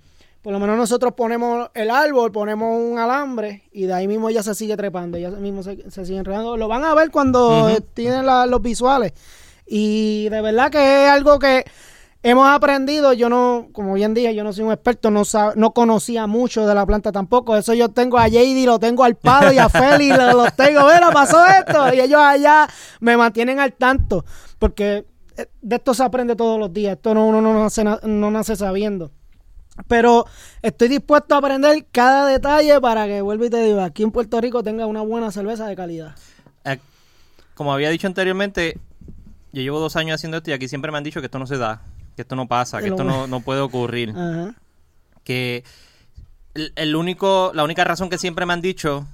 por 0.48 0.54
lo 0.54 0.62
menos 0.62 0.78
nosotros 0.78 1.12
ponemos 1.12 1.70
el 1.74 1.90
árbol, 1.90 2.32
ponemos 2.32 2.74
un 2.74 2.98
alambre 2.98 3.64
y 3.74 3.86
de 3.86 3.94
ahí 3.94 4.08
mismo 4.08 4.30
ella 4.30 4.42
se 4.44 4.56
sigue 4.56 4.78
trepando, 4.78 5.18
ella 5.18 5.30
mismo 5.32 5.62
se, 5.62 5.76
sigue 5.90 6.20
enredando. 6.20 6.56
Lo 6.56 6.70
van 6.70 6.86
a 6.86 6.96
ver 6.96 7.12
cuando 7.12 7.68
tienen 7.94 8.26
los 8.26 8.62
visuales. 8.62 9.12
Y 9.66 10.30
de 10.30 10.40
verdad 10.40 10.72
que 10.72 11.04
es 11.04 11.12
algo 11.12 11.38
que 11.38 11.66
hemos 12.24 12.48
aprendido. 12.48 13.12
Yo 13.12 13.28
no, 13.28 13.68
como 13.74 13.96
bien 13.96 14.14
dije, 14.14 14.34
yo 14.34 14.46
no 14.46 14.54
soy 14.54 14.64
un 14.64 14.72
experto, 14.72 15.12
no, 15.12 15.24
no 15.58 15.74
conocía 15.74 16.28
mucho 16.28 16.66
de 16.66 16.74
la 16.74 16.86
planta 16.86 17.12
tampoco. 17.12 17.58
Eso 17.58 17.74
yo 17.74 17.90
tengo 17.90 18.18
a 18.18 18.30
JD, 18.30 18.66
lo 18.68 18.80
tengo 18.80 19.04
al 19.04 19.16
Pado 19.16 19.52
y 19.52 19.58
a 19.58 19.68
Feli, 19.68 20.12
los 20.12 20.56
tengo. 20.56 20.80
Mira, 20.84 21.12
pasó 21.12 21.46
esto. 21.46 21.94
Y 21.94 22.00
ellos 22.00 22.22
allá 22.22 22.70
me 23.02 23.18
mantienen 23.18 23.60
al 23.60 23.74
tanto. 23.74 24.24
Porque 24.60 25.06
eh, 25.36 25.48
de 25.62 25.76
esto 25.76 25.94
se 25.94 26.04
aprende 26.04 26.38
todos 26.38 26.58
los 26.58 26.72
días. 26.72 26.94
Esto 26.94 27.14
no, 27.14 27.28
uno 27.28 27.42
no 27.42 27.54
nace, 27.54 27.84
no 27.84 28.32
nace 28.32 28.56
sabiendo. 28.56 29.12
Pero 29.88 30.26
estoy 30.62 30.88
dispuesto 30.88 31.36
a 31.36 31.38
aprender 31.38 31.86
cada 31.92 32.28
detalle 32.28 32.80
para 32.82 33.06
que, 33.06 33.22
vuelva 33.22 33.46
y 33.46 33.50
te 33.50 33.63
digo, 33.63 33.82
aquí 33.82 34.04
en 34.04 34.12
Puerto 34.12 34.42
Rico 34.42 34.63
tenga 34.63 34.86
una 34.86 35.02
buena 35.02 35.32
cerveza 35.32 35.68
de 35.68 35.76
calidad. 35.76 36.16
Eh, 36.66 36.80
como 37.54 37.74
había 37.74 37.90
dicho 37.90 38.08
anteriormente, 38.08 38.80
yo 39.54 39.62
llevo 39.62 39.80
dos 39.80 39.96
años 39.96 40.16
haciendo 40.16 40.38
esto 40.38 40.50
y 40.50 40.54
aquí 40.54 40.68
siempre 40.68 40.92
me 40.92 40.98
han 40.98 41.04
dicho 41.04 41.20
que 41.20 41.26
esto 41.26 41.40
no 41.40 41.48
se 41.48 41.58
da, 41.58 41.82
que 42.16 42.24
esto 42.24 42.36
no 42.36 42.48
pasa, 42.48 42.82
que 42.82 42.88
esto 42.88 43.04
no, 43.04 43.28
no 43.28 43.40
puede 43.42 43.62
ocurrir. 43.62 44.13
Que 45.24 45.63
el, 46.76 46.96
único, 46.96 47.52
la 47.54 47.63
única 47.63 47.84
razón 47.84 48.10
que 48.10 48.18
siempre 48.18 48.46
me 48.46 48.54
han 48.54 48.62
dicho 48.62 49.06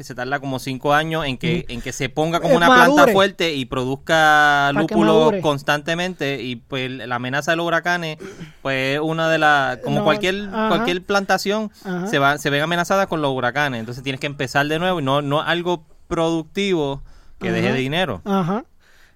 que 0.00 0.04
se 0.04 0.14
tarda 0.14 0.40
como 0.40 0.58
cinco 0.58 0.94
años 0.94 1.26
en 1.26 1.36
que, 1.36 1.66
en 1.68 1.82
que 1.82 1.92
se 1.92 2.08
ponga 2.08 2.40
como 2.40 2.56
una 2.56 2.68
planta 2.68 3.08
fuerte 3.08 3.52
y 3.52 3.66
produzca 3.66 4.72
lúpulo 4.72 5.30
constantemente 5.42 6.40
y 6.40 6.56
pues 6.56 6.90
la 6.90 7.16
amenaza 7.16 7.50
de 7.50 7.58
los 7.58 7.66
huracanes 7.66 8.16
pues 8.62 8.98
una 8.98 9.28
de 9.28 9.36
las 9.36 9.76
como 9.80 10.02
cualquier 10.02 10.48
cualquier 10.48 11.04
plantación 11.04 11.70
se 12.06 12.18
va 12.18 12.38
se 12.38 12.48
ven 12.48 12.62
amenazadas 12.62 13.08
con 13.08 13.20
los 13.20 13.30
huracanes. 13.34 13.80
Entonces 13.80 14.02
tienes 14.02 14.20
que 14.20 14.26
empezar 14.26 14.66
de 14.68 14.78
nuevo 14.78 15.00
y 15.00 15.02
no 15.02 15.20
no 15.20 15.42
algo 15.42 15.84
productivo 16.08 17.02
que 17.38 17.52
deje 17.52 17.70
de 17.70 17.78
dinero. 17.78 18.22
Ajá. 18.24 18.64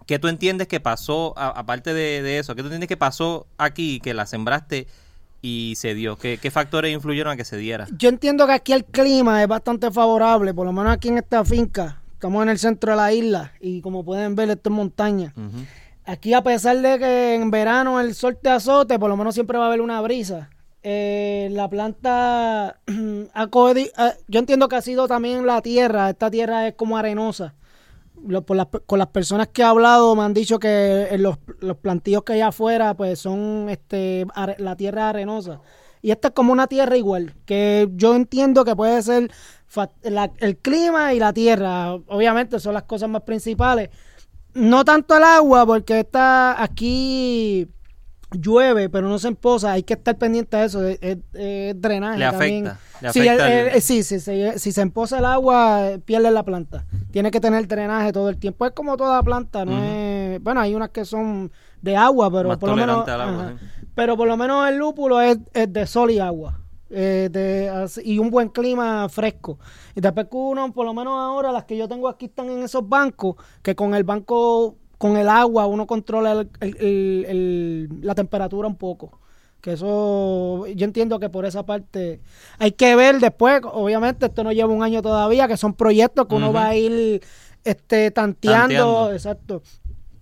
¿Qué 0.06 0.18
tú 0.18 0.28
entiendes 0.28 0.68
que 0.68 0.80
pasó, 0.80 1.32
aparte 1.38 1.94
de, 1.94 2.20
de, 2.20 2.38
eso, 2.38 2.54
qué 2.54 2.60
tú 2.60 2.66
entiendes 2.66 2.88
que 2.88 2.98
pasó 2.98 3.46
aquí, 3.56 4.00
que 4.00 4.12
la 4.12 4.26
sembraste 4.26 4.86
y 5.44 5.74
se 5.76 5.94
dio? 5.94 6.16
¿Qué, 6.16 6.38
factores 6.50 6.90
influyeron 6.90 7.34
a 7.34 7.36
que 7.36 7.44
se 7.44 7.58
diera? 7.58 7.86
Yo 7.98 8.08
entiendo 8.08 8.46
que 8.46 8.54
aquí 8.54 8.72
el 8.72 8.82
clima 8.86 9.42
es 9.42 9.46
bastante 9.46 9.90
favorable, 9.90 10.54
por 10.54 10.64
lo 10.64 10.72
menos 10.72 10.90
aquí 10.90 11.08
en 11.08 11.18
esta 11.18 11.44
finca. 11.44 12.00
Estamos 12.14 12.42
en 12.44 12.48
el 12.48 12.58
centro 12.58 12.92
de 12.92 12.96
la 12.96 13.12
isla 13.12 13.52
y 13.60 13.82
como 13.82 14.06
pueden 14.06 14.34
ver, 14.36 14.48
esto 14.48 14.70
es 14.70 14.74
montaña. 14.74 15.34
Aquí, 16.06 16.32
a 16.32 16.42
pesar 16.42 16.78
de 16.78 16.98
que 16.98 17.34
en 17.34 17.50
verano 17.50 18.00
el 18.00 18.14
sol 18.14 18.38
te 18.40 18.48
azote, 18.48 18.98
por 18.98 19.10
lo 19.10 19.18
menos 19.18 19.34
siempre 19.34 19.58
va 19.58 19.64
a 19.64 19.66
haber 19.68 19.82
una 19.82 20.00
brisa. 20.00 20.48
Eh, 20.82 21.50
la 21.52 21.68
planta, 21.68 22.80
eh, 22.86 23.90
yo 24.28 24.40
entiendo 24.40 24.68
que 24.68 24.76
ha 24.76 24.82
sido 24.82 25.06
también 25.08 25.44
la 25.44 25.60
tierra, 25.60 26.08
esta 26.08 26.30
tierra 26.30 26.68
es 26.68 26.74
como 26.74 26.96
arenosa 26.96 27.54
con 28.86 28.98
las 28.98 29.08
personas 29.08 29.48
que 29.48 29.62
he 29.62 29.64
hablado 29.64 30.14
me 30.16 30.22
han 30.22 30.34
dicho 30.34 30.58
que 30.58 31.08
los, 31.18 31.38
los 31.60 31.76
plantíos 31.76 32.22
que 32.22 32.34
hay 32.34 32.40
afuera 32.40 32.94
pues 32.94 33.18
son 33.18 33.68
este 33.68 34.26
la 34.58 34.76
tierra 34.76 35.10
arenosa. 35.10 35.60
Y 36.02 36.10
esta 36.10 36.28
es 36.28 36.34
como 36.34 36.52
una 36.52 36.66
tierra 36.66 36.96
igual 36.98 37.34
que 37.46 37.88
yo 37.94 38.14
entiendo 38.14 38.64
que 38.64 38.76
puede 38.76 39.00
ser 39.02 39.30
el 40.40 40.56
clima 40.58 41.14
y 41.14 41.18
la 41.18 41.32
tierra. 41.32 41.94
Obviamente 41.94 42.60
son 42.60 42.74
las 42.74 42.82
cosas 42.82 43.08
más 43.08 43.22
principales. 43.22 43.88
No 44.52 44.84
tanto 44.84 45.16
el 45.16 45.24
agua 45.24 45.64
porque 45.64 46.00
está 46.00 46.62
aquí 46.62 47.66
llueve, 48.40 48.88
pero 48.88 49.08
no 49.08 49.18
se 49.18 49.28
emposa, 49.28 49.72
hay 49.72 49.82
que 49.82 49.94
estar 49.94 50.16
pendiente 50.16 50.56
de 50.56 50.64
eso, 50.64 50.86
es, 50.86 51.18
drenaje 51.80 52.18
le 52.18 52.24
afecta, 52.24 52.78
también. 53.00 53.80
sí, 53.80 54.02
sí, 54.02 54.20
si 54.56 54.72
se 54.72 54.80
emposa 54.80 55.18
el 55.18 55.24
agua, 55.24 55.98
pierde 56.04 56.30
la 56.30 56.42
planta. 56.42 56.84
Tiene 57.10 57.30
que 57.30 57.40
tener 57.40 57.66
drenaje 57.66 58.12
todo 58.12 58.28
el 58.28 58.38
tiempo. 58.38 58.66
Es 58.66 58.72
como 58.72 58.96
toda 58.96 59.22
planta, 59.22 59.64
no 59.64 59.82
es... 59.84 60.42
Bueno, 60.42 60.60
hay 60.60 60.74
unas 60.74 60.90
que 60.90 61.04
son 61.04 61.52
de 61.80 61.96
agua, 61.96 62.30
pero 62.30 62.58
por 62.58 62.70
lo 62.70 62.76
menos... 62.76 63.04
Pero 63.94 64.16
por 64.16 64.26
lo 64.26 64.36
menos 64.36 64.68
el 64.68 64.76
lúpulo 64.76 65.20
es, 65.20 65.38
de 65.52 65.86
sol 65.86 66.10
y 66.10 66.18
agua. 66.18 66.60
Eh, 66.90 67.76
y 68.04 68.18
un 68.18 68.30
buen 68.30 68.48
clima 68.48 69.08
fresco. 69.08 69.58
Y 69.94 70.00
después 70.00 70.26
uno, 70.32 70.72
por 70.72 70.86
lo 70.86 70.94
menos 70.94 71.14
ahora, 71.14 71.52
las 71.52 71.64
que 71.64 71.76
yo 71.76 71.88
tengo 71.88 72.08
aquí 72.08 72.26
están 72.26 72.50
en 72.50 72.62
esos 72.62 72.88
bancos, 72.88 73.36
que 73.62 73.74
con 73.74 73.94
el 73.94 74.04
banco 74.04 74.76
con 75.04 75.18
el 75.18 75.28
agua 75.28 75.66
uno 75.66 75.86
controla 75.86 76.46
la 76.62 78.14
temperatura 78.14 78.66
un 78.66 78.76
poco. 78.76 79.20
Que 79.60 79.74
eso, 79.74 80.66
yo 80.66 80.84
entiendo 80.86 81.20
que 81.20 81.28
por 81.28 81.44
esa 81.44 81.66
parte 81.66 82.22
hay 82.58 82.72
que 82.72 82.96
ver 82.96 83.20
después, 83.20 83.60
obviamente 83.70 84.24
esto 84.24 84.42
no 84.42 84.50
lleva 84.50 84.72
un 84.72 84.82
año 84.82 85.02
todavía, 85.02 85.46
que 85.46 85.58
son 85.58 85.74
proyectos 85.74 86.26
que 86.26 86.34
uno 86.34 86.54
va 86.54 86.68
a 86.68 86.76
ir 86.76 87.22
este, 87.64 88.12
tanteando, 88.12 89.12
exacto, 89.12 89.60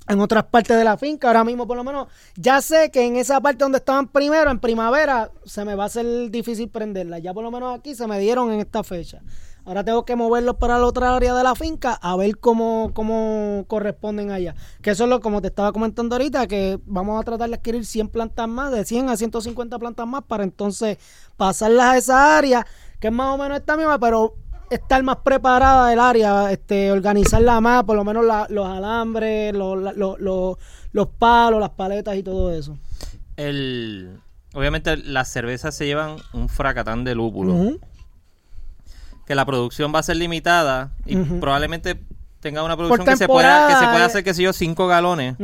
en 0.09 0.19
otras 0.19 0.47
partes 0.47 0.77
de 0.77 0.83
la 0.83 0.97
finca. 0.97 1.29
Ahora 1.29 1.45
mismo, 1.45 1.65
por 1.65 1.77
lo 1.77 1.85
menos, 1.85 2.09
ya 2.35 2.61
sé 2.61 2.91
que 2.91 3.07
en 3.07 3.15
esa 3.15 3.41
parte 3.41 3.63
donde 3.63 3.79
estaban 3.79 4.09
primero, 4.09 4.51
en 4.51 4.59
primavera, 4.59 5.31
se 5.45 5.65
me 5.65 5.77
va 5.77 5.85
a 5.85 5.87
hacer 5.87 6.29
difícil 6.29 6.69
prenderla. 6.69 7.21
Ya 7.21 7.33
por 7.33 7.45
lo 7.45 7.53
menos 7.53 7.79
aquí 7.79 7.95
se 7.95 8.09
me 8.09 8.19
dieron 8.19 8.51
en 8.51 8.59
esta 8.59 8.83
fecha. 8.83 9.23
Ahora 9.65 9.85
tengo 9.85 10.05
que 10.05 10.17
moverlos 10.17 10.57
para 10.57 10.79
la 10.79 10.87
otra 10.87 11.15
área 11.15 11.35
de 11.35 11.43
la 11.45 11.55
finca 11.55 11.93
a 11.95 12.17
ver 12.17 12.39
cómo, 12.39 12.91
cómo 12.95 13.65
corresponden 13.69 14.31
allá. 14.33 14.55
Que 14.81 14.91
eso 14.91 15.05
es 15.05 15.11
lo 15.11 15.21
como 15.21 15.41
te 15.41 15.49
estaba 15.49 15.73
comentando 15.73 16.17
ahorita, 16.17 16.47
que 16.49 16.81
vamos 16.85 17.21
a 17.21 17.25
tratar 17.25 17.49
de 17.49 17.55
adquirir 17.57 17.85
100 17.87 18.09
plantas 18.09 18.49
más, 18.49 18.73
de 18.73 18.85
100 18.85 19.09
a 19.09 19.17
150 19.17 19.79
plantas 19.79 20.07
más, 20.07 20.25
para 20.25 20.43
entonces 20.43 20.99
pasarlas 21.37 21.87
a 21.87 21.97
esa 21.99 22.39
área, 22.39 22.67
que 22.99 23.07
es 23.09 23.13
más 23.13 23.35
o 23.35 23.39
menos 23.39 23.57
esta 23.59 23.77
misma, 23.77 23.99
pero 24.01 24.35
estar 24.69 25.01
más 25.03 25.19
preparada 25.19 25.89
del 25.89 26.01
área, 26.01 26.51
este, 26.51 26.91
organizarla 26.91 27.61
más, 27.61 27.85
por 27.85 27.95
lo 27.95 28.05
menos 28.05 28.25
la- 28.25 28.47
los 28.51 28.67
alambres, 28.67 29.55
los, 29.55 29.79
los- 29.97 30.19
los- 30.19 30.57
los 30.93 31.07
palos, 31.09 31.61
las 31.61 31.71
paletas 31.71 32.17
y 32.17 32.23
todo 32.23 32.51
eso. 32.53 32.77
El, 33.37 34.19
obviamente 34.55 34.97
las 34.97 35.29
cervezas 35.29 35.75
se 35.75 35.87
llevan 35.87 36.17
un 36.33 36.49
fracatán 36.49 37.05
de 37.05 37.15
lúpulo. 37.15 37.55
Que 39.33 39.37
la 39.37 39.47
producción 39.47 39.95
va 39.95 40.01
a 40.01 40.03
ser 40.03 40.17
limitada 40.17 40.93
y 41.07 41.17
probablemente 41.17 41.99
tenga 42.41 42.63
una 42.63 42.77
producción 42.77 43.07
que 43.07 43.17
se, 43.17 43.27
pueda, 43.27 43.67
que 43.67 43.73
se 43.77 43.87
pueda 43.87 44.05
hacer, 44.05 44.23
qué 44.23 44.35
sé 44.35 44.43
yo, 44.43 44.53
5 44.53 44.87
galones. 44.87 45.37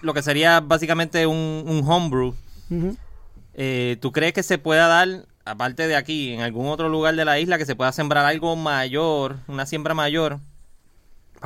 Lo 0.00 0.14
que 0.14 0.22
sería 0.22 0.60
básicamente 0.60 1.26
un, 1.26 1.64
un 1.66 1.82
homebrew. 1.86 2.34
Eh, 3.52 3.98
¿Tú 4.00 4.12
crees 4.12 4.32
que 4.32 4.42
se 4.42 4.56
pueda 4.56 4.88
dar, 4.88 5.26
aparte 5.44 5.86
de 5.88 5.94
aquí, 5.94 6.32
en 6.32 6.40
algún 6.40 6.68
otro 6.68 6.88
lugar 6.88 7.14
de 7.16 7.26
la 7.26 7.38
isla, 7.38 7.58
que 7.58 7.66
se 7.66 7.76
pueda 7.76 7.92
sembrar 7.92 8.24
algo 8.24 8.56
mayor, 8.56 9.36
una 9.46 9.66
siembra 9.66 9.92
mayor, 9.92 10.38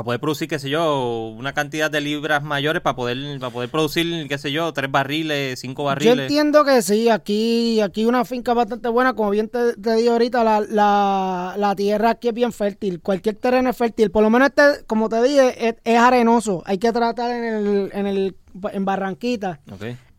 para 0.01 0.05
poder 0.07 0.20
producir, 0.20 0.48
qué 0.48 0.59
sé 0.59 0.70
yo, 0.70 1.28
una 1.36 1.53
cantidad 1.53 1.90
de 1.90 2.01
libras 2.01 2.42
mayores 2.42 2.80
para 2.80 2.96
poder, 2.96 3.38
para 3.38 3.53
poder 3.53 3.68
producir, 3.68 4.26
qué 4.28 4.38
sé 4.38 4.51
yo, 4.51 4.72
tres 4.72 4.90
barriles, 4.90 5.61
cinco 5.61 5.82
Yo 5.82 5.86
barriles? 5.86 6.18
entiendo 6.20 6.64
que 6.64 6.80
sí, 6.80 7.11
aquí 7.11 7.80
aquí 7.82 8.07
una 8.07 8.24
finca 8.24 8.55
bastante 8.55 8.88
buena, 8.88 9.12
como 9.12 9.28
bien 9.28 9.48
te, 9.48 9.74
te 9.76 9.96
digo 9.96 10.12
ahorita, 10.12 10.42
la, 10.42 10.61
la, 10.61 11.55
la 11.59 11.76
tierra 11.76 12.11
aquí 12.11 12.28
es 12.28 12.34
bien 12.34 12.53
fértil, 12.53 13.01
cualquier 13.01 13.34
terreno 13.36 13.68
es 13.68 13.76
fértil, 13.76 14.11
por 14.11 14.22
lo 14.22 14.30
menos 14.30 14.48
este, 14.48 14.84
como 14.86 15.11
te 15.11 15.22
dije, 15.22 15.68
es, 15.68 15.74
es 15.84 15.98
arenoso, 15.98 16.62
hay 16.64 16.78
que 16.78 16.92
tratar 16.92 17.30
en 17.30 17.44
el, 17.44 17.90
en 17.92 18.07
el 18.07 18.36
en 18.72 18.84
Barranquita, 18.86 19.61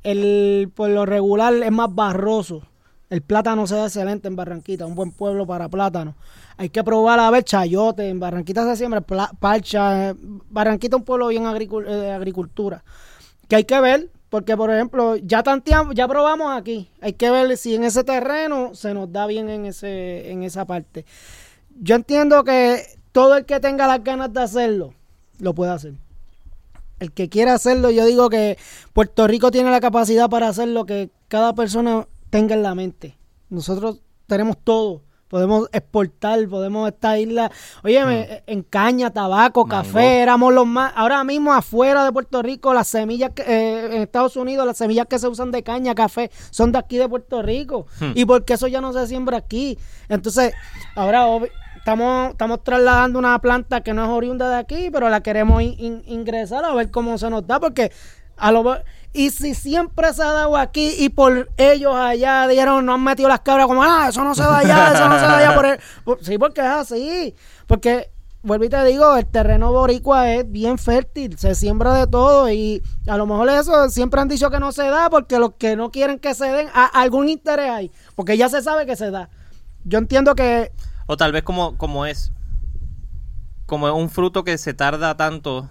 el 0.03 0.71
por 0.75 0.89
lo 0.89 1.05
regular 1.07 1.53
es 1.55 1.71
más 1.71 1.93
barroso, 1.93 2.61
el 3.11 3.21
plátano 3.21 3.67
se 3.67 3.75
da 3.75 3.87
excelente 3.87 4.29
en 4.29 4.37
Barranquita, 4.37 4.85
un 4.85 4.95
buen 4.95 5.11
pueblo 5.11 5.45
para 5.45 5.67
plátano. 5.67 6.15
Hay 6.55 6.69
que 6.69 6.81
probar 6.81 7.19
a 7.19 7.29
ver 7.29 7.43
chayote, 7.43 8.07
en 8.07 8.21
Barranquita 8.21 8.63
se 8.63 8.77
siembra 8.77 9.01
parcha, 9.01 10.11
eh, 10.11 10.15
Barranquita 10.49 10.95
es 10.95 10.99
un 11.01 11.03
pueblo 11.03 11.27
bien 11.27 11.45
eh, 11.45 11.95
de 11.95 12.11
agricultura 12.11 12.83
que 13.49 13.57
hay 13.57 13.65
que 13.65 13.81
ver, 13.81 14.09
porque 14.29 14.55
por 14.55 14.71
ejemplo, 14.71 15.17
ya 15.17 15.43
tanteamos, 15.43 15.93
ya 15.93 16.07
probamos 16.07 16.57
aquí, 16.57 16.89
hay 17.01 17.11
que 17.11 17.29
ver 17.29 17.57
si 17.57 17.75
en 17.75 17.83
ese 17.83 18.05
terreno 18.05 18.73
se 18.75 18.93
nos 18.93 19.11
da 19.11 19.27
bien 19.27 19.49
en 19.49 19.65
ese 19.65 20.31
en 20.31 20.43
esa 20.43 20.63
parte. 20.63 21.03
Yo 21.81 21.95
entiendo 21.95 22.45
que 22.45 22.81
todo 23.11 23.35
el 23.35 23.43
que 23.45 23.59
tenga 23.59 23.87
las 23.87 24.01
ganas 24.05 24.31
de 24.31 24.41
hacerlo 24.41 24.93
lo 25.39 25.53
puede 25.53 25.73
hacer. 25.73 25.95
El 27.01 27.11
que 27.11 27.27
quiera 27.27 27.55
hacerlo, 27.55 27.89
yo 27.89 28.05
digo 28.05 28.29
que 28.29 28.57
Puerto 28.93 29.27
Rico 29.27 29.51
tiene 29.51 29.69
la 29.69 29.81
capacidad 29.81 30.29
para 30.29 30.47
hacer 30.47 30.69
lo 30.69 30.85
que 30.85 31.09
cada 31.27 31.53
persona 31.53 32.07
tenga 32.31 32.55
en 32.55 32.63
la 32.63 32.73
mente. 32.73 33.17
Nosotros 33.49 34.01
tenemos 34.25 34.57
todo. 34.63 35.03
Podemos 35.27 35.69
exportar, 35.71 36.45
podemos 36.49 36.89
esta 36.89 37.17
isla. 37.17 37.49
Oye, 37.85 38.43
en 38.47 38.63
caña, 38.63 39.11
tabaco, 39.11 39.65
Mango. 39.65 39.83
café, 39.83 40.19
éramos 40.21 40.53
los 40.53 40.67
más. 40.67 40.91
Ahora 40.93 41.23
mismo 41.23 41.53
afuera 41.53 42.03
de 42.03 42.11
Puerto 42.11 42.41
Rico, 42.41 42.73
las 42.73 42.89
semillas 42.89 43.31
que, 43.33 43.43
eh, 43.43 43.85
en 43.95 44.01
Estados 44.01 44.35
Unidos, 44.35 44.65
las 44.65 44.75
semillas 44.77 45.05
que 45.07 45.17
se 45.19 45.29
usan 45.29 45.51
de 45.51 45.63
caña, 45.63 45.95
café, 45.95 46.29
son 46.49 46.73
de 46.73 46.79
aquí 46.79 46.97
de 46.97 47.07
Puerto 47.07 47.41
Rico. 47.41 47.85
Hmm. 48.01 48.11
Y 48.13 48.25
porque 48.25 48.55
eso 48.55 48.67
ya 48.67 48.81
no 48.81 48.91
se 48.91 49.07
siembra 49.07 49.37
aquí. 49.37 49.77
Entonces, 50.09 50.53
ahora 50.97 51.25
estamos, 51.77 52.31
estamos 52.31 52.61
trasladando 52.65 53.17
una 53.17 53.39
planta 53.39 53.79
que 53.81 53.93
no 53.93 54.03
es 54.03 54.09
oriunda 54.09 54.49
de 54.49 54.57
aquí, 54.57 54.89
pero 54.91 55.07
la 55.09 55.21
queremos 55.23 55.61
in- 55.61 55.75
in- 55.79 56.03
ingresar 56.07 56.65
a 56.65 56.73
ver 56.73 56.91
cómo 56.91 57.17
se 57.17 57.29
nos 57.29 57.47
da, 57.47 57.57
porque 57.61 57.93
a 58.35 58.51
lo 58.51 58.63
mejor- 58.63 58.83
y 59.13 59.29
si 59.31 59.53
siempre 59.55 60.13
se 60.13 60.23
ha 60.23 60.31
dado 60.31 60.55
aquí 60.57 60.93
y 60.97 61.09
por 61.09 61.49
ellos 61.57 61.93
allá 61.95 62.47
dijeron, 62.47 62.85
no 62.85 62.93
han 62.93 63.03
metido 63.03 63.27
las 63.27 63.41
cabras 63.41 63.67
como, 63.67 63.83
ah, 63.83 64.07
eso 64.09 64.23
no 64.23 64.33
se 64.35 64.41
da 64.43 64.59
allá, 64.59 64.93
eso 64.93 65.09
no 65.09 65.15
se 65.19 65.25
da 65.25 65.37
allá 65.37 65.55
por 65.55 65.65
el... 65.65 65.79
por- 66.05 66.23
sí, 66.23 66.37
porque 66.37 66.61
es 66.61 66.67
así. 66.67 67.35
Porque, 67.67 68.09
vuelvo 68.41 68.63
y 68.65 68.69
te 68.69 68.83
digo, 68.85 69.15
el 69.17 69.25
terreno 69.27 69.71
boricua 69.73 70.31
es 70.33 70.49
bien 70.49 70.77
fértil, 70.77 71.37
se 71.37 71.55
siembra 71.55 71.93
de 71.93 72.07
todo 72.07 72.49
y 72.49 72.81
a 73.07 73.17
lo 73.17 73.25
mejor 73.25 73.49
eso 73.49 73.89
siempre 73.89 74.21
han 74.21 74.27
dicho 74.29 74.49
que 74.49 74.59
no 74.59 74.71
se 74.71 74.83
da 74.89 75.09
porque 75.09 75.39
los 75.39 75.53
que 75.55 75.75
no 75.75 75.91
quieren 75.91 76.17
que 76.17 76.33
se 76.33 76.45
den, 76.45 76.67
a- 76.73 76.85
algún 76.85 77.27
interés 77.29 77.69
hay, 77.69 77.91
porque 78.15 78.37
ya 78.37 78.47
se 78.49 78.61
sabe 78.61 78.85
que 78.85 78.95
se 78.95 79.11
da. 79.11 79.29
Yo 79.83 79.97
entiendo 79.97 80.35
que... 80.35 80.71
O 81.07 81.17
tal 81.17 81.31
vez 81.33 81.43
como, 81.43 81.77
como 81.77 82.05
es, 82.05 82.31
como 83.65 83.87
es 83.87 83.93
un 83.93 84.09
fruto 84.09 84.43
que 84.43 84.57
se 84.57 84.73
tarda 84.73 85.15
tanto 85.17 85.69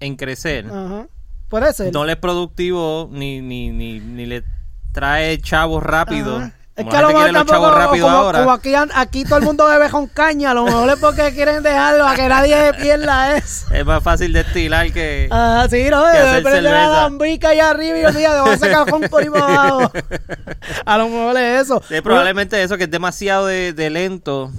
en 0.00 0.16
crecer, 0.16 0.66
Ajá, 0.66 1.06
puede 1.48 1.72
ser. 1.72 1.92
no 1.92 2.04
le 2.04 2.12
es 2.12 2.18
productivo 2.18 3.08
ni, 3.12 3.40
ni, 3.40 3.70
ni, 3.70 4.00
ni 4.00 4.26
le 4.26 4.44
trae 4.92 5.40
chavos 5.40 5.82
rápido. 5.82 6.38
Ajá. 6.38 6.52
Es 6.76 6.84
que 6.86 6.96
a 6.96 7.02
lo 7.02 7.08
mejor 7.08 7.32
tampoco, 7.32 7.70
rápido 7.70 8.06
como, 8.06 8.16
ahora. 8.16 8.38
como 8.40 8.50
aquí, 8.96 9.24
todo 9.24 9.38
el 9.38 9.44
mundo 9.44 9.64
bebe 9.68 9.88
con 9.90 10.08
caña, 10.08 10.50
a 10.50 10.54
lo 10.54 10.64
mejor 10.64 10.90
es 10.90 10.96
porque 10.96 11.32
quieren 11.32 11.62
dejarlo 11.62 12.04
a 12.04 12.16
que 12.16 12.28
nadie 12.28 12.72
pierda 12.74 13.36
eso. 13.36 13.72
Es 13.72 13.86
más 13.86 14.02
fácil 14.02 14.32
destilar 14.32 14.92
que... 14.92 15.28
Ah, 15.30 15.68
sí, 15.70 15.86
no, 15.88 16.04
de 16.04 16.18
hacer 16.18 16.42
prender 16.42 16.72
la 16.72 16.88
lambica 16.88 17.50
allá 17.50 17.70
arriba 17.70 17.98
y 17.98 18.04
olvídate, 18.06 18.40
voy 18.40 18.54
a 18.54 18.58
sacar 18.58 18.90
con 18.90 19.02
por 19.02 19.22
ahí 19.22 19.28
abajo. 19.28 19.92
A 20.84 20.98
lo 20.98 21.08
mejor 21.08 21.36
es 21.36 21.62
eso. 21.62 21.80
Sí, 21.88 22.00
probablemente 22.00 22.60
eso 22.60 22.76
que 22.76 22.84
es 22.84 22.90
demasiado 22.90 23.46
de, 23.46 23.72
de 23.72 23.90
lento 23.90 24.50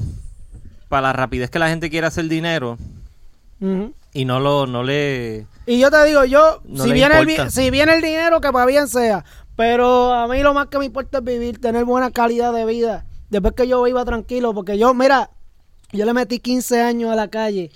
para 0.88 1.07
la 1.07 1.13
rapidez 1.13 1.49
que 1.49 1.59
la 1.59 1.67
gente 1.67 1.89
quiere 1.89 2.07
hacer 2.07 2.29
dinero 2.29 2.77
Ujú. 3.59 3.93
Y 4.16 4.24
no 4.26 4.39
lo 4.39 4.66
no 4.66 4.82
le 4.82 5.45
Y 5.68 5.78
yo 5.78 5.91
te 5.91 6.03
digo, 6.05 6.24
yo, 6.24 6.61
No 6.63 6.86
si, 6.86 6.93
viene 6.93 7.20
el, 7.20 7.30
importa. 7.30 7.51
si 7.51 7.70
viene 7.70 7.93
el 7.93 8.01
dinero, 8.01 8.39
que 8.39 8.51
para 8.51 8.66
bien 8.66 8.88
sea. 8.88 9.26
Pero 9.57 10.13
a 10.13 10.28
mí 10.28 10.41
lo 10.41 10.53
más 10.53 10.68
que 10.68 10.80
me 10.80 10.86
importa 10.86 11.20
es 11.20 11.24
vivir, 11.24 11.59
tener 11.59 11.84
buena 11.86 12.11
calidad 12.11 12.53
de 12.53 12.66
vida. 12.66 13.05
Después 13.30 13.53
que 13.55 13.68
yo 13.68 13.86
iba 13.88 14.03
tranquilo, 14.05 14.53
porque 14.53 14.78
yo, 14.78 14.93
mira, 14.93 15.30
yo 15.91 16.05
le 16.05 16.13
metí 16.13 16.39
15 16.39 16.82
años 16.82 17.11
a 17.11 17.16
la 17.16 17.28
calle 17.28 17.72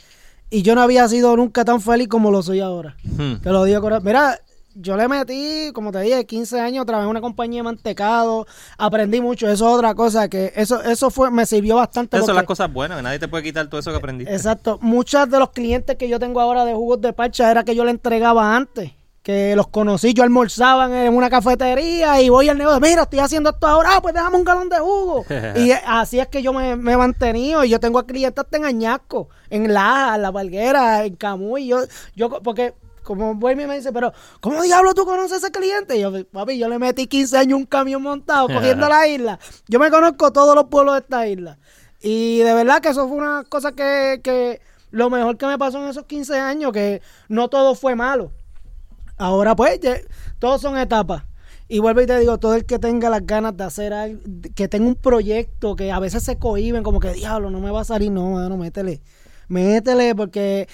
y 0.50 0.62
yo 0.62 0.76
no 0.76 0.82
había 0.82 1.08
sido 1.10 1.36
nunca 1.36 1.66
tan 1.66 1.82
feliz 1.82 2.08
como 2.08 2.32
lo 2.32 2.42
soy 2.42 2.62
ahora. 2.62 2.96
Hmm. 3.04 3.36
Te 3.42 3.50
lo 3.50 3.66
digo, 3.66 3.82
mira, 4.02 4.40
yo 4.76 4.96
le 4.96 5.08
metí, 5.08 5.72
como 5.74 5.92
te 5.92 6.00
dije, 6.02 6.26
15 6.26 6.60
años, 6.60 6.86
trabajé 6.86 7.06
en 7.06 7.10
una 7.10 7.22
compañía 7.22 7.60
de 7.60 7.64
mantecado, 7.64 8.46
aprendí 8.78 9.20
mucho, 9.22 9.48
eso 9.48 9.68
es 9.68 9.76
otra 9.76 9.96
cosa, 9.96 10.28
que 10.30 10.54
eso 10.56 10.82
eso 10.84 11.10
fue 11.10 11.32
me 11.32 11.46
sirvió 11.46 11.78
bastante. 11.78 12.18
Esas 12.18 12.28
son 12.28 12.36
las 12.36 12.46
cosas 12.46 12.72
buenas, 12.72 12.98
que 12.98 13.04
nadie 13.04 13.20
te 13.20 13.28
puede 13.28 13.44
quitar 13.44 13.68
todo 13.68 13.80
eso 13.80 13.92
que 13.92 13.98
aprendiste. 13.98 14.34
Exacto. 14.34 14.78
Muchos 14.82 15.30
de 15.30 15.40
los 15.40 15.50
clientes 15.52 15.96
que 15.96 16.08
yo 16.08 16.20
tengo 16.20 16.40
ahora 16.40 16.66
de 16.66 16.74
jugos 16.74 17.02
de 17.02 17.14
parcha 17.14 17.50
era 17.50 17.64
que 17.64 17.76
yo 17.76 17.84
le 17.84 17.92
entregaba 17.92 18.56
antes. 18.56 18.92
Que 19.24 19.54
los 19.56 19.68
conocí, 19.68 20.14
yo 20.14 20.24
almorzaba 20.24 21.06
en 21.06 21.14
una 21.14 21.30
cafetería 21.30 22.22
y 22.22 22.30
voy 22.30 22.48
al 22.48 22.58
negocio, 22.58 22.80
mira, 22.80 23.04
estoy 23.04 23.20
haciendo 23.20 23.50
esto 23.50 23.68
ahora, 23.68 23.90
ah, 23.96 24.02
pues 24.02 24.14
déjame 24.14 24.38
un 24.38 24.46
galón 24.46 24.70
de 24.70 24.80
jugo. 24.80 25.26
y 25.58 25.72
eh, 25.72 25.82
así 25.86 26.20
es 26.20 26.28
que 26.28 26.42
yo 26.42 26.54
me, 26.54 26.78
me 26.78 26.94
he 26.94 26.98
mantenido 26.98 27.64
y 27.66 27.70
yo 27.70 27.82
tengo 27.82 28.00
a 28.00 28.08
clientes 28.08 28.46
en 28.54 28.66
Añasco, 28.66 29.28
en 29.50 29.74
Laja, 29.74 30.16
en 30.16 30.22
La 30.22 30.32
Valguera, 30.32 31.06
en 31.06 31.16
Camuy. 31.18 31.68
Yo, 31.68 31.80
yo, 32.16 32.42
porque 32.42 32.74
como 33.10 33.34
vuelve 33.36 33.64
y 33.64 33.68
me 33.68 33.76
dice, 33.76 33.91
pero 33.91 34.14
¿cómo 34.39 34.62
diablo 34.62 34.93
tú 34.93 35.03
conoces 35.05 35.32
a 35.34 35.38
ese 35.38 35.51
cliente? 35.51 35.97
Y 35.97 36.01
yo, 36.01 36.12
papi, 36.26 36.57
yo 36.60 36.70
le 36.70 36.78
metí 36.78 37.07
15 37.07 37.38
años 37.38 37.57
un 37.57 37.66
camión 37.66 38.01
montado 38.03 38.47
cogiendo 38.53 38.88
la 38.88 39.07
isla. 39.07 39.39
Yo 39.68 39.80
me 39.80 39.89
conozco 39.89 40.32
todos 40.32 40.53
los 40.55 40.66
pueblos 40.66 40.93
de 40.95 40.99
esta 41.01 41.28
isla. 41.28 41.57
Y 42.01 42.38
de 42.39 42.53
verdad 42.53 42.80
que 42.82 42.89
eso 42.89 43.07
fue 43.07 43.18
una 43.18 43.43
cosa 43.49 43.72
que, 43.72 44.22
que 44.24 44.62
lo 44.91 45.10
mejor 45.10 45.38
que 45.38 45.47
me 45.47 45.57
pasó 45.57 45.82
en 45.84 45.89
esos 45.89 46.05
15 46.05 46.38
años, 46.39 46.72
que 46.72 47.01
no 47.28 47.49
todo 47.49 47.74
fue 47.76 47.95
malo. 47.95 48.32
Ahora 49.18 49.55
pues, 49.55 49.80
ya- 49.80 49.97
todos 50.39 50.62
son 50.62 50.78
etapas. 50.78 51.24
Y 51.68 51.80
vuelvo 51.80 52.01
y 52.01 52.05
te 52.07 52.18
digo, 52.20 52.38
todo 52.39 52.55
el 52.55 52.66
que 52.66 52.80
tenga 52.80 53.10
las 53.10 53.26
ganas 53.28 53.55
de 53.57 53.64
hacer 53.64 53.93
algo, 53.93 54.22
que 54.55 54.68
tenga 54.68 54.88
un 54.88 54.95
proyecto, 54.95 55.76
que 55.76 55.91
a 55.91 55.99
veces 55.99 56.24
se 56.24 56.38
cohiben, 56.38 56.84
como 56.84 56.99
que 56.99 57.12
diablo, 57.14 57.49
no 57.49 57.60
me 57.60 57.70
va 57.70 57.82
a 57.82 57.86
salir, 57.86 58.12
no, 58.12 58.32
mano, 58.32 58.55
métele. 58.57 59.01
Métele, 59.49 60.16
porque 60.16 60.68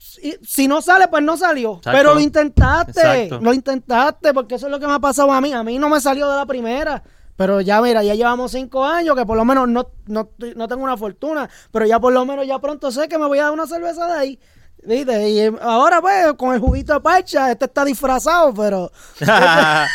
si, 0.00 0.36
si 0.42 0.66
no 0.66 0.80
sale, 0.80 1.08
pues 1.08 1.22
no 1.22 1.36
salió. 1.36 1.76
Exacto. 1.76 1.96
Pero 1.96 2.14
lo 2.14 2.20
intentaste, 2.20 3.00
Exacto. 3.00 3.40
lo 3.40 3.52
intentaste, 3.52 4.32
porque 4.32 4.54
eso 4.54 4.66
es 4.66 4.72
lo 4.72 4.80
que 4.80 4.86
me 4.86 4.94
ha 4.94 4.98
pasado 4.98 5.30
a 5.32 5.40
mí. 5.40 5.52
A 5.52 5.62
mí 5.62 5.78
no 5.78 5.88
me 5.88 6.00
salió 6.00 6.28
de 6.28 6.36
la 6.36 6.46
primera. 6.46 7.02
Pero 7.36 7.60
ya, 7.60 7.80
mira, 7.80 8.02
ya 8.02 8.14
llevamos 8.14 8.52
cinco 8.52 8.84
años 8.84 9.16
que 9.16 9.24
por 9.24 9.36
lo 9.36 9.44
menos 9.44 9.68
no, 9.68 9.90
no, 10.06 10.30
no 10.56 10.68
tengo 10.68 10.82
una 10.82 10.96
fortuna, 10.96 11.48
pero 11.70 11.86
ya 11.86 11.98
por 11.98 12.12
lo 12.12 12.24
menos 12.26 12.46
ya 12.46 12.58
pronto 12.58 12.90
sé 12.90 13.08
que 13.08 13.18
me 13.18 13.26
voy 13.26 13.38
a 13.38 13.44
dar 13.44 13.52
una 13.52 13.66
cerveza 13.66 14.06
de 14.06 14.12
ahí. 14.12 14.40
¿Viste? 14.82 15.28
Y 15.28 15.40
eh, 15.40 15.52
ahora 15.60 16.00
pues 16.00 16.32
con 16.34 16.54
el 16.54 16.60
juguito 16.60 16.94
de 16.94 17.00
parcha, 17.00 17.50
este 17.50 17.66
está 17.66 17.84
disfrazado, 17.84 18.54
pero 18.54 18.90
la 19.20 19.88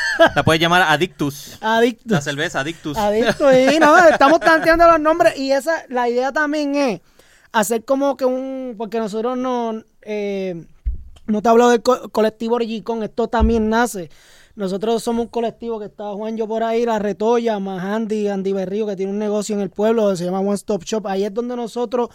puedes 0.43 0.61
llamar 0.61 0.83
Adictus. 0.83 1.57
adicto. 1.61 2.13
La 2.13 2.21
cerveza 2.21 2.59
Adictus. 2.59 2.97
Adicto, 2.97 3.51
y 3.51 3.79
no, 3.79 3.97
estamos 4.09 4.39
tanteando 4.39 4.87
los 4.87 4.99
nombres. 4.99 5.37
Y 5.37 5.51
esa, 5.51 5.83
la 5.89 6.07
idea 6.07 6.31
también 6.31 6.75
es 6.75 7.01
hacer 7.51 7.85
como 7.85 8.17
que 8.17 8.25
un, 8.25 8.75
porque 8.77 8.99
nosotros 8.99 9.37
no, 9.37 9.83
eh, 10.05 10.65
no 11.27 11.41
te 11.41 11.49
hablo 11.49 11.69
del 11.69 11.81
co- 11.81 12.09
colectivo 12.09 12.55
Origicón, 12.55 13.03
esto 13.03 13.27
también 13.27 13.69
nace. 13.69 14.09
Nosotros 14.55 15.03
somos 15.03 15.25
un 15.25 15.29
colectivo 15.29 15.79
que 15.79 15.85
está 15.87 16.13
Juan 16.13 16.37
yo 16.37 16.47
por 16.47 16.63
ahí, 16.63 16.85
La 16.85 16.97
Retoya, 16.97 17.59
más 17.59 17.83
Andy, 17.83 18.29
Andy 18.29 18.53
Berrío, 18.53 18.85
que 18.87 18.95
tiene 18.95 19.11
un 19.11 19.19
negocio 19.19 19.53
en 19.55 19.61
el 19.61 19.69
pueblo 19.69 20.15
se 20.15 20.23
llama 20.23 20.39
One 20.39 20.53
Stop 20.53 20.83
Shop. 20.83 21.05
Ahí 21.07 21.25
es 21.25 21.33
donde 21.33 21.55
nosotros 21.57 22.09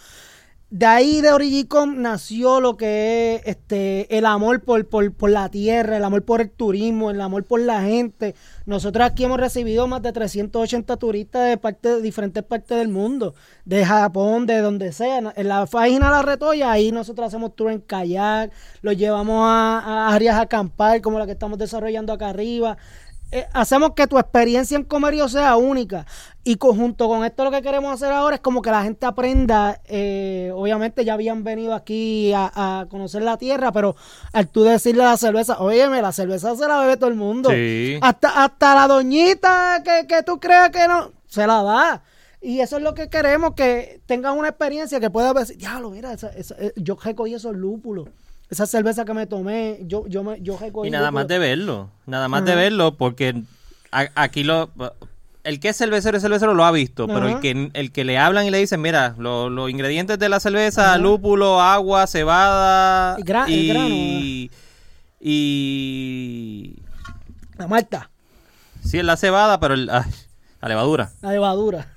de 0.71 0.85
ahí 0.85 1.19
de 1.19 1.33
Origicom 1.33 2.01
nació 2.01 2.61
lo 2.61 2.77
que 2.77 3.35
es 3.35 3.41
este 3.45 4.17
el 4.17 4.25
amor 4.25 4.63
por, 4.63 4.87
por, 4.87 5.13
por, 5.13 5.29
la 5.29 5.49
tierra, 5.49 5.97
el 5.97 6.03
amor 6.05 6.23
por 6.23 6.39
el 6.39 6.49
turismo, 6.49 7.11
el 7.11 7.19
amor 7.19 7.43
por 7.43 7.59
la 7.59 7.81
gente. 7.81 8.35
Nosotros 8.65 9.05
aquí 9.05 9.25
hemos 9.25 9.37
recibido 9.37 9.85
más 9.87 10.01
de 10.01 10.13
380 10.13 10.95
turistas 10.95 11.49
de, 11.49 11.57
parte, 11.57 11.89
de 11.89 12.01
diferentes 12.01 12.41
partes 12.41 12.77
del 12.77 12.87
mundo, 12.87 13.35
de 13.65 13.85
Japón, 13.85 14.45
de 14.45 14.59
donde 14.59 14.93
sea. 14.93 15.33
En 15.35 15.47
la 15.49 15.65
página 15.65 16.09
La 16.09 16.21
Retoya, 16.21 16.71
ahí 16.71 16.93
nosotros 16.93 17.27
hacemos 17.27 17.53
tour 17.53 17.69
en 17.69 17.81
kayak, 17.81 18.53
los 18.81 18.95
llevamos 18.95 19.43
a, 19.45 20.07
áreas 20.13 20.37
a 20.37 20.41
acampar, 20.43 21.01
como 21.01 21.19
la 21.19 21.25
que 21.25 21.33
estamos 21.33 21.59
desarrollando 21.59 22.13
acá 22.13 22.29
arriba. 22.29 22.77
Eh, 23.31 23.47
hacemos 23.53 23.93
que 23.93 24.07
tu 24.07 24.19
experiencia 24.19 24.75
en 24.75 24.83
comerio 24.83 25.29
sea 25.29 25.55
única. 25.55 26.05
Y 26.43 26.55
conjunto 26.55 27.07
con 27.07 27.23
esto 27.23 27.43
lo 27.43 27.51
que 27.51 27.61
queremos 27.61 27.93
hacer 27.93 28.11
ahora 28.11 28.35
es 28.35 28.41
como 28.41 28.61
que 28.61 28.71
la 28.71 28.83
gente 28.83 29.05
aprenda, 29.05 29.79
eh, 29.85 30.51
obviamente 30.53 31.05
ya 31.05 31.13
habían 31.13 31.43
venido 31.43 31.73
aquí 31.73 32.33
a, 32.35 32.87
conocer 32.89 33.21
la 33.21 33.37
tierra, 33.37 33.71
pero 33.71 33.95
al 34.33 34.49
tú 34.49 34.63
decirle 34.63 35.03
a 35.03 35.11
la 35.11 35.17
cerveza, 35.17 35.59
óyeme, 35.59 36.01
la 36.01 36.11
cerveza 36.11 36.55
se 36.55 36.67
la 36.67 36.79
bebe 36.79 36.97
todo 36.97 37.09
el 37.09 37.15
mundo. 37.15 37.49
Hasta, 38.01 38.43
hasta 38.43 38.75
la 38.75 38.87
doñita 38.87 39.81
que, 39.83 40.07
que 40.07 40.23
tú 40.23 40.39
creas 40.39 40.71
que 40.71 40.87
no, 40.87 41.11
se 41.27 41.45
la 41.45 41.63
da. 41.63 42.03
Y 42.41 42.59
eso 42.59 42.77
es 42.77 42.83
lo 42.83 42.95
que 42.95 43.07
queremos, 43.07 43.53
que 43.53 44.01
tengan 44.07 44.35
una 44.35 44.49
experiencia 44.49 44.99
que 44.99 45.11
pueda 45.11 45.31
decir, 45.31 45.57
diablo, 45.57 45.91
mira, 45.91 46.13
eh, 46.13 46.73
yo 46.75 46.97
recogí 47.01 47.35
esos 47.35 47.55
lúpulos 47.55 48.09
esa 48.51 48.65
cerveza 48.65 49.05
que 49.05 49.13
me 49.13 49.25
tomé, 49.27 49.79
yo, 49.83 50.05
yo, 50.07 50.23
me, 50.23 50.41
yo 50.41 50.59
Y 50.83 50.89
nada 50.91 51.09
más 51.09 51.25
de 51.25 51.39
verlo, 51.39 51.89
nada 52.05 52.27
más 52.27 52.43
de 52.43 52.53
verlo, 52.53 52.97
porque 52.97 53.43
aquí 53.91 54.43
lo... 54.43 54.69
El 55.43 55.59
que 55.59 55.69
es 55.69 55.77
cervecero 55.77 56.17
es 56.17 56.21
cervecero 56.21 56.53
lo 56.53 56.65
ha 56.65 56.71
visto, 56.71 57.07
pero 57.07 57.27
el 57.27 57.39
que, 57.39 57.71
el 57.73 57.91
que 57.91 58.03
le 58.03 58.19
hablan 58.19 58.45
y 58.45 58.51
le 58.51 58.59
dicen, 58.59 58.81
mira, 58.81 59.15
los 59.17 59.71
ingredientes 59.71 60.19
de 60.19 60.29
la 60.29 60.41
cerveza, 60.41 60.97
lúpulo, 60.97 61.61
agua, 61.61 62.05
cebada 62.07 63.17
y... 63.47 64.51
y, 65.21 66.75
La 67.57 67.67
malta. 67.67 68.11
Sí, 68.83 68.99
es 68.99 69.05
la 69.05 69.15
cebada, 69.15 69.61
pero 69.61 69.77
la 69.77 70.05
levadura. 70.61 71.11
La 71.21 71.31
levadura. 71.31 71.87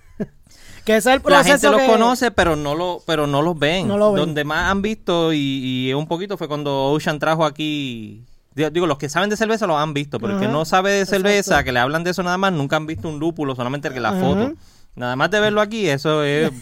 Que 0.85 0.97
es 0.97 1.07
el 1.07 1.21
proceso 1.21 1.43
La 1.43 1.59
gente 1.59 1.71
los 1.71 1.83
conoce, 1.83 2.31
pero 2.31 2.57
no 2.57 2.75
lo, 2.75 3.03
pero 3.07 3.27
no 3.27 3.41
los 3.43 3.59
ven. 3.59 3.89
Donde 3.89 4.45
más 4.45 4.71
han 4.71 4.83
visto 4.83 5.33
y, 5.33 5.93
un 5.95 6.07
poquito 6.07 6.37
fue 6.37 6.49
cuando 6.49 6.93
Ocean 6.93 7.19
trajo 7.19 7.45
aquí. 7.45 8.25
Digo, 8.55 8.87
los 8.87 8.99
que 8.99 9.09
saben 9.09 9.31
de 9.31 9.37
cerveza 9.37 9.67
lo 9.67 9.77
han 9.77 9.95
visto, 9.95 10.21
pero 10.21 10.35
el 10.35 10.41
que 10.41 10.49
no 10.49 10.65
sabe 10.65 10.93
de 10.93 11.07
cerveza, 11.07 11.65
que 11.65 11.73
le 11.73 11.81
hablan 11.81 12.05
de 12.05 12.11
eso 12.11 12.23
nada 12.23 12.39
más, 12.39 12.53
nunca 12.53 12.77
han 12.77 12.87
visto 12.87 13.09
un 13.09 13.19
lúpulo, 13.19 13.57
solamente 13.57 13.89
el 13.89 13.95
que 13.95 14.01
la 14.01 14.13
foto. 14.13 14.53
Nada 14.97 15.17
más 15.17 15.29
de 15.29 15.41
verlo 15.41 15.61
aquí, 15.61 15.89
eso 15.89 16.23
es, 16.23 16.53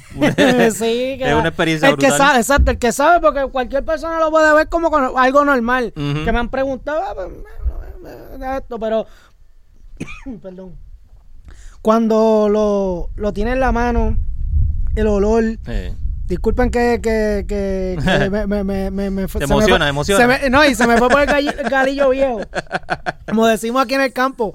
sí, 0.75 1.19
es 1.21 1.35
una 1.35 1.49
experiencia 1.49 1.91
el 1.91 1.99
Que 1.99 2.11
sabe, 2.11 2.39
exacto, 2.39 2.71
el 2.71 2.79
que 2.79 2.91
sabe, 2.91 3.21
porque 3.21 3.45
cualquier 3.53 3.85
persona 3.85 4.19
lo 4.19 4.31
puede 4.31 4.55
ver 4.55 4.71
como 4.71 4.91
algo 5.19 5.45
normal. 5.45 5.93
Que 5.95 6.33
me 6.33 6.39
han 6.39 6.49
preguntado, 6.49 7.03
ah, 7.03 7.15
pues, 7.15 7.29
esto, 8.57 8.79
pero, 8.79 9.07
perdón, 10.43 10.79
cuando 11.83 12.49
lo, 12.49 13.11
lo 13.17 13.33
tiene 13.33 13.53
en 13.53 13.61
la 13.61 13.73
mano, 13.73 14.17
el 14.95 15.07
olor. 15.07 15.45
Disculpen 16.27 16.71
que, 16.71 17.01
que, 17.03 17.45
que, 17.47 17.99
me, 18.31 18.47
me, 18.65 18.91
me, 18.91 19.11
me, 19.11 19.27
Te 19.27 19.45
emociona, 19.45 19.89
emociona. 19.89 20.39
no, 20.49 20.65
y 20.65 20.75
se 20.75 20.87
me 20.87 20.97
fue 20.97 21.09
por 21.11 21.21
el 21.21 21.27
galillo 21.69 22.11
viejo. 22.11 22.41
Como 23.29 23.47
decimos 23.47 23.83
aquí 23.83 23.95
en 23.95 24.01
el 24.03 24.13
campo. 24.13 24.55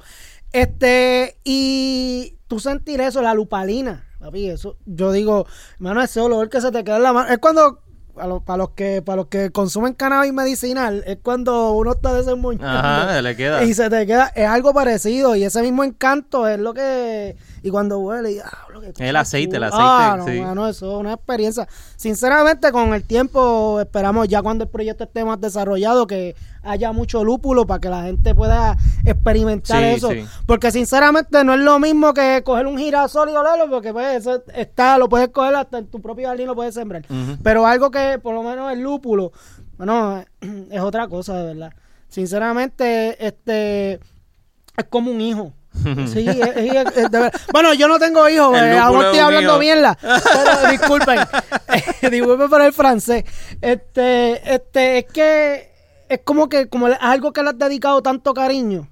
Este, 0.54 1.38
y 1.44 2.38
tú 2.48 2.60
sentir 2.60 3.02
eso, 3.02 3.22
la 3.22 3.34
lupalina, 3.34 4.06
papi, 4.20 4.50
eso, 4.50 4.78
yo 4.86 5.12
digo, 5.12 5.46
hermano, 5.76 6.02
ese 6.02 6.22
olor 6.22 6.50
que 6.50 6.62
se 6.62 6.72
te 6.72 6.84
queda 6.84 6.98
en 6.98 7.04
la 7.04 7.14
mano. 7.14 7.30
Es 7.30 7.38
cuando 7.40 7.82
para 8.18 8.58
los, 8.58 8.70
que 8.72 9.02
para 9.02 9.18
los 9.18 9.28
que 9.28 9.52
consumen 9.52 9.94
cannabis 9.94 10.34
medicinal 10.34 11.04
es 11.06 11.18
cuando 11.22 11.72
uno 11.74 11.92
está 11.92 12.14
desemboñando 12.14 13.22
le 13.22 13.36
queda. 13.36 13.64
y 13.64 13.74
se 13.74 13.90
te 13.90 14.06
queda 14.06 14.32
es 14.36 14.48
algo 14.48 14.74
parecido 14.74 15.36
y 15.36 15.44
ese 15.44 15.62
mismo 15.62 15.84
encanto 15.84 16.48
es 16.48 16.60
lo 16.60 16.74
que 16.74 17.38
y 17.68 17.70
cuando 17.70 18.00
huele 18.00 18.32
y, 18.32 18.40
ah, 18.40 18.68
el 18.98 19.16
aceite 19.16 19.58
el 19.58 19.64
aceite 19.64 19.84
ah, 19.84 20.18
no, 20.18 20.56
no, 20.56 20.68
eso 20.68 20.94
es 20.94 21.00
una 21.00 21.14
experiencia 21.14 21.68
sinceramente 21.96 22.72
con 22.72 22.94
el 22.94 23.04
tiempo 23.04 23.80
esperamos 23.82 24.28
ya 24.28 24.42
cuando 24.42 24.64
el 24.64 24.70
proyecto 24.70 25.04
esté 25.04 25.26
más 25.26 25.40
desarrollado 25.42 26.08
que 26.08 26.36
haya 26.68 26.92
mucho 26.92 27.24
lúpulo 27.24 27.66
para 27.66 27.80
que 27.80 27.90
la 27.90 28.04
gente 28.04 28.36
pueda 28.36 28.78
experimentar 29.06 29.84
eso. 29.84 30.10
Porque 30.46 30.72
sinceramente 30.72 31.44
no 31.44 31.54
es 31.54 31.60
lo 31.60 31.80
mismo 31.80 32.14
que 32.14 32.42
coger 32.44 32.68
un 32.68 32.78
girasol 32.78 33.30
y 33.30 33.34
olerlo, 33.34 33.70
porque 33.70 33.94
pues 33.94 34.18
eso 34.18 34.44
está, 34.54 34.98
lo 34.98 35.10
puedes 35.10 35.30
coger 35.30 35.56
hasta 35.56 35.80
en 35.80 35.88
tu 35.88 36.02
propio 36.02 36.28
jardín, 36.28 36.48
lo 36.48 36.56
puedes 36.56 36.74
sembrar. 36.74 37.06
Pero 37.44 37.66
algo 37.66 37.92
que 37.92 38.20
por 38.22 38.34
lo 38.34 38.44
menos 38.44 38.72
el 38.72 38.82
lúpulo, 38.82 39.32
bueno, 39.78 40.24
es 40.72 40.82
otra 40.82 41.08
cosa 41.08 41.38
de 41.38 41.54
verdad. 41.54 41.74
Sinceramente, 42.10 43.26
este 43.26 43.94
es 44.78 44.86
como 44.90 45.12
un 45.12 45.22
hijo. 45.22 45.54
Sí, 46.08 46.28
bueno, 47.52 47.74
yo 47.74 47.88
no 47.88 48.00
tengo 48.00 48.28
hijos, 48.30 48.58
eh, 48.58 48.78
aún 48.78 49.04
estoy 49.04 49.20
hablando 49.20 49.60
bien 49.60 49.82
la. 49.82 49.96
Pero 50.02 50.72
disculpen, 50.72 51.20
disculpen 52.12 52.50
por 52.50 52.62
el 52.62 52.74
francés. 52.74 53.24
Este, 53.62 54.54
este, 54.54 55.00
es 55.00 55.06
que 55.06 55.72
es 56.10 56.20
como 56.24 56.50
que 56.50 56.68
como 56.68 56.88
algo 56.88 57.34
que 57.34 57.44
le 57.44 57.50
has 57.50 57.58
dedicado 57.58 58.02
tanto 58.02 58.34
cariño 58.34 58.90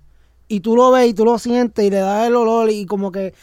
y 0.48 0.60
tú 0.60 0.76
lo 0.76 0.92
ves 0.92 1.10
y 1.10 1.14
tú 1.14 1.26
lo 1.26 1.40
sientes 1.40 1.86
y 1.86 1.90
le 1.90 1.98
das 1.98 2.28
el 2.28 2.36
olor 2.36 2.70
y 2.70 2.86
como 2.86 3.12
que 3.12 3.34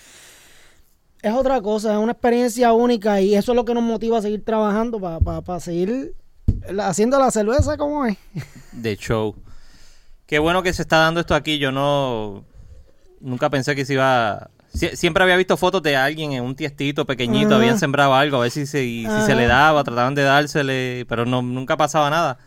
es 1.23 1.33
otra 1.33 1.61
cosa, 1.61 1.93
es 1.93 1.99
una 1.99 2.13
experiencia 2.13 2.73
única 2.73 3.21
y 3.21 3.35
eso 3.35 3.53
es 3.53 3.57
lo 3.57 3.65
que 3.65 3.75
nos 3.75 3.83
motiva 3.83 4.19
a 4.19 4.23
seguir 4.23 4.45
trabajando 4.45 5.01
para 5.01 5.61
seguir 5.61 6.15
haciendo 6.81 7.19
la 7.19 7.31
cerveza 7.31 7.77
como 7.77 8.07
es. 8.07 8.17
De 8.73 8.97
show. 8.97 9.35
Qué 10.27 10.39
bueno 10.39 10.63
que 10.63 10.73
se 10.73 10.83
está 10.83 10.99
dando 10.99 11.21
esto 11.21 11.35
aquí. 11.35 11.59
Yo 11.59 11.71
no 11.73 12.45
nunca 13.23 13.49
pensé 13.49 13.75
que 13.75 13.85
se 13.85 13.95
iba 13.95 14.51
siempre 14.75 15.23
había 15.23 15.37
visto 15.37 15.57
fotos 15.57 15.83
de 15.83 15.97
alguien 15.97 16.33
en 16.33 16.43
un 16.43 16.55
tiestito 16.55 17.05
pequeñito, 17.05 17.55
habían 17.55 17.79
sembrado 17.79 18.15
algo, 18.15 18.39
a 18.39 18.41
ver 18.41 18.51
si 18.51 18.67
se, 18.67 18.81
si 18.81 19.07
se 19.27 19.35
le 19.35 19.47
daba, 19.47 19.85
trataban 19.85 20.15
de 20.15 20.23
dársele, 20.23 21.05
pero 21.09 21.27
no 21.27 21.43
nunca 21.43 21.77
pasaba 21.77 22.11
nada. 22.11 22.39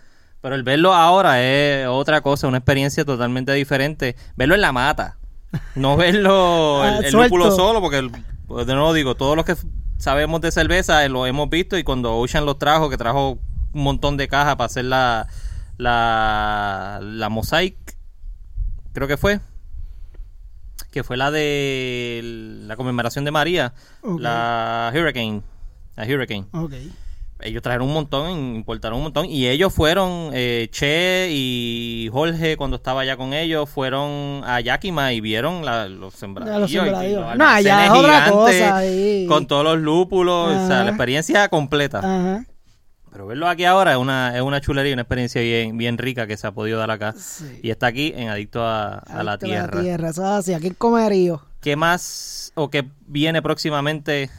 Pero 0.42 0.56
el 0.56 0.64
verlo 0.64 0.94
ahora 0.94 1.42
es 1.42 1.88
otra 1.88 2.22
cosa, 2.22 2.48
una 2.48 2.58
experiencia 2.58 3.04
totalmente 3.06 3.52
diferente. 3.54 4.16
Verlo 4.36 4.56
en 4.56 4.62
la 4.62 4.72
mata. 4.72 5.18
No 5.74 5.98
verlo 5.98 6.84
ah, 6.84 7.00
el, 7.04 7.12
lúpulo 7.12 7.52
solo, 7.52 7.82
porque 7.82 8.10
pues, 8.48 8.68
de 8.68 8.74
nuevo 8.74 8.94
digo, 8.94 9.16
todos 9.16 9.36
los 9.36 9.46
que 9.46 9.56
sabemos 9.98 10.42
de 10.42 10.52
cerveza 10.52 11.04
eh, 11.06 11.10
lo 11.10 11.26
hemos 11.26 11.50
visto 11.50 11.78
y 11.78 11.84
cuando 11.84 12.18
Ocean 12.18 12.46
los 12.46 12.60
trajo, 12.60 12.90
que 12.90 12.98
trajo 12.98 13.40
un 13.74 13.84
montón 13.84 14.18
de 14.18 14.28
cajas 14.28 14.56
para 14.56 14.66
hacer 14.66 14.86
la, 14.86 15.28
la, 15.78 17.00
la 17.02 17.30
Mosaic, 17.30 17.76
creo 18.94 19.08
que 19.08 19.18
fue, 19.18 19.40
que 20.96 21.04
fue 21.04 21.18
la 21.18 21.30
de 21.30 22.22
la 22.24 22.78
conmemoración 22.78 23.26
de 23.26 23.32
María, 23.32 23.74
la 24.02 24.90
Hurricane, 24.96 25.42
la 25.98 26.06
Hurricane. 26.06 26.46
Okay 26.54 26.90
ellos 27.42 27.62
trajeron 27.62 27.88
un 27.88 27.94
montón, 27.94 28.32
importaron 28.56 28.98
un 28.98 29.04
montón. 29.04 29.26
Y 29.26 29.48
ellos 29.48 29.74
fueron, 29.74 30.32
eh, 30.34 30.70
Che 30.72 31.28
y 31.32 32.10
Jorge, 32.12 32.56
cuando 32.58 32.78
estaba 32.78 33.02
allá 33.02 33.18
con 33.18 33.34
ellos, 33.34 33.70
fueron 33.70 34.42
a 34.46 34.62
Yakima 34.62 35.12
y 35.14 35.22
vieron 35.22 35.66
la, 35.66 35.88
los 35.88 36.14
sembradíos. 36.14 36.72
no, 37.38 37.60
ya 37.60 37.86
es 37.86 37.92
otra 37.92 38.32
cosa 38.32 38.82
Con 39.28 39.48
todos 39.48 39.64
los 39.64 39.80
lúpulos, 39.80 40.56
o 40.56 40.68
sea, 40.68 40.84
la 40.84 40.92
experiencia 40.92 41.50
completa. 41.50 42.46
Pero 43.16 43.28
verlo 43.28 43.48
aquí 43.48 43.64
ahora 43.64 43.94
es 43.94 43.98
una, 43.98 44.36
es 44.36 44.42
una 44.42 44.60
chulería, 44.60 44.92
una 44.92 45.04
experiencia 45.04 45.40
bien, 45.40 45.78
bien 45.78 45.98
rica 45.98 46.28
que 46.28 46.36
se 46.36 46.48
ha 46.48 46.52
podido 46.52 46.78
dar 46.78 46.92
acá. 46.92 47.16
Y 47.64 47.70
está 47.70 47.88
aquí 47.88 48.12
en 48.14 48.28
Adicto 48.28 48.62
a, 48.62 49.06
la 49.24 49.38
Tierra. 49.38 49.72
A 49.72 49.76
la 49.78 49.82
tierra, 49.82 50.10
eso 50.10 50.26
así, 50.26 50.54
aquí 50.54 50.68
en 50.68 50.74
Comerío. 50.74 51.42
¿Qué 51.62 51.78
más 51.78 52.52
o 52.56 52.70
qué 52.70 52.90
viene 53.08 53.42
próximamente 53.42 54.30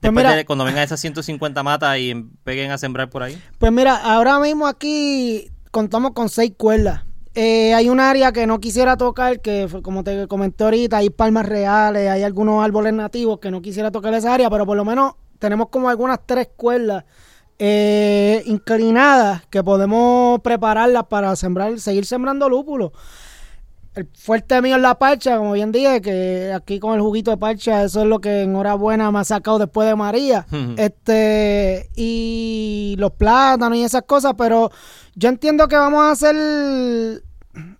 pues 0.00 0.14
Después 0.14 0.44
cuando 0.44 0.64
vengan 0.64 0.84
esas 0.84 1.00
150 1.00 1.64
matas 1.64 1.98
y 1.98 2.24
peguen 2.44 2.70
a 2.70 2.78
sembrar 2.78 3.10
por 3.10 3.24
ahí. 3.24 3.42
Pues 3.58 3.72
mira, 3.72 3.96
ahora 3.96 4.38
mismo 4.38 4.68
aquí 4.68 5.50
contamos 5.72 6.12
con 6.12 6.28
seis 6.28 6.52
cuerdas. 6.56 7.02
Eh, 7.34 7.74
hay 7.74 7.88
un 7.88 7.98
área 7.98 8.30
que 8.30 8.46
no 8.46 8.60
quisiera 8.60 8.96
tocar, 8.96 9.40
que 9.40 9.66
como 9.82 10.04
te 10.04 10.28
comenté 10.28 10.62
ahorita, 10.62 10.98
hay 10.98 11.10
palmas 11.10 11.46
reales, 11.46 12.08
hay 12.08 12.22
algunos 12.22 12.64
árboles 12.64 12.92
nativos 12.92 13.40
que 13.40 13.50
no 13.50 13.60
quisiera 13.60 13.90
tocar 13.90 14.14
esa 14.14 14.34
área, 14.34 14.48
pero 14.48 14.66
por 14.66 14.76
lo 14.76 14.84
menos 14.84 15.14
tenemos 15.40 15.68
como 15.68 15.88
algunas 15.88 16.20
tres 16.24 16.48
cuerdas 16.56 17.02
eh, 17.60 18.42
inclinadas 18.46 19.46
que 19.46 19.62
podemos 19.62 20.40
prepararlas 20.40 21.04
para 21.04 21.36
sembrar, 21.36 21.78
seguir 21.78 22.04
sembrando 22.04 22.48
lúpulos 22.48 22.90
el 23.94 24.08
fuerte 24.14 24.62
mío 24.62 24.76
es 24.76 24.82
la 24.82 24.98
parcha, 24.98 25.36
como 25.36 25.52
bien 25.52 25.72
dije, 25.72 26.00
que 26.00 26.52
aquí 26.54 26.78
con 26.78 26.94
el 26.94 27.00
juguito 27.00 27.30
de 27.32 27.36
parcha, 27.36 27.82
eso 27.82 28.02
es 28.02 28.06
lo 28.06 28.20
que 28.20 28.42
enhorabuena 28.42 29.10
me 29.10 29.18
ha 29.18 29.24
sacado 29.24 29.58
después 29.58 29.88
de 29.88 29.96
María. 29.96 30.46
este 30.76 31.90
Y 31.96 32.94
los 32.98 33.12
plátanos 33.12 33.76
y 33.78 33.82
esas 33.82 34.02
cosas, 34.02 34.34
pero 34.38 34.70
yo 35.14 35.28
entiendo 35.28 35.66
que 35.66 35.76
vamos 35.76 36.02
a 36.02 36.10
hacer 36.12 37.22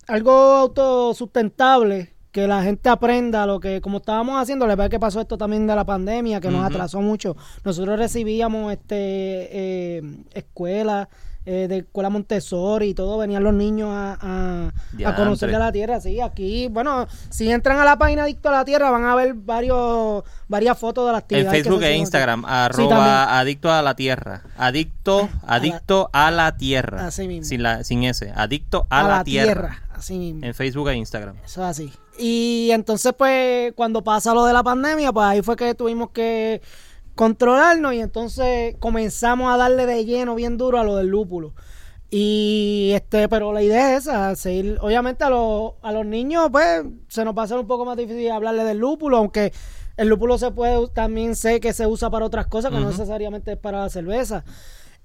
algo 0.09 0.33
autosustentable 0.33 2.13
que 2.33 2.47
la 2.47 2.63
gente 2.63 2.89
aprenda 2.89 3.47
lo 3.47 3.61
que, 3.61 3.81
como 3.81 3.99
estábamos 3.99 4.41
haciendo, 4.41 4.67
le 4.67 4.77
ve 4.77 4.89
que 4.89 5.01
pasó 5.01 5.21
esto 5.21 5.37
también 5.37 5.67
de 5.67 5.75
la 5.75 5.85
pandemia, 5.85 6.41
que 6.41 6.51
nos 6.51 6.65
atrasó 6.65 7.01
mucho. 7.01 7.37
Nosotros 7.65 7.99
recibíamos 7.99 8.73
este 8.73 8.97
eh, 8.97 10.03
escuelas 10.33 11.09
eh, 11.47 11.69
de 11.69 11.79
escuela 11.79 12.11
Montessori 12.11 12.91
y 12.91 12.95
todo, 12.95 13.17
venían 13.17 13.43
los 13.43 13.55
niños 13.55 13.89
a, 13.91 14.71
a, 15.05 15.17
conocer 15.17 15.51
de 15.51 15.59
la 15.59 15.73
tierra. 15.73 15.99
Sí, 15.99 16.21
aquí, 16.21 16.69
bueno, 16.69 17.07
si 17.31 17.51
entran 17.51 17.79
a 17.79 17.85
la 17.85 17.97
página 17.97 18.25
Adicto 18.25 18.51
a 18.51 18.53
la 18.53 18.65
Tierra 18.67 18.91
van 18.91 19.07
a 19.07 19.15
ver 19.15 19.33
varios 19.33 20.23
varias 20.49 20.79
fotos 20.79 21.07
de 21.07 21.13
las 21.13 21.23
actividades. 21.23 21.55
En 21.55 21.65
Facebook 21.65 21.83
e 21.83 21.97
Instagram, 21.97 22.45
arroba 22.45 23.39
Adicto 23.39 23.73
a 23.73 23.81
la 23.81 23.97
Tierra. 23.97 24.43
Adicto, 24.59 25.31
adicto 25.47 26.11
a 26.13 26.31
la, 26.31 26.59
Tierra. 26.59 27.07
Así 27.07 27.27
mismo. 27.27 27.45
Sin, 27.45 27.63
la, 27.63 27.85
sin 27.85 28.05
ese, 28.05 28.33
Adicto 28.37 28.87
a, 28.91 29.03
la, 29.03 29.25
tierra. 29.25 29.83
Así 29.95 30.19
mismo. 30.19 30.45
En 30.45 30.55
Facebook 30.55 30.91
e 30.91 30.97
Instagram. 30.97 31.37
Eso 31.43 31.63
es 31.63 31.69
así. 31.69 31.93
Y 32.21 32.69
entonces, 32.73 33.15
pues, 33.17 33.73
cuando 33.73 34.05
pasa 34.05 34.35
lo 34.35 34.45
de 34.45 34.53
la 34.53 34.63
pandemia, 34.63 35.11
pues 35.11 35.25
ahí 35.25 35.41
fue 35.41 35.57
que 35.57 35.75
tuvimos 35.75 36.11
que 36.11 36.61
controlarnos 37.15 37.95
y 37.95 38.01
entonces 38.01 38.77
comenzamos 38.79 39.53
a 39.53 39.57
darle 39.57 39.87
de 39.87 40.05
lleno 40.05 40.35
bien 40.35 40.59
duro 40.59 40.79
a 40.79 40.85
lo 40.85 40.97
del 40.97 41.07
lúpulo. 41.07 41.55
Y 42.11 42.91
este, 42.95 43.27
pero 43.29 43.55
la 43.55 43.63
idea 43.63 43.97
es 43.97 44.03
esa, 44.03 44.37
seguir, 44.37 44.77
obviamente 44.83 45.25
a 45.25 45.31
los, 45.31 45.75
a 45.81 45.93
los 45.93 46.05
niños, 46.05 46.49
pues, 46.53 46.83
se 47.09 47.25
nos 47.25 47.35
va 47.35 47.43
a 47.43 47.45
hacer 47.47 47.57
un 47.57 47.67
poco 47.67 47.87
más 47.87 47.97
difícil 47.97 48.31
hablarle 48.31 48.65
del 48.65 48.79
lúpulo, 48.79 49.17
aunque 49.17 49.53
el 49.97 50.09
lúpulo 50.09 50.37
se 50.37 50.51
puede, 50.51 50.89
también 50.89 51.35
sé 51.35 51.59
que 51.59 51.73
se 51.73 51.87
usa 51.87 52.11
para 52.11 52.27
otras 52.27 52.49
cosas, 52.49 52.71
que 52.71 52.81
no 52.81 52.91
necesariamente 52.91 53.53
es 53.53 53.59
para 53.59 53.81
la 53.81 53.89
cerveza. 53.89 54.45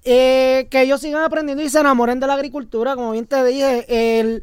Eh, 0.04 0.68
que 0.70 0.82
ellos 0.82 1.00
sigan 1.00 1.24
aprendiendo 1.24 1.62
y 1.62 1.70
se 1.70 1.80
enamoren 1.80 2.20
de 2.20 2.26
la 2.26 2.34
agricultura, 2.34 2.94
como 2.94 3.12
bien 3.12 3.26
te 3.26 3.42
dije, 3.42 4.20
el 4.20 4.42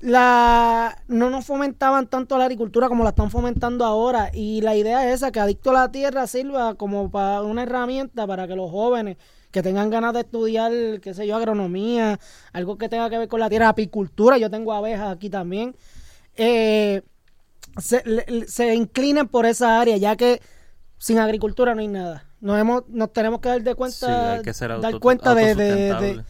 la 0.00 1.02
no 1.08 1.30
nos 1.30 1.44
fomentaban 1.46 2.06
tanto 2.06 2.38
la 2.38 2.44
agricultura 2.44 2.88
como 2.88 3.04
la 3.04 3.10
están 3.10 3.30
fomentando 3.30 3.84
ahora. 3.84 4.30
Y 4.32 4.60
la 4.60 4.76
idea 4.76 5.08
es 5.08 5.16
esa 5.16 5.32
que 5.32 5.40
adicto 5.40 5.70
a 5.70 5.74
la 5.74 5.90
tierra 5.90 6.26
sirva 6.26 6.74
como 6.74 7.10
para 7.10 7.42
una 7.42 7.62
herramienta 7.64 8.26
para 8.26 8.46
que 8.46 8.56
los 8.56 8.70
jóvenes 8.70 9.16
que 9.50 9.62
tengan 9.62 9.90
ganas 9.90 10.12
de 10.12 10.20
estudiar 10.20 10.72
qué 11.00 11.14
sé 11.14 11.26
yo 11.26 11.34
agronomía 11.34 12.20
algo 12.52 12.76
que 12.76 12.90
tenga 12.90 13.08
que 13.08 13.16
ver 13.16 13.28
con 13.28 13.40
la 13.40 13.48
tierra 13.48 13.70
apicultura 13.70 14.36
yo 14.36 14.50
tengo 14.50 14.74
abejas 14.74 15.10
aquí 15.10 15.30
también 15.30 15.74
eh, 16.36 17.00
se, 17.78 18.74
inclinen 18.74 19.26
por 19.26 19.46
esa 19.46 19.80
área 19.80 19.96
ya 19.96 20.16
que 20.16 20.42
sin 20.98 21.18
agricultura 21.18 21.74
no 21.74 21.80
hay 21.80 21.88
nada. 21.88 22.24
Nos 22.40 22.58
hemos 22.58 22.88
nos 22.88 23.12
tenemos 23.12 23.40
que 23.40 23.48
dar 23.48 23.62
de 23.62 23.74
cuenta 23.74 24.42
dar 24.80 25.00
cuenta 25.00 25.34
de 25.34 26.24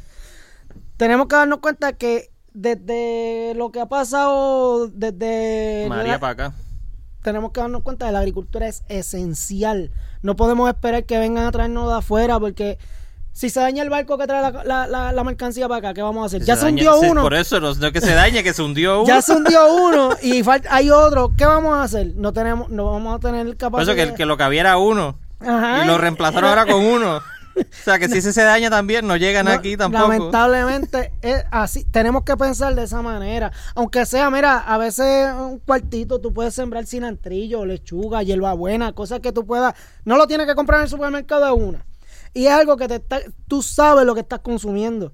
tenemos 0.97 1.27
que 1.27 1.37
darnos 1.37 1.59
cuenta 1.59 1.93
que 1.93 2.31
desde 2.61 3.55
lo 3.55 3.71
que 3.71 3.81
ha 3.81 3.87
pasado 3.87 4.89
desde 4.89 5.87
María 5.89 6.19
para 6.19 6.33
acá 6.33 6.53
tenemos 7.23 7.53
que 7.53 7.61
darnos 7.61 7.83
cuenta 7.83 8.07
que 8.07 8.13
la 8.13 8.19
agricultura 8.19 8.67
es 8.67 8.83
esencial 8.89 9.93
no 10.23 10.35
podemos 10.35 10.69
esperar 10.69 11.05
que 11.05 11.19
vengan 11.19 11.47
a 11.47 11.53
traernos 11.53 11.89
de 11.89 11.99
afuera 11.99 12.41
porque 12.41 12.79
si 13.39 13.51
se 13.51 13.61
daña 13.61 13.85
el 13.85 13.91
barco 13.91 14.19
que 14.19 14.27
trae 14.27 14.53
la, 14.65 15.13
la, 15.13 15.25
mercancía 15.25 15.69
para 15.69 15.79
acá, 15.79 15.95
¿qué 15.95 16.03
vamos 16.03 16.25
a 16.25 16.27
hacer? 16.27 16.43
ya 16.43 16.57
se, 16.57 16.67
hundió 16.67 16.99
uno. 16.99 17.23
Por 17.23 17.35
eso, 17.35 17.61
no, 17.61 17.71
es 17.71 17.93
que 17.93 18.01
se 18.01 18.13
dañe, 18.13 18.43
que 18.43 18.53
se 18.53 18.63
hundió 18.63 19.03
uno. 19.03 19.07
ya 19.07 19.23
se 19.23 19.33
hundió 19.33 19.73
uno 19.73 20.11
y 20.21 20.43
hay 20.69 20.91
otro. 20.91 21.33
¿Qué 21.39 21.47
vamos 21.47 21.77
a 21.77 21.85
hacer? 21.85 22.15
No 22.17 22.33
tenemos, 22.33 22.69
no 22.69 22.87
vamos 22.91 23.15
a 23.15 23.21
tener 23.21 23.57
capacidad. 23.57 23.95
Por 23.95 24.01
eso 24.01 24.11
que, 24.11 24.17
que 24.17 24.27
lo 24.27 24.37
que 24.37 24.43
había 24.43 24.63
era 24.63 24.79
uno. 24.79 25.21
y 25.41 25.87
lo 25.87 25.99
reemplazaron 25.99 26.51
ahora 26.51 26.67
con 26.67 26.85
uno. 26.85 27.21
O 27.61 27.85
sea, 27.85 27.99
que 27.99 28.09
si 28.09 28.21
se 28.21 28.43
daña 28.43 28.71
también, 28.71 29.07
no 29.07 29.17
llegan 29.17 29.49
aquí 29.49 29.77
tampoco. 29.77 30.09
Lamentablemente, 30.09 31.13
es 31.23 31.45
así. 31.51 31.85
Tenemos 31.85 32.25
que 32.25 32.37
pensar 32.37 32.75
de 32.75 32.85
esa 32.85 33.03
manera. 33.03 33.53
Aunque 33.75 34.07
sea, 34.07 34.31
mira, 34.31 34.59
a 34.59 34.79
veces 34.79 35.33
un 35.35 35.59
cuartito 35.59 36.21
tú 36.21 36.33
puedes 36.33 36.55
sembrar 36.55 36.87
cilantrillo, 36.87 37.65
lechuga, 37.65 38.23
hierbabuena, 38.23 38.93
cosas 38.93 39.21
que 39.21 39.33
tú 39.33 39.47
puedas. 39.47 39.75
No 40.05 40.17
lo 40.17 40.27
tienes 40.27 40.47
que 40.47 40.55
comprar 40.55 40.81
en 40.81 40.85
el 40.85 40.91
supermercado 40.91 41.45
de 41.47 41.53
una. 41.53 41.85
Y 42.35 42.47
es 42.47 42.53
algo 42.53 42.77
que 42.77 42.89
te 42.89 43.03
tú 43.47 43.63
sabes 43.63 44.05
lo 44.05 44.15
que 44.15 44.21
estás 44.21 44.41
consumiendo. 44.41 45.13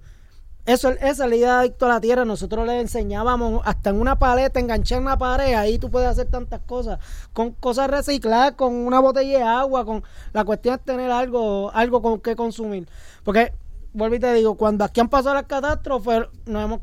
Eso, 0.66 0.88
esa 0.88 1.24
es 1.24 1.30
la 1.30 1.36
idea 1.36 1.52
de 1.54 1.58
Adicto 1.60 1.84
a 1.84 1.90
la 1.90 2.00
Tierra. 2.00 2.24
Nosotros 2.24 2.66
le 2.66 2.80
enseñábamos 2.80 3.60
hasta 3.64 3.90
en 3.90 4.00
una 4.00 4.18
paleta, 4.18 4.60
enganchar 4.60 5.00
una 5.00 5.18
pared, 5.18 5.54
ahí 5.54 5.78
tú 5.78 5.90
puedes 5.90 6.08
hacer 6.08 6.26
tantas 6.28 6.60
cosas. 6.60 6.98
Con 7.34 7.50
cosas 7.52 7.90
recicladas, 7.90 8.52
con 8.52 8.72
una 8.74 8.98
botella 8.98 9.38
de 9.38 9.44
agua, 9.44 9.84
con 9.84 10.02
la 10.32 10.44
cuestión 10.44 10.76
es 10.76 10.80
tener 10.82 11.10
algo, 11.10 11.70
algo 11.72 12.00
con 12.00 12.20
que 12.20 12.34
consumir. 12.34 12.88
Porque, 13.24 13.52
vuelvo 13.92 14.16
y 14.16 14.20
te 14.20 14.32
digo, 14.32 14.56
cuando 14.56 14.84
aquí 14.84 15.00
han 15.00 15.10
pasado 15.10 15.34
las 15.34 15.44
catástrofes, 15.44 16.28
nos 16.46 16.64
hemos 16.64 16.80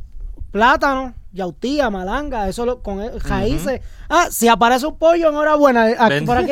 plátano, 0.52 1.14
yautía, 1.32 1.89
malanga, 1.89 2.47
eso 2.47 2.66
lo, 2.66 2.82
con 2.82 3.02
raíces. 3.22 3.82
Ah, 4.10 4.28
si 4.30 4.47
aparece 4.47 4.86
un 4.86 4.97
pollo, 4.97 5.30
enhorabuena. 5.30 5.89
Eh, 5.89 5.95
aquí, 5.97 6.26
por 6.26 6.38
aquí. 6.38 6.52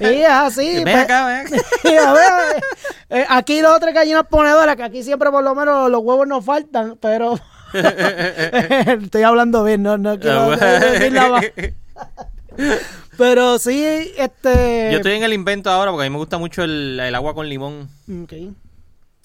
y 0.00 0.04
es 0.04 0.28
así. 0.28 0.84
Ven 0.84 0.98
acá, 0.98 1.26
ven. 1.26 1.46
a 1.98 2.12
ver, 2.12 2.64
eh, 3.10 3.26
aquí 3.28 3.60
dos 3.60 3.76
o 3.76 3.80
tres 3.80 3.94
gallinas 3.94 4.26
ponedoras, 4.26 4.76
que 4.76 4.82
aquí 4.82 5.02
siempre 5.02 5.30
por 5.30 5.44
lo 5.44 5.54
menos 5.54 5.90
los 5.90 6.02
huevos 6.02 6.26
no 6.26 6.42
faltan, 6.42 6.98
pero 7.00 7.38
estoy 9.02 9.22
hablando 9.22 9.62
bien, 9.64 9.82
no, 9.82 9.96
no 9.96 10.18
quiero 10.18 10.50
decir 10.50 11.12
la 11.12 11.40
Pero 13.18 13.58
sí, 13.58 13.82
este... 14.18 14.90
Yo 14.92 14.98
estoy 14.98 15.12
en 15.12 15.22
el 15.22 15.32
invento 15.32 15.70
ahora 15.70 15.90
porque 15.90 16.06
a 16.06 16.10
mí 16.10 16.12
me 16.12 16.18
gusta 16.18 16.36
mucho 16.36 16.64
el, 16.64 17.00
el 17.00 17.14
agua 17.14 17.34
con 17.34 17.48
limón. 17.48 17.88
Ok. 18.24 18.32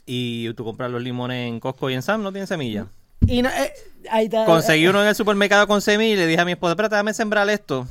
Y 0.05 0.53
tú 0.53 0.63
compras 0.63 0.91
los 0.91 1.01
limones 1.01 1.47
en 1.47 1.59
Costco 1.59 1.89
y 1.89 1.93
en 1.93 2.01
Sam, 2.01 2.23
no 2.23 2.31
tiene 2.31 2.47
semilla. 2.47 2.87
Y 3.27 3.41
no, 3.41 3.49
eh, 3.49 3.73
Conseguí 4.45 4.87
uno 4.87 5.01
en 5.01 5.09
el 5.09 5.15
supermercado 5.15 5.67
con 5.67 5.81
semilla 5.81 6.13
y 6.13 6.17
le 6.17 6.27
dije 6.27 6.41
a 6.41 6.45
mi 6.45 6.53
esposa, 6.53 6.71
espérate, 6.71 6.95
déjame 6.95 7.13
sembrar 7.13 7.49
esto. 7.49 7.87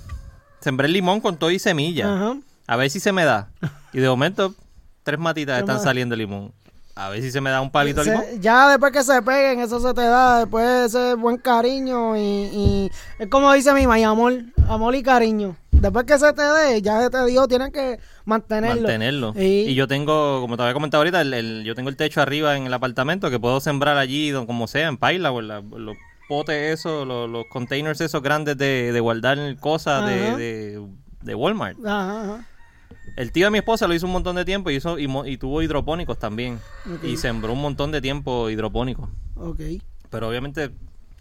Sembré 0.61 0.87
el 0.87 0.93
limón 0.93 1.21
con 1.21 1.37
todo 1.37 1.51
y 1.51 1.59
semilla. 1.59 2.35
A 2.67 2.77
ver 2.77 2.91
si 2.91 3.01
se 3.01 3.13
me 3.13 3.25
da. 3.25 3.49
Y 3.93 4.01
de 4.01 4.09
momento, 4.09 4.55
tres 5.03 5.19
matitas 5.19 5.61
están 5.61 5.81
saliendo 5.81 6.15
de 6.15 6.19
limón. 6.19 6.53
A 6.95 7.09
ver 7.09 7.23
si 7.23 7.31
se 7.31 7.41
me 7.41 7.51
da 7.51 7.61
un 7.61 7.71
palito 7.71 8.05
de 8.05 8.11
limón. 8.11 8.25
Ya 8.41 8.69
después 8.69 8.93
que 8.93 9.03
se 9.03 9.23
peguen, 9.23 9.61
eso 9.61 9.81
se 9.81 9.95
te 9.95 10.03
da. 10.03 10.41
Después 10.41 10.95
ese 10.95 11.15
buen 11.15 11.39
cariño 11.39 12.17
y, 12.17 12.21
y 12.21 12.91
es 13.19 13.29
como 13.29 13.53
dice 13.53 13.73
mi 13.73 13.87
mamá, 13.87 14.07
amor, 14.07 14.35
amor 14.69 14.95
y 14.95 15.03
cariño. 15.03 15.57
Después 15.81 16.05
que 16.05 16.19
se 16.19 16.33
te 16.35 16.43
dé, 16.43 16.83
ya 16.83 17.01
se 17.01 17.09
te 17.11 17.25
dio, 17.25 17.49
tienes 17.49 17.71
que 17.71 17.99
mantenerlo. 18.27 18.83
Mantenerlo. 18.83 19.35
Y, 19.35 19.75
yo 19.75 19.89
tengo, 19.89 20.43
como 20.43 20.57
te 20.57 20.63
había 20.63 20.75
comentado 20.75 21.01
ahorita, 21.01 21.23
el, 21.23 21.65
yo 21.65 21.75
tengo 21.75 21.89
el 21.89 21.97
techo 21.97 22.21
arriba 22.21 22.55
en 22.57 22.67
el 22.67 22.75
apartamento 22.75 23.31
que 23.31 23.41
puedo 23.41 23.61
sembrar 23.61 23.97
allí, 23.97 24.31
como 24.47 24.69
sea, 24.69 24.89
en 24.89 24.99
paila, 24.99 25.33
o 25.33 25.41
los 25.41 25.97
potes 26.29 26.79
esos, 26.79 27.07
los, 27.07 27.47
containers 27.47 28.03
esos 28.03 28.23
grandes 28.23 28.59
de, 28.59 28.99
guardar 29.01 29.57
cosas 29.59 30.07
de, 30.07 30.87
de, 31.23 31.35
Walmart. 31.35 31.79
Ajá, 31.85 32.47
El 33.17 33.33
tío 33.33 33.47
de 33.47 33.51
mi 33.51 33.59
esposa 33.59 33.89
lo 33.89 33.95
hizo 33.95 34.05
un 34.05 34.13
montón 34.13 34.37
de 34.37 34.45
tiempo 34.45 34.71
y, 34.71 34.77
hizo, 34.77 34.99
y, 34.99 35.37
tuvo 35.39 35.63
hidropónicos 35.63 36.19
también. 36.19 36.61
Y 37.03 37.17
sembró 37.17 37.55
un 37.55 37.63
montón 37.63 37.91
de 37.91 38.03
tiempo 38.03 38.51
hidropónicos. 38.51 39.09
Ok. 39.35 39.61
Pero 40.11 40.29
obviamente 40.29 40.73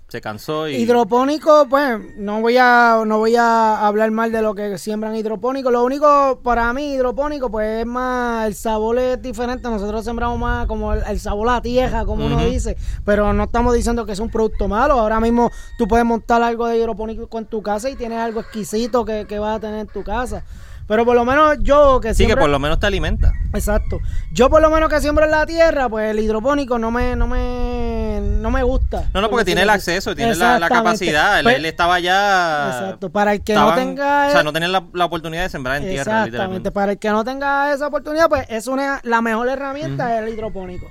se 0.10 0.22
cansó 0.22 0.68
y... 0.68 0.76
Hidropónico, 0.76 1.68
pues, 1.70 2.00
no 2.18 2.42
voy 2.42 2.58
a 2.58 3.02
no 3.06 3.20
voy 3.20 3.36
a 3.36 3.86
hablar 3.86 4.10
mal 4.10 4.32
de 4.32 4.42
lo 4.42 4.56
que 4.56 4.78
siembran 4.80 5.16
hidropónico. 5.16 5.70
Lo 5.70 5.84
único, 5.84 6.40
para 6.44 6.74
mí, 6.74 6.94
hidropónico, 6.94 7.50
pues, 7.50 7.82
es 7.82 7.86
más, 7.86 8.48
el 8.48 8.56
sabor 8.56 8.98
es 8.98 9.22
diferente. 9.22 9.70
Nosotros 9.70 10.04
sembramos 10.04 10.40
más 10.40 10.66
como 10.66 10.94
el, 10.94 11.20
sabor 11.20 11.50
a 11.50 11.54
la 11.54 11.62
tierra, 11.62 12.06
como 12.06 12.26
uno 12.26 12.44
dice. 12.44 12.76
Pero 13.06 13.32
no 13.34 13.44
estamos 13.44 13.74
diciendo 13.76 14.06
que 14.06 14.14
es 14.14 14.20
un 14.20 14.30
producto 14.30 14.68
malo. 14.68 15.00
Ahora 15.00 15.20
mismo 15.20 15.52
tú 15.78 15.88
puedes 15.88 16.06
montar 16.06 16.42
algo 16.42 16.66
de 16.68 16.78
hidropónico 16.78 17.38
en 17.38 17.46
tu 17.46 17.62
casa 17.62 17.90
y 17.90 17.96
tienes 17.96 18.18
algo 18.18 18.40
exquisito 18.42 19.06
que, 19.06 19.26
que 19.26 19.38
vas 19.38 19.58
a 19.58 19.60
tener 19.60 19.80
en 19.80 19.88
tu 19.88 20.04
casa. 20.04 20.44
Pero 20.90 21.06
por 21.06 21.16
lo 21.16 21.24
menos 21.24 21.58
yo 21.62 22.00
que 22.02 22.16
siempre... 22.16 22.34
Sí, 22.34 22.36
que 22.36 22.42
por 22.42 22.50
lo 22.50 22.58
menos 22.58 22.80
te 22.80 22.88
alimenta. 22.88 23.32
Exacto. 23.54 24.00
Yo 24.32 24.50
por 24.50 24.60
lo 24.60 24.72
menos 24.72 24.90
que 24.90 25.00
siembro 25.00 25.24
en 25.24 25.30
la 25.30 25.46
tierra, 25.46 25.88
pues 25.88 26.10
el 26.10 26.20
hidropónico 26.20 26.80
no 26.80 26.90
me, 26.90 27.16
no 27.16 27.28
me, 27.28 28.20
no 28.20 28.50
me 28.50 28.64
gusta. 28.64 29.08
No, 29.14 29.22
no, 29.22 29.30
porque 29.30 29.46
tiene 29.46 29.62
el 29.62 29.70
acceso, 29.70 30.16
tiene 30.16 30.34
la, 30.34 30.68
capacidad. 30.68 31.44
Pues 31.44 31.58
él, 31.58 31.66
estaba 31.66 32.00
ya... 32.00 32.72
Exacto. 32.74 33.12
Para 33.12 33.34
el 33.34 33.44
que 33.44 33.54
no 33.54 33.76
tenga... 33.76 34.30
O 34.30 34.32
sea, 34.32 34.42
no 34.42 34.52
tener 34.52 34.70
la, 34.70 35.06
oportunidad 35.06 35.44
de 35.44 35.50
sembrar 35.50 35.78
en 35.78 35.90
tierra, 35.90 36.26
Exactamente. 36.26 36.72
Para 36.72 36.94
el 36.94 36.98
que 36.98 37.10
no 37.12 37.24
tenga 37.24 37.72
esa 37.72 37.86
oportunidad, 37.86 38.28
pues 38.28 38.48
es 38.50 38.66
una 38.66 39.00
la 39.04 39.22
mejor 39.22 39.48
herramienta 39.48 40.18
es 40.18 40.24
el 40.24 40.34
hidropónico. 40.34 40.88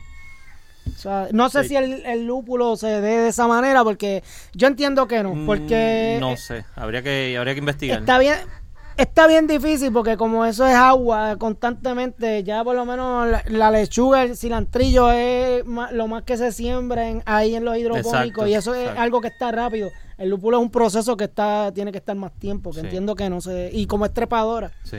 O 0.94 1.00
sea, 1.00 1.28
no 1.32 1.48
sé 1.48 1.64
si 1.64 1.76
el, 1.76 2.04
el, 2.06 2.26
lúpulo 2.26 2.76
se 2.76 2.86
dé 2.86 3.00
de 3.00 3.28
esa 3.28 3.46
manera, 3.46 3.84
porque 3.84 4.22
yo 4.52 4.66
entiendo 4.66 5.06
que 5.06 5.22
no, 5.22 5.34
mm, 5.34 5.46
porque... 5.46 6.16
no 6.20 6.36
sé, 6.36 6.64
habría 6.74 7.02
que, 7.02 7.36
habría 7.36 7.54
que 7.54 7.60
investigar. 7.60 8.00
Está 8.00 8.18
bien, 8.18 8.36
Está 8.98 9.28
bien 9.28 9.46
difícil 9.46 9.92
porque 9.92 10.16
como 10.16 10.44
eso 10.44 10.66
es 10.66 10.74
agua 10.74 11.36
constantemente, 11.38 12.42
ya 12.42 12.64
por 12.64 12.74
lo 12.74 12.84
menos 12.84 13.28
la, 13.46 13.70
lechuga, 13.70 14.24
el 14.24 14.36
cilantrillo 14.36 15.12
es 15.12 15.64
lo 15.92 16.08
más 16.08 16.24
que 16.24 16.36
se 16.36 16.50
siembra 16.50 17.04
ahí 17.24 17.54
en 17.54 17.64
los 17.64 17.78
hidropónicos 17.78 18.48
y 18.48 18.54
eso 18.54 18.74
es 18.74 18.88
algo 18.88 19.20
que 19.20 19.28
está 19.28 19.52
rápido. 19.52 19.88
El 20.18 20.30
lúpulo 20.30 20.56
es 20.56 20.62
un 20.64 20.70
proceso 20.70 21.16
que 21.16 21.24
está 21.24 21.70
tiene 21.72 21.92
que 21.92 21.98
estar 21.98 22.16
más 22.16 22.32
tiempo, 22.32 22.72
que 22.72 22.80
entiendo 22.80 23.14
que 23.14 23.30
no 23.30 23.40
sé, 23.40 23.70
y 23.72 23.86
como 23.86 24.04
es 24.04 24.12
trepadora. 24.12 24.72
Sí. 24.82 24.98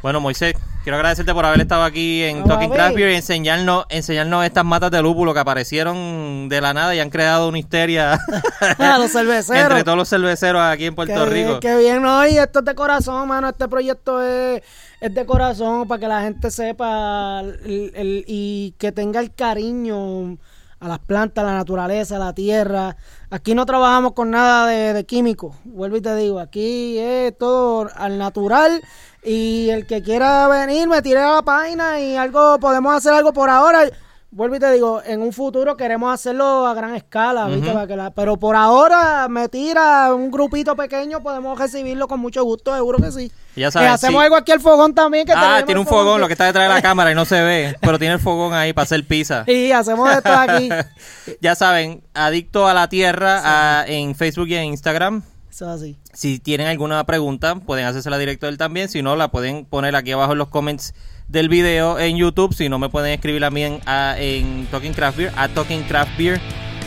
Bueno, 0.00 0.20
Moisés, 0.20 0.54
quiero 0.84 0.96
agradecerte 0.96 1.34
por 1.34 1.44
haber 1.44 1.60
estado 1.60 1.82
aquí 1.82 2.22
en 2.22 2.44
Talking. 2.44 2.70
Craft 2.70 2.94
Beer 2.94 3.10
y 3.10 3.14
enseñarnos, 3.16 3.84
enseñarnos 3.88 4.44
estas 4.44 4.64
matas 4.64 4.92
de 4.92 5.02
lúpulo 5.02 5.34
que 5.34 5.40
aparecieron 5.40 6.48
de 6.48 6.60
la 6.60 6.72
nada 6.72 6.94
y 6.94 7.00
han 7.00 7.10
creado 7.10 7.48
una 7.48 7.58
histeria 7.58 8.12
A 8.78 8.98
los 8.98 9.10
cerveceros. 9.10 9.62
entre 9.62 9.82
todos 9.82 9.98
los 9.98 10.08
cerveceros 10.08 10.62
aquí 10.62 10.86
en 10.86 10.94
Puerto 10.94 11.14
Qué 11.24 11.30
Rico. 11.30 11.48
bien, 11.48 11.60
qué 11.60 11.76
bien, 11.78 12.02
no, 12.02 12.24
y 12.28 12.38
esto 12.38 12.60
es 12.60 12.64
de 12.64 12.74
corazón, 12.76 13.26
mano, 13.26 13.48
este 13.48 13.66
proyecto 13.66 14.22
es, 14.22 14.62
es 15.00 15.12
de 15.14 15.26
corazón 15.26 15.88
para 15.88 15.98
que 16.00 16.06
la 16.06 16.20
gente 16.22 16.50
sepa 16.52 17.40
el- 17.40 17.92
el- 17.96 18.24
y 18.28 18.72
que 18.78 18.92
tenga 18.92 19.18
el 19.18 19.34
cariño 19.34 20.38
a 20.80 20.88
las 20.88 20.98
plantas, 21.00 21.44
a 21.44 21.46
la 21.46 21.54
naturaleza, 21.54 22.16
a 22.16 22.18
la 22.18 22.34
tierra. 22.34 22.96
Aquí 23.30 23.54
no 23.54 23.66
trabajamos 23.66 24.12
con 24.12 24.30
nada 24.30 24.66
de, 24.66 24.92
de 24.92 25.04
químicos, 25.04 25.56
vuelvo 25.64 25.96
y 25.96 26.00
te 26.00 26.14
digo, 26.16 26.38
aquí 26.40 26.98
es 26.98 27.36
todo 27.36 27.88
al 27.94 28.18
natural 28.18 28.82
y 29.22 29.68
el 29.70 29.86
que 29.86 30.02
quiera 30.02 30.48
venir 30.48 30.88
me 30.88 31.02
tire 31.02 31.20
a 31.20 31.36
la 31.36 31.42
página 31.42 32.00
y 32.00 32.16
algo, 32.16 32.58
podemos 32.60 32.94
hacer 32.94 33.12
algo 33.12 33.32
por 33.32 33.50
ahora. 33.50 33.84
Vuelvo 34.30 34.56
y 34.56 34.58
te 34.58 34.70
digo, 34.72 35.00
en 35.06 35.22
un 35.22 35.32
futuro 35.32 35.74
queremos 35.78 36.12
hacerlo 36.12 36.66
a 36.66 36.74
gran 36.74 36.94
escala, 36.94 37.46
¿viste? 37.46 37.64
Ujú. 37.68 37.72
Para 37.72 37.86
que 37.86 37.96
la- 37.96 38.10
pero 38.10 38.36
por 38.36 38.56
ahora 38.56 39.26
me 39.30 39.48
tira 39.48 40.14
un 40.14 40.30
grupito 40.30 40.76
pequeño, 40.76 41.22
podemos 41.22 41.58
recibirlo 41.58 42.06
con 42.08 42.20
mucho 42.20 42.44
gusto, 42.44 42.74
seguro 42.74 42.98
que 42.98 43.10
sí. 43.10 43.32
Ya 43.56 43.68
Y 43.68 43.72
sabes, 43.72 43.90
hacemos 43.90 44.20
sí. 44.20 44.24
algo 44.24 44.36
aquí 44.36 44.52
al 44.52 44.60
fogón 44.60 44.94
también. 44.94 45.24
Que 45.24 45.32
Ah, 45.34 45.62
tiene 45.64 45.80
un 45.80 45.86
fogón, 45.86 46.16
que- 46.16 46.20
lo 46.20 46.26
que 46.26 46.34
está 46.34 46.44
detrás 46.44 46.68
de 46.68 46.74
la 46.74 46.82
cámara 46.82 47.10
y 47.10 47.14
no 47.14 47.24
se 47.24 47.40
ve, 47.42 47.74
pero 47.80 47.98
tiene 47.98 48.14
el 48.14 48.20
fogón 48.20 48.52
ahí 48.52 48.74
para 48.74 48.82
hacer 48.84 49.02
pizza. 49.06 49.44
Sí, 49.46 49.72
hacemos 49.72 50.10
esto 50.12 50.30
aquí. 50.30 50.68
ya 51.40 51.54
saben, 51.54 52.02
Adicto 52.12 52.68
a 52.68 52.74
la 52.74 52.88
Tierra 52.90 53.86
en 53.86 54.14
Facebook 54.14 54.48
y 54.48 54.56
en 54.56 54.64
Instagram. 54.66 55.22
Eso 55.50 55.64
es 55.74 55.80
así. 55.80 55.96
Si 56.12 56.38
tienen 56.38 56.66
alguna 56.66 57.02
pregunta, 57.04 57.54
pueden 57.56 57.86
hacérsela 57.86 58.18
directo 58.18 58.44
a 58.44 58.50
él 58.50 58.58
también. 58.58 58.90
Si 58.90 59.00
no, 59.02 59.16
la 59.16 59.28
pueden 59.28 59.64
poner 59.64 59.96
aquí 59.96 60.12
abajo 60.12 60.32
en 60.32 60.38
los 60.38 60.48
comments 60.48 60.92
del 61.28 61.48
video 61.48 61.98
en 61.98 62.16
YouTube. 62.16 62.54
Si 62.54 62.68
no, 62.68 62.78
me 62.78 62.88
pueden 62.88 63.12
escribir 63.12 63.44
a 63.44 63.50
mí 63.50 63.62
en, 63.64 63.80
a- 63.86 64.14
en 64.18 64.66
Talking 64.70 64.92
Craft 64.94 65.18
Beer, 65.18 65.32
a 65.36 65.48
Talking 65.48 65.82
Craft 65.84 66.16
Beer, 66.18 66.40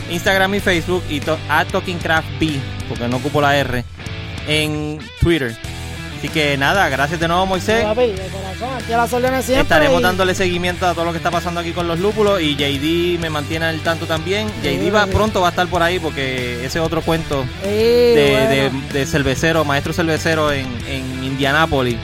Instagram 0.10 0.56
y 0.56 0.60
Facebook, 0.60 1.04
y 1.10 1.20
to- 1.20 1.38
a 1.50 1.66
Talking 1.66 2.00
Craft 2.00 2.28
B, 2.39 2.60
porque 2.89 3.08
no 3.08 3.18
ocupo 3.18 3.39
la 3.42 3.56
R, 3.58 3.84
en 4.48 5.00
Twitter. 5.22 5.56
Así 6.18 6.30
que 6.30 6.56
nada, 6.56 6.88
gracias 6.89 7.20
de 7.20 7.28
nuevo, 7.28 7.48
Moisés. 7.48 7.84
Papi, 7.84 8.02
de 8.12 8.28
corazón, 8.28 8.70
aquí 8.78 8.94
a 8.94 8.98
las 8.98 9.12
órdenes 9.12 9.44
siempre. 9.44 9.64
Estaremos 9.64 10.00
y- 10.00 10.04
dándole 10.04 10.36
seguimiento 10.36 10.86
a 10.86 10.94
todo 10.94 11.06
lo 11.06 11.12
que 11.12 11.18
está 11.18 11.32
pasando 11.32 11.60
aquí 11.62 11.72
con 11.72 11.88
los 11.88 12.00
lúpulos 12.00 12.39
y 12.42 12.56
JD 12.56 13.20
me 13.20 13.32
mantiene 13.32 13.66
al 13.66 13.80
tanto 13.80 14.06
también. 14.06 14.48
JD 14.62 14.92
va 14.94 15.06
sí. 15.06 15.12
pronto 15.14 15.42
va 15.42 15.48
a 15.48 15.50
estar 15.50 15.66
por 15.68 15.82
ahí 15.82 15.98
porque 16.00 16.64
ese 16.64 16.80
otro 16.80 17.02
cuento 17.02 17.44
Sí, 17.64 17.70
de, 17.70 18.30
bueno. 18.70 18.84
de, 18.94 19.00
de 19.00 19.06
cervecero, 19.08 19.66
maestro 19.66 19.94
cervecero 19.94 20.52
en, 20.52 20.68
en 20.88 21.24
Indianápolis. 21.24 21.98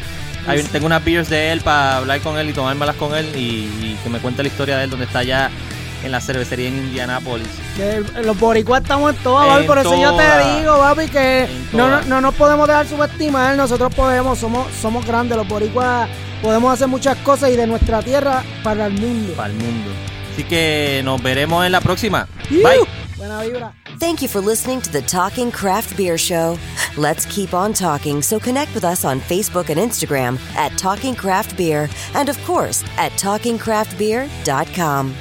Hay- 0.48 0.64
tengo 0.64 0.86
unas 0.86 1.04
beers 1.04 1.30
de 1.30 1.52
él 1.52 1.62
para 1.62 1.98
hablar 1.98 2.20
con 2.22 2.38
él 2.38 2.50
y 2.50 2.54
tomármelas 2.54 2.95
con 2.95 3.14
él 3.16 3.28
y, 3.36 3.39
y 3.39 3.98
que 4.04 4.10
me 4.10 4.20
cuente 4.20 4.43
la 4.43 4.50
historia 4.50 4.78
de 4.78 4.86
él 4.86 4.89
donde 4.89 5.06
está 5.06 5.20
allá 5.20 5.50
en 6.04 6.12
la 6.12 6.22
cervecería 6.22 6.68
en 6.68 6.78
Indianápolis. 6.78 7.48
Los 8.24 8.39
boricuas 8.39 8.82
estamos 8.84 9.14
en 9.16 9.24
todas, 9.24 9.48
papi, 9.48 9.68
por 9.68 9.78
eso 9.80 9.89
yo 10.02 10.16
te 10.16 10.60
digo, 10.60 10.78
papi, 10.78 11.08
que 11.08 11.48
no, 11.74 11.89
no, 11.89 12.02
no 12.02 12.22
nos 12.22 12.36
podemos 12.36 12.68
dejar 12.68 12.88
subestimar, 12.88 13.56
nosotros 13.56 13.93
podemos, 13.95 14.38
somos, 14.38 14.68
somos 14.80 15.06
grandes, 15.06 15.38
los 15.38 15.48
boricuas 15.48 16.08
podemos 16.41 16.72
hacer 16.72 16.88
muchas 16.88 17.18
cosas 17.20 17.50
y 17.50 17.56
de 17.56 17.66
nuestra 17.66 18.02
tierra 18.04 18.43
para 18.64 18.86
el 18.86 18.93
mundo. 18.93 19.34
Para 19.34 19.50
el 19.50 19.56
mundo. 19.56 19.89
Así 20.38 20.44
que 20.44 21.02
nos 21.04 21.20
veremos 21.24 21.66
en 21.66 21.72
la 21.72 21.82
próxima. 21.82 22.28
Bye. 22.52 22.86
Buena 23.18 23.42
vibra. 23.42 23.74
Thank 24.00 24.22
you 24.22 24.28
for 24.28 24.40
listening 24.40 24.82
to 24.82 24.92
the 24.92 25.02
Talking 25.02 25.50
Craft 25.50 25.98
Beer 25.98 26.16
Show. 26.16 26.60
Let's 26.96 27.26
keep 27.26 27.56
on 27.56 27.74
talking, 27.74 28.22
so 28.22 28.40
connect 28.40 28.76
with 28.76 28.84
us 28.84 29.04
on 29.04 29.20
Facebook 29.20 29.70
and 29.70 29.80
Instagram 29.80 30.38
at 30.56 30.78
Talking 30.78 31.16
Craft 31.16 31.58
Beer, 31.58 31.90
and 32.14 32.30
of 32.30 32.38
course 32.46 32.84
at 32.98 33.12
TalkingCraftBeer.com. 33.14 35.16